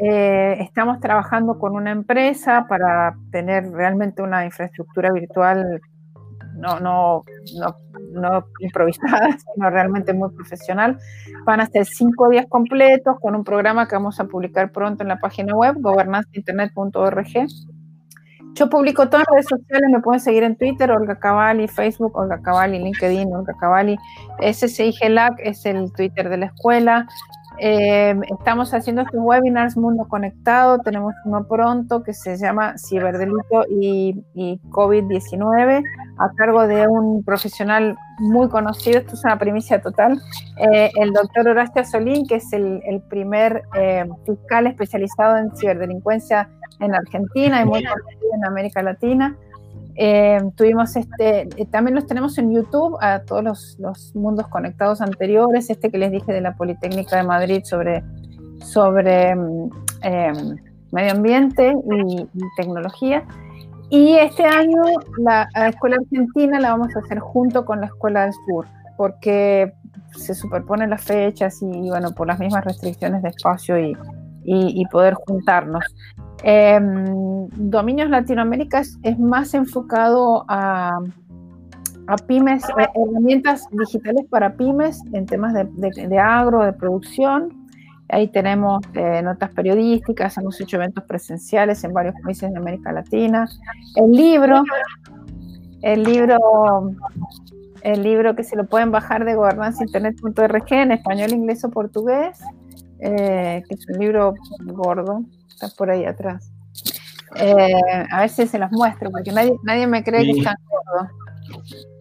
Eh, 0.00 0.58
estamos 0.60 1.00
trabajando 1.00 1.58
con 1.58 1.74
una 1.74 1.90
empresa 1.90 2.66
para 2.68 3.16
tener 3.32 3.68
realmente 3.70 4.22
una 4.22 4.44
infraestructura 4.44 5.10
virtual 5.12 5.80
no, 6.58 6.80
no, 6.80 7.24
no, 7.58 7.76
no 8.12 8.44
improvisada, 8.60 9.28
sino 9.54 9.70
realmente 9.70 10.12
muy 10.12 10.30
profesional. 10.30 10.98
Van 11.44 11.60
a 11.60 11.66
ser 11.66 11.86
cinco 11.86 12.28
días 12.28 12.46
completos 12.48 13.16
con 13.20 13.34
un 13.34 13.44
programa 13.44 13.86
que 13.86 13.94
vamos 13.94 14.18
a 14.20 14.24
publicar 14.24 14.72
pronto 14.72 15.02
en 15.02 15.08
la 15.08 15.18
página 15.18 15.54
web, 15.54 15.76
gobernanzainternet.org. 15.78 17.26
Yo 18.54 18.68
publico 18.68 19.08
todas 19.08 19.24
las 19.28 19.34
redes 19.34 19.46
sociales, 19.48 19.90
me 19.92 20.00
pueden 20.00 20.20
seguir 20.20 20.42
en 20.42 20.56
Twitter, 20.56 20.90
Olga 20.90 21.18
Cavalli, 21.18 21.68
Facebook, 21.68 22.16
Olga 22.16 22.40
Cavalli, 22.42 22.78
LinkedIn, 22.78 23.32
Olga 23.32 23.54
Cavalli. 23.60 23.96
SSIGLAC 24.40 25.34
es 25.38 25.64
el 25.64 25.92
Twitter 25.92 26.28
de 26.28 26.38
la 26.38 26.46
escuela. 26.46 27.06
Eh, 27.60 28.14
estamos 28.38 28.72
haciendo 28.72 29.02
estos 29.02 29.20
webinars 29.20 29.76
Mundo 29.76 30.06
Conectado, 30.08 30.78
tenemos 30.78 31.14
uno 31.24 31.46
pronto 31.48 32.02
que 32.04 32.14
se 32.14 32.36
llama 32.36 32.74
Ciberdelito 32.78 33.64
y, 33.68 34.24
y 34.34 34.60
COVID-19 34.70 35.82
a 36.18 36.30
cargo 36.36 36.66
de 36.68 36.86
un 36.86 37.24
profesional 37.24 37.96
muy 38.18 38.48
conocido, 38.48 38.98
esto 38.98 39.14
es 39.14 39.24
una 39.24 39.38
primicia 39.38 39.80
total, 39.80 40.20
eh, 40.56 40.90
el 40.96 41.12
doctor 41.12 41.48
Horacio 41.48 41.84
Solín, 41.84 42.26
que 42.26 42.36
es 42.36 42.52
el, 42.52 43.02
primer 43.08 43.62
eh, 43.74 44.04
fiscal 44.26 44.66
especializado 44.66 45.38
en 45.38 45.54
ciberdelincuencia 45.56 46.48
en 46.80 46.94
Argentina 46.94 47.62
y 47.62 47.64
muy 47.64 47.84
conocido 47.84 48.34
en 48.34 48.44
América 48.44 48.82
Latina. 48.82 49.36
Eh, 50.00 50.38
tuvimos 50.54 50.94
este, 50.94 51.48
también 51.72 51.96
los 51.96 52.06
tenemos 52.06 52.38
en 52.38 52.52
YouTube 52.52 52.96
a 53.00 53.22
todos 53.22 53.76
los, 53.80 54.14
mundos 54.14 54.46
conectados 54.46 55.00
anteriores, 55.00 55.70
este 55.70 55.90
que 55.90 55.98
les 55.98 56.12
dije 56.12 56.32
de 56.32 56.40
la 56.40 56.54
Politécnica 56.54 57.16
de 57.16 57.24
Madrid 57.24 57.62
sobre, 57.64 58.04
sobre 58.62 59.34
mm, 59.34 59.70
medio 60.92 61.12
ambiente 61.12 61.74
y 62.06 62.28
tecnología. 62.56 63.24
Y 63.90 64.12
este 64.12 64.44
año 64.44 64.80
la, 65.16 65.48
Escuela 65.68 65.96
Argentina 65.96 66.60
la 66.60 66.70
vamos 66.70 66.94
a 66.94 67.00
hacer 67.00 67.18
junto 67.18 67.64
con 67.64 67.80
la 67.80 67.86
Escuela 67.86 68.22
del 68.22 68.34
Sur, 68.46 68.66
porque 68.96 69.72
se 70.12 70.32
superponen 70.32 70.90
las 70.90 71.02
fechas 71.02 71.60
y, 71.60 71.88
bueno, 71.88 72.12
por 72.12 72.28
las 72.28 72.38
mismas 72.38 72.64
restricciones 72.64 73.22
de 73.22 73.30
espacio 73.30 73.76
y, 73.78 73.96
y, 74.44 74.84
poder 74.86 75.14
juntarnos. 75.14 75.84
Em, 76.42 77.48
Dominios 77.56 78.10
Latinoamérica 78.10 78.80
es, 78.80 79.18
más 79.18 79.54
enfocado 79.54 80.44
a, 80.48 80.98
a 82.06 82.16
pymes, 82.16 82.62
herramientas 82.94 83.64
digitales 83.72 84.24
para 84.30 84.54
pymes 84.56 85.02
en 85.12 85.26
temas 85.26 85.54
de, 85.54 85.64
de 85.64 86.18
agro, 86.18 86.62
de 86.62 86.72
producción, 86.72 87.58
Ahí 88.10 88.28
tenemos 88.28 88.82
eh, 88.94 89.20
notas 89.22 89.50
periodísticas, 89.50 90.38
hemos 90.38 90.58
hecho 90.60 90.76
eventos 90.76 91.04
presenciales 91.04 91.84
en 91.84 91.92
varios 91.92 92.14
países 92.22 92.50
de 92.50 92.56
América 92.56 92.90
Latina. 92.90 93.46
El 93.96 94.12
libro, 94.12 94.62
el 95.82 96.04
libro, 96.04 96.38
el 97.82 98.02
libro 98.02 98.34
que 98.34 98.44
se 98.44 98.56
lo 98.56 98.64
pueden 98.64 98.90
bajar 98.90 99.26
de 99.26 99.34
gobernanzainternet.org 99.34 100.72
en 100.72 100.92
español, 100.92 101.32
inglés 101.32 101.64
o 101.64 101.70
portugués, 101.70 102.40
eh, 103.00 103.62
que 103.68 103.74
es 103.74 103.88
un 103.88 103.98
libro 103.98 104.34
gordo, 104.64 105.22
está 105.48 105.68
por 105.76 105.90
ahí 105.90 106.04
atrás. 106.04 106.50
Eh, 107.36 107.72
a 108.10 108.22
veces 108.22 108.50
se 108.50 108.58
los 108.58 108.70
muestro 108.72 109.10
porque 109.10 109.32
nadie, 109.32 109.54
nadie 109.62 109.86
me 109.86 110.02
cree 110.02 110.24
que 110.24 110.38
es 110.38 110.44
tan 110.44 110.56
gordo. 110.68 111.10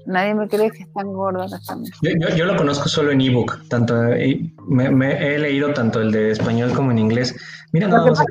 Nadie 0.06 0.34
me 0.36 0.48
cree 0.48 0.72
que 0.72 0.84
están 0.84 1.12
gordos 1.12 1.52
también. 1.66 1.94
Yo, 2.02 2.30
yo, 2.36 2.46
lo 2.46 2.56
conozco 2.56 2.88
solo 2.88 3.12
en 3.12 3.20
ebook, 3.20 3.68
tanto 3.68 3.94
me, 4.68 5.36
he 5.36 5.38
leído 5.38 5.74
tanto 5.74 6.02
el 6.02 6.12
de 6.12 6.32
español 6.32 6.72
como 6.74 6.92
en 6.92 7.00
inglés. 7.00 7.36
Mira, 7.74 7.90
no 7.90 7.98
vamos 7.98 8.20
a 8.22 8.24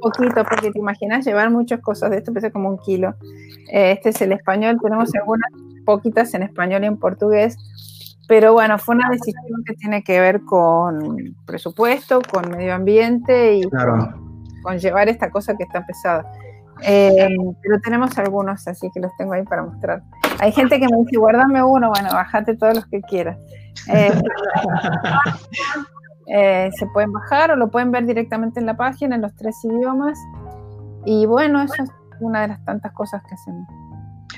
poquito, 0.00 0.44
porque 0.44 0.70
te 0.70 0.78
imaginas 0.78 1.24
llevar 1.24 1.50
muchas 1.50 1.80
cosas 1.80 2.10
de 2.10 2.18
esto, 2.18 2.32
pesa 2.32 2.50
como 2.50 2.68
un 2.68 2.78
kilo. 2.78 3.14
Eh, 3.72 3.92
este 3.92 4.10
es 4.10 4.20
el 4.20 4.32
español, 4.32 4.78
tenemos 4.82 5.14
algunas 5.14 5.50
poquitas 5.84 6.34
en 6.34 6.42
español 6.42 6.82
y 6.84 6.86
en 6.86 6.96
portugués, 6.96 7.56
pero 8.28 8.52
bueno, 8.52 8.78
fue 8.78 8.96
una 8.96 9.08
decisión 9.10 9.62
que 9.64 9.74
tiene 9.74 10.02
que 10.02 10.20
ver 10.20 10.42
con 10.42 11.36
presupuesto, 11.44 12.20
con 12.30 12.50
medio 12.50 12.74
ambiente 12.74 13.56
y 13.56 13.62
con 13.64 14.78
llevar 14.78 15.08
esta 15.08 15.30
cosa 15.30 15.56
que 15.56 15.62
está 15.62 15.84
pesada. 15.86 16.24
Eh, 16.82 17.28
pero 17.62 17.80
tenemos 17.80 18.18
algunos, 18.18 18.66
así 18.68 18.90
que 18.92 19.00
los 19.00 19.14
tengo 19.16 19.32
ahí 19.32 19.44
para 19.44 19.62
mostrar. 19.62 20.02
Hay 20.40 20.52
gente 20.52 20.78
que 20.78 20.86
me 20.90 20.98
dice, 20.98 21.18
guárdame 21.18 21.62
uno, 21.62 21.90
bueno, 21.90 22.10
bájate 22.12 22.56
todos 22.56 22.74
los 22.74 22.86
que 22.86 23.00
quieras. 23.02 23.38
Eh, 23.88 24.12
eh, 26.26 26.70
se 26.76 26.86
pueden 26.88 27.12
bajar 27.12 27.52
o 27.52 27.56
lo 27.56 27.70
pueden 27.70 27.92
ver 27.92 28.06
directamente 28.06 28.60
en 28.60 28.66
la 28.66 28.76
página 28.76 29.16
en 29.16 29.22
los 29.22 29.34
tres 29.36 29.56
idiomas. 29.64 30.18
Y 31.04 31.26
bueno, 31.26 31.62
eso 31.62 31.82
es 31.82 31.90
una 32.20 32.42
de 32.42 32.48
las 32.48 32.64
tantas 32.64 32.92
cosas 32.92 33.22
que 33.28 33.34
hacemos. 33.34 33.66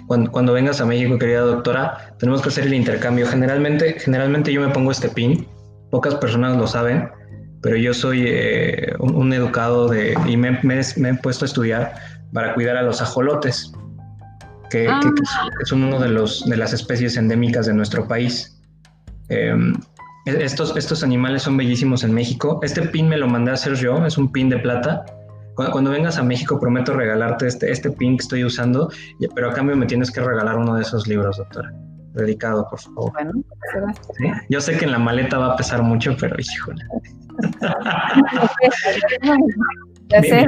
Cuando, 0.07 0.31
cuando 0.31 0.53
vengas 0.53 0.81
a 0.81 0.87
México, 0.87 1.19
querida 1.19 1.41
doctora, 1.41 2.15
tenemos 2.19 2.43
que 2.43 2.49
hacer 2.49 2.67
el 2.67 2.75
intercambio. 2.75 3.27
Generalmente, 3.27 3.99
generalmente 3.99 4.53
yo 4.53 4.61
me 4.61 4.73
pongo 4.73 4.91
este 4.91 5.09
pin, 5.09 5.47
pocas 5.91 6.15
personas 6.17 6.57
lo 6.57 6.67
saben, 6.67 7.11
pero 7.63 7.77
yo 7.77 7.93
soy 7.93 8.29
un, 8.99 9.33
educado 9.33 9.89
de, 9.89 10.17
y 10.27 10.37
me, 10.37 10.59
me, 10.63 10.81
he 10.81 11.15
puesto 11.15 11.45
a 11.45 11.47
estudiar 11.47 11.95
para 12.33 12.55
cuidar 12.55 12.77
a 12.77 12.83
los 12.83 13.03
ajolotes, 13.03 13.73
que, 14.71 14.87
ah. 14.89 15.01
son 15.65 15.85
uno 15.85 15.99
de, 15.99 16.09
los, 16.09 16.45
de 16.49 16.57
las 16.57 16.73
especies 16.73 17.17
endémicas 17.17 17.67
de 17.67 17.75
nuestro 17.75 18.07
país. 18.07 18.61
Em, 19.29 19.75
e, 20.27 20.45
estos, 20.45 20.77
estos 20.77 21.03
animales 21.03 21.43
son 21.43 21.57
bellísimos 21.57 22.05
en 22.05 22.13
México. 22.13 22.61
Este 22.63 22.83
pin 22.83 23.09
me 23.09 23.17
lo 23.17 23.29
mandé 23.29 23.51
a 23.51 23.55
hacer 23.55 23.75
yo, 23.75 24.05
es 24.07 24.19
un 24.19 24.31
pin 24.31 24.49
de 24.49 24.59
plata. 24.59 25.05
Cuando, 25.59 25.91
vengas 25.91 26.17
a 26.19 26.23
México 26.23 26.61
prometo 26.61 26.93
regalarte 26.93 27.49
este, 27.49 27.73
este 27.73 27.91
pin 27.91 28.17
que 28.17 28.23
estoy 28.23 28.45
usando, 28.45 28.93
pero 29.35 29.51
a 29.51 29.53
cambio 29.53 29.75
me 29.77 29.87
tienes 29.87 30.09
que 30.13 30.21
regalar 30.21 30.57
uno 30.57 30.77
de 30.77 30.83
esos 30.83 31.09
libros, 31.09 31.37
doctora. 31.37 31.73
Dedicado, 32.15 32.65
por 32.71 32.79
favor. 32.79 33.13
Bueno, 33.13 33.33
Yo 34.49 34.61
sé 34.61 34.79
que 34.79 34.85
en 34.85 34.93
la 34.93 35.01
maleta 35.01 35.37
va 35.37 35.55
a 35.55 35.57
pesar 35.57 35.83
mucho, 35.83 36.17
pero 36.19 36.37
híjole. 36.39 36.85
Ya 40.11 40.23
sé, 40.23 40.47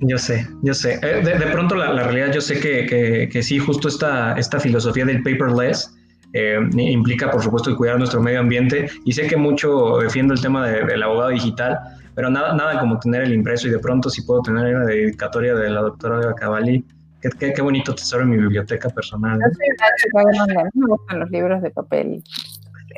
Yo 0.00 0.18
sé, 0.18 0.48
yo 0.62 0.74
sé. 0.74 0.98
Eh, 1.00 1.22
de, 1.22 1.46
pronto 1.52 1.76
la, 1.76 1.92
realidad, 2.02 2.32
yo 2.32 2.40
sé 2.40 2.58
que, 2.58 3.28
que, 3.30 3.42
sí, 3.42 3.60
justo 3.60 3.86
esta, 3.86 4.32
esta 4.32 4.58
filosofía 4.58 5.04
del 5.04 5.22
paperless 5.22 5.94
eh, 6.32 6.58
implica, 6.76 7.30
por 7.30 7.40
supuesto, 7.40 7.70
el 7.70 7.76
cuidar 7.76 7.98
nuestro 7.98 8.20
medio 8.20 8.40
ambiente 8.40 8.90
y 9.04 9.12
sé 9.12 9.28
que 9.28 9.36
mucho 9.36 9.98
defiendo 9.98 10.34
el 10.34 10.40
tema 10.40 10.66
del 10.66 11.00
abogado 11.04 11.30
digital, 11.30 11.78
pero 12.16 12.30
nada, 12.30 12.54
nada 12.54 12.80
como 12.80 12.98
tener 12.98 13.22
el 13.22 13.32
impreso 13.32 13.68
y 13.68 13.70
de 13.70 13.78
pronto 13.78 14.10
si 14.10 14.22
puedo 14.22 14.42
tener 14.42 14.74
la 14.74 14.84
dedicatoria 14.84 15.54
de 15.54 15.70
la 15.70 15.82
doctora 15.82 16.34
Cavalli, 16.34 16.84
qué, 17.20 17.28
qué, 17.38 17.52
qué, 17.52 17.62
bonito 17.62 17.94
tesoro 17.94 18.24
en 18.24 18.30
mi 18.30 18.38
biblioteca 18.38 18.88
personal. 18.88 19.38
Soy 19.38 20.24
una 20.24 20.64
me 20.74 20.86
gustan 20.88 21.20
los 21.20 21.30
libros 21.30 21.62
de 21.62 21.70
papel 21.70 22.24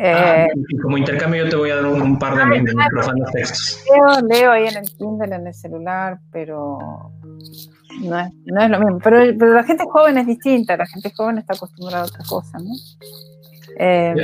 Ah, 0.01 0.45
eh, 0.45 0.49
como 0.81 0.97
intercambio 0.97 1.45
yo 1.45 1.51
te 1.51 1.57
voy 1.57 1.71
a 1.71 1.77
dar 1.77 1.87
un, 1.87 2.19
par 2.19 2.37
de, 2.37 2.61
micrófonos 2.61 3.31
textos. 3.33 3.83
Leo, 3.91 4.29
leo 4.29 4.53
ahí 4.53 4.67
en 4.67 4.77
el 4.77 4.91
Kindle, 4.97 5.35
en 5.35 5.47
el 5.47 5.55
celular, 5.55 6.21
pero 6.31 7.11
no 8.03 8.21
es, 8.21 8.33
no 8.47 8.63
es 8.63 8.71
lo 8.71 8.79
mismo. 8.79 9.01
Pero, 9.03 9.19
pero, 9.37 9.55
la 9.55 9.65
gente 9.65 9.85
joven 9.91 10.19
es 10.19 10.27
distinta, 10.27 10.77
la 10.77 10.87
gente 10.87 11.13
joven 11.17 11.39
está 11.39 11.55
acostumbrada 11.55 12.05
a 12.05 12.07
otra 12.07 12.25
cosa, 12.29 12.59
¿no? 12.59 12.73
Eh, 13.77 14.15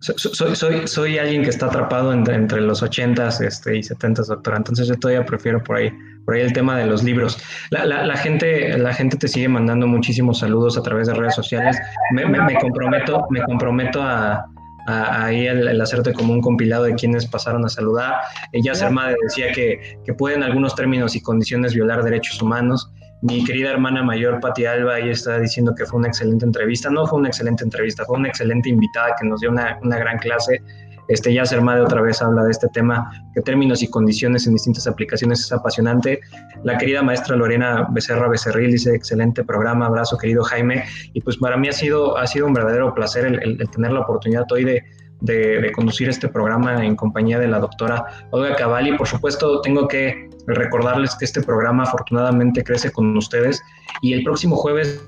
soy, 0.00 0.54
soy, 0.54 0.86
soy, 0.86 1.18
alguien 1.18 1.42
que 1.42 1.50
está 1.50 1.66
atrapado 1.66 2.12
entre, 2.12 2.34
entre 2.34 2.60
los 2.60 2.82
80s 2.82 3.40
este, 3.44 3.76
y 3.76 3.80
70s, 3.80 4.26
doctora, 4.26 4.56
entonces 4.56 4.86
yo 4.86 4.94
todavía 4.94 5.24
prefiero 5.24 5.62
por 5.62 5.76
ahí, 5.76 5.92
por 6.24 6.34
ahí 6.34 6.42
el 6.42 6.52
tema 6.52 6.76
de 6.76 6.86
los 6.86 7.02
libros. 7.02 7.38
La, 7.70 7.84
la, 7.84 8.16
gente, 8.16 8.78
la 8.78 8.94
gente 8.94 9.16
te 9.16 9.26
sigue 9.26 9.48
mandando 9.48 9.86
muchísimos 9.86 10.38
saludos 10.38 10.78
a 10.78 10.82
través 10.82 11.08
de 11.08 11.14
redes 11.14 11.34
sociales. 11.34 11.76
me, 12.12 12.26
me 12.26 12.54
comprometo, 12.58 13.26
me 13.30 13.42
comprometo 13.42 14.00
a, 14.02 14.46
ahí 14.88 15.46
el, 15.46 15.80
hacerte 15.80 16.12
como 16.12 16.32
un 16.32 16.40
compilado 16.40 16.84
de 16.84 16.94
quienes 16.94 17.26
pasaron 17.26 17.64
a 17.64 17.68
saludar. 17.68 18.20
Ella, 18.52 18.74
Sermade, 18.74 19.16
decía 19.22 19.52
que, 19.52 19.98
que 20.04 20.14
pueden 20.14 20.42
algunos 20.42 20.74
términos 20.74 21.14
y 21.14 21.20
condiciones 21.20 21.74
violar 21.74 22.02
derechos 22.02 22.40
humanos. 22.40 22.90
Mi 23.22 23.44
querida 23.44 23.70
hermana 23.70 24.02
mayor, 24.02 24.40
Pati 24.40 24.66
Alba, 24.66 24.94
ahí 24.94 25.10
está 25.10 25.38
diciendo 25.38 25.74
que 25.74 25.84
fue 25.84 25.98
una 25.98 26.08
excelente 26.08 26.44
entrevista. 26.44 26.88
No 26.88 27.06
fue 27.06 27.18
una 27.18 27.28
excelente 27.28 27.64
entrevista, 27.64 28.04
fue 28.04 28.18
una 28.18 28.28
excelente 28.28 28.68
invitada 28.68 29.14
que 29.20 29.26
nos 29.26 29.40
dio 29.40 29.50
una, 29.50 29.78
una 29.82 29.98
gran 29.98 30.18
clase 30.18 30.62
este, 31.08 31.32
ya 31.32 31.46
Sermade 31.46 31.80
otra 31.80 32.02
vez 32.02 32.20
habla 32.20 32.44
de 32.44 32.50
este 32.50 32.68
tema, 32.68 33.10
que 33.34 33.40
términos 33.40 33.82
y 33.82 33.88
condiciones 33.88 34.46
en 34.46 34.52
distintas 34.52 34.86
aplicaciones 34.86 35.40
es 35.40 35.50
apasionante. 35.50 36.20
La 36.64 36.76
querida 36.76 37.02
maestra 37.02 37.34
Lorena 37.34 37.88
Becerra 37.90 38.28
Becerril 38.28 38.72
dice, 38.72 38.94
excelente 38.94 39.42
programa, 39.42 39.86
abrazo 39.86 40.18
querido 40.18 40.44
Jaime. 40.44 40.84
Y 41.14 41.22
pues 41.22 41.38
para 41.38 41.56
mí 41.56 41.68
ha 41.68 41.72
sido, 41.72 42.18
ha 42.18 42.26
sido 42.26 42.46
un 42.46 42.52
verdadero 42.52 42.94
placer 42.94 43.24
el, 43.24 43.58
tener 43.70 43.92
la 43.92 44.00
oportunidad 44.00 44.44
hoy 44.52 44.64
de, 44.64 44.84
de, 45.20 45.70
conducir 45.72 46.08
este 46.08 46.28
programa 46.28 46.84
en 46.84 46.96
compañía 46.96 47.38
de 47.38 47.48
la 47.48 47.58
doctora 47.58 48.04
Olga 48.30 48.54
Cavalli. 48.56 48.96
Por 48.96 49.06
supuesto, 49.06 49.60
tengo 49.60 49.88
que 49.88 50.28
recordarles 50.46 51.14
que 51.16 51.24
este 51.24 51.42
programa 51.42 51.84
afortunadamente 51.84 52.62
crece 52.64 52.90
con 52.90 53.16
ustedes 53.16 53.60
y 54.02 54.12
el 54.14 54.24
próximo 54.24 54.56
jueves 54.56 55.02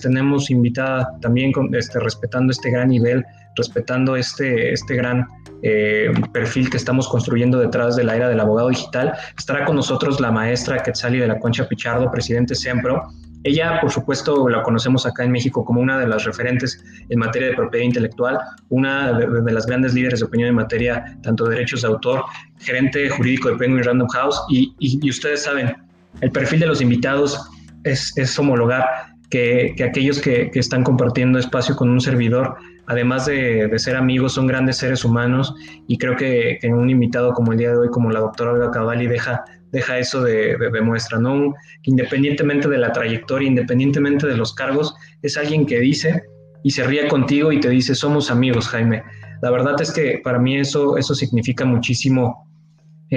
tenemos 0.00 0.50
invitada 0.50 1.16
también 1.20 1.52
con, 1.52 1.72
este, 1.74 2.00
respetando 2.00 2.50
este 2.50 2.70
gran 2.70 2.88
nivel 2.88 3.24
respetando 3.56 4.16
este, 4.16 4.72
este 4.72 4.96
gran 4.96 5.26
eh, 5.62 6.12
perfil 6.32 6.70
que 6.70 6.76
estamos 6.76 7.08
construyendo 7.08 7.58
detrás 7.58 7.96
de 7.96 8.04
la 8.04 8.16
era 8.16 8.28
del 8.28 8.40
abogado 8.40 8.68
digital. 8.68 9.14
Estará 9.38 9.64
con 9.64 9.76
nosotros 9.76 10.20
la 10.20 10.30
maestra 10.30 10.82
Quetzali 10.82 11.18
de 11.18 11.28
la 11.28 11.38
Concha 11.38 11.68
Pichardo, 11.68 12.10
presidente 12.10 12.54
SEMPRO. 12.54 13.08
Ella, 13.44 13.78
por 13.80 13.90
supuesto, 13.90 14.48
la 14.48 14.62
conocemos 14.62 15.04
acá 15.04 15.22
en 15.22 15.30
México 15.30 15.64
como 15.64 15.80
una 15.80 15.98
de 15.98 16.08
las 16.08 16.24
referentes 16.24 16.82
en 17.10 17.18
materia 17.18 17.48
de 17.48 17.54
propiedad 17.54 17.84
intelectual, 17.84 18.38
una 18.70 19.12
de, 19.12 19.52
las 19.52 19.66
grandes 19.66 19.92
líderes 19.92 20.20
de 20.20 20.26
opinión 20.26 20.48
en 20.48 20.54
materia 20.54 21.18
tanto 21.22 21.44
de 21.44 21.56
derechos 21.56 21.82
de 21.82 21.88
autor, 21.88 22.24
gerente 22.58 23.08
jurídico 23.10 23.50
de 23.50 23.56
Penguin 23.56 23.84
Random 23.84 24.08
House. 24.08 24.40
Y, 24.48 24.74
y, 24.78 25.10
ustedes 25.10 25.42
saben, 25.42 25.76
el 26.22 26.30
perfil 26.30 26.60
de 26.60 26.66
los 26.66 26.80
invitados 26.80 27.38
es, 27.84 28.16
es 28.16 28.38
homologar 28.38 28.86
que, 29.28 29.74
que 29.76 29.84
aquellos 29.84 30.20
que, 30.20 30.50
que, 30.50 30.58
están 30.58 30.82
compartiendo 30.82 31.38
espacio 31.38 31.76
con 31.76 31.90
un 31.90 32.00
servidor 32.00 32.56
además 32.86 33.26
de, 33.26 33.70
ser 33.76 33.96
amigos, 33.96 34.34
son 34.34 34.46
grandes 34.46 34.76
seres 34.78 35.04
humanos 35.04 35.54
y 35.86 35.98
creo 35.98 36.16
que, 36.16 36.58
un 36.64 36.90
invitado 36.90 37.32
como 37.32 37.52
el 37.52 37.58
día 37.58 37.70
de 37.70 37.78
hoy, 37.78 37.88
como 37.88 38.10
la 38.10 38.20
doctora 38.20 38.52
Olga 38.52 38.70
Cavalli, 38.70 39.06
deja, 39.06 39.44
deja 39.72 39.98
eso 39.98 40.22
de, 40.22 40.56
de, 40.56 40.80
muestra, 40.80 41.18
¿no? 41.18 41.54
Independientemente 41.82 42.68
de 42.68 42.78
la 42.78 42.92
trayectoria, 42.92 43.48
independientemente 43.48 44.26
de 44.26 44.36
los 44.36 44.54
cargos, 44.54 44.94
es 45.22 45.36
alguien 45.36 45.66
que 45.66 45.80
dice 45.80 46.22
y 46.62 46.70
se 46.70 46.84
ríe 46.84 47.08
contigo 47.08 47.52
y 47.52 47.60
te 47.60 47.68
dice, 47.68 47.94
somos 47.94 48.30
amigos, 48.30 48.68
Jaime. 48.68 49.02
La 49.42 49.50
verdad 49.50 49.80
es 49.80 49.92
que 49.92 50.20
para 50.24 50.38
mí 50.38 50.56
eso, 50.56 50.96
eso 50.96 51.14
significa 51.14 51.64
muchísimo 51.64 52.48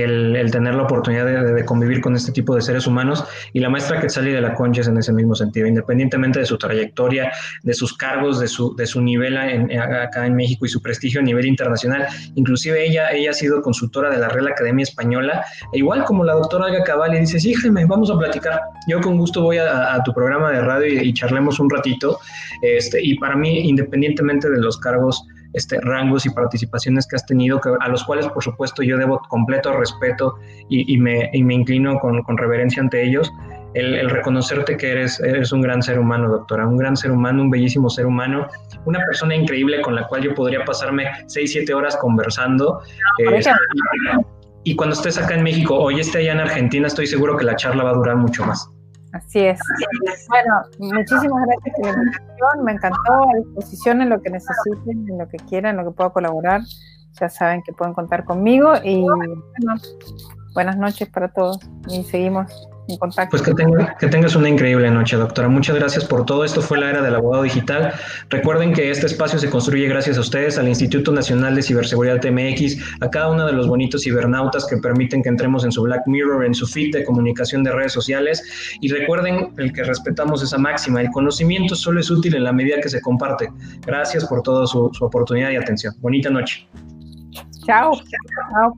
el, 0.04 0.50
tener 0.52 0.76
la 0.76 0.84
oportunidad 0.84 1.26
de, 1.26 1.66
convivir 1.66 2.02
con 2.02 2.16
este 2.16 2.32
tipo 2.32 2.56
de 2.56 2.62
seres 2.62 2.88
humanos 2.88 3.26
y 3.54 3.60
la 3.60 3.70
maestra 3.70 4.00
que 4.00 4.10
sale 4.10 4.32
de 4.32 4.41
la 4.41 4.54
Concha 4.54 4.82
es 4.82 4.88
en 4.88 4.98
ese 4.98 5.12
mismo 5.14 5.36
sentido, 5.36 5.68
independientemente 5.68 6.39
de 6.39 6.45
su 6.45 6.58
trayectoria, 6.58 7.32
de 7.64 7.74
sus 7.74 7.95
cargos, 7.95 8.39
de 8.39 8.48
su, 8.48 8.76
de 8.76 8.86
su 8.86 9.02
nivel 9.02 9.38
acá 9.38 10.26
en 10.26 10.36
México 10.36 10.66
y 10.66 10.70
su 10.70 10.82
prestigio 10.82 11.20
a 11.20 11.24
nivel 11.24 11.45
internacional. 11.45 12.08
Inclusive 12.36 12.86
ella, 12.86 13.12
ella 13.12 13.32
ha 13.32 13.34
sido 13.34 13.62
consultora 13.62 14.10
de 14.10 14.18
la 14.18 14.30
Real 14.30 14.48
Academia 14.48 14.84
Española, 14.84 15.45
e 15.74 15.80
igual 15.80 16.04
como 16.06 16.24
la 16.24 16.34
doctora 16.34 16.68
Alga 16.68 16.84
Cavalli 16.84 17.20
dice, 17.20 17.39
sí, 17.39 17.54
Jaime, 17.54 17.86
vamos 17.86 18.12
a 18.12 18.18
platicar. 18.18 18.62
Yo 18.88 19.02
con 19.02 19.18
gusto 19.18 19.41
voy 19.41 19.58
a, 19.58 20.02
tu 20.06 20.14
programa 20.14 20.52
de 20.52 20.62
radio 20.62 20.88
y, 20.88 21.10
y, 21.10 21.14
charlemos 21.14 21.60
un 21.60 21.70
ratito. 21.70 22.20
Este, 22.62 23.04
y 23.04 23.16
para 23.18 23.36
mí, 23.36 23.68
independientemente 23.68 24.50
de 24.50 24.60
los 24.60 24.78
cargos, 24.78 25.24
este, 25.58 25.80
rangos 25.82 26.26
y 26.26 26.30
participaciones 26.30 27.08
que 27.08 27.16
has 27.16 27.26
tenido, 27.26 27.60
a 27.80 27.89
los 27.89 28.03
cuales 28.03 28.28
por 28.30 28.43
supuesto 28.43 28.84
yo 28.84 28.95
debo 28.97 29.20
completo 29.28 29.74
respeto 29.74 30.36
y, 30.70 30.97
me, 30.97 31.30
inclino 31.34 31.99
con, 31.99 32.38
reverencia 32.38 32.82
ante 32.82 33.03
ellos. 33.03 33.32
El, 33.74 34.10
reconocerte 34.10 34.78
que 34.78 34.91
eres, 34.91 35.20
eres 35.20 35.51
un 35.51 35.62
gran 35.62 35.82
ser 35.82 35.99
humano, 35.99 36.30
doctora, 36.30 36.68
un 36.68 36.78
gran 36.78 36.95
ser 36.95 37.12
humano, 37.12 37.41
un 37.41 37.49
bellísimo 37.49 37.89
ser 37.89 38.05
humano, 38.05 38.47
una 38.86 38.99
persona 38.99 39.36
increíble 39.36 39.82
con 39.82 39.95
la 39.95 40.08
cual 40.08 40.22
yo 40.22 40.36
podría 40.36 40.64
pasarme 40.64 41.05
6, 41.26 41.51
7 41.51 41.74
horas 41.74 41.97
conversando. 41.97 42.82
Este, 43.18 43.51
y 44.64 44.76
cuando 44.76 44.95
estés 44.95 45.18
acá 45.18 45.36
en 45.36 45.43
México 45.43 45.76
o 45.76 45.89
ya 45.91 46.01
esté 46.01 46.20
allá 46.20 46.34
en 46.34 46.39
Argentina, 46.41 46.88
estoy 46.88 47.08
seguro 47.08 47.36
que 47.36 47.45
la 47.45 47.55
charla 47.55 47.84
va 47.84 47.91
a 47.91 47.93
durar 47.93 48.16
mucho 48.16 48.45
más. 48.45 48.70
Así 49.14 49.39
es. 49.39 49.60
Bueno, 50.30 50.62
muchísimas 50.80 51.45
gracias 51.45 51.76
por 51.76 51.86
la 51.86 52.03
invitación. 52.03 52.66
Me 52.66 52.72
encantó 52.74 53.14
a 53.14 53.38
disposición 53.38 54.01
en 54.01 54.10
lo 54.10 54.22
que 54.22 54.30
necesiten, 54.30 55.10
en 55.10 55.18
lo 55.18 55.28
que 55.28 55.38
quieran, 55.38 55.72
en 55.72 55.86
lo 55.86 55.91
que 55.91 55.95
pueda 55.95 56.10
colaborar. 56.10 56.62
Ya 57.20 57.30
saben 57.30 57.64
que 57.64 57.74
pueden 57.74 57.93
contar 57.93 58.26
conmigo 58.26 58.74
y 58.84 59.01
bueno, 59.01 59.41
buenas 60.58 60.78
noches 60.78 61.08
para 61.10 61.28
todos 61.28 61.60
y 61.88 62.03
seguimos 62.03 62.68
pues 63.30 63.43
que, 63.43 63.53
que 63.99 64.08
tengas 64.08 64.36
una 64.36 64.49
increíble 64.49 64.89
noche, 64.89 65.18
doctora. 65.18 65.49
Muchas 65.49 65.76
gracias 65.76 66.05
por 66.05 66.26
todo. 66.26 66.45
Esto 66.45 66.62
fue 66.62 66.80
la 66.80 66.89
era 66.89 67.01
del 67.03 67.14
abogado 67.14 67.43
digital. 67.43 67.93
Recuerden 68.30 68.74
que 68.74 68.89
este 68.89 69.05
espacio 69.05 69.38
se 69.38 69.49
construye 69.49 69.88
gracias 69.89 70.18
a 70.18 70.22
ustedes, 70.22 70.58
al 70.58 70.68
Instituto 70.70 71.12
Nacional 71.12 71.53
de 71.53 71.62
Ciberseguridad 71.62 72.22
TMX, 72.22 72.78
a 73.01 73.10
cada 73.12 73.30
uno 73.30 73.45
de 73.45 73.51
los 73.51 73.68
bonitos 73.68 74.03
cibernautas 74.03 74.66
que 74.66 74.78
permiten 74.78 75.22
que 75.22 75.30
entremos 75.30 75.64
en 75.64 75.72
su 75.74 75.84
Black 75.84 76.08
Mirror, 76.08 76.45
en 76.45 76.55
su 76.55 76.66
feed 76.66 76.93
de 76.93 77.03
comunicación 77.03 77.64
de 77.64 77.74
redes 77.74 77.91
sociales. 77.91 78.41
Y 78.80 78.88
recuerden 78.88 79.53
el 79.58 79.74
que 79.74 79.84
respetamos 79.84 80.41
esa 80.41 80.58
máxima. 80.58 81.01
El 81.01 81.12
conocimiento 81.12 81.76
solo 81.76 81.99
es 81.99 82.10
útil 82.10 82.36
en 82.36 82.45
la 82.45 82.53
medida 82.53 82.80
que 82.82 82.89
se 82.89 83.01
comparte. 83.01 83.51
Gracias 83.86 84.26
por 84.26 84.41
toda 84.41 84.66
su, 84.66 84.89
su 84.93 85.05
oportunidad 85.05 85.51
y 85.51 85.58
atención. 85.58 85.93
Bonita 85.99 86.30
noche. 86.30 86.66
Chao. 87.66 87.91
Chao. 87.93 88.74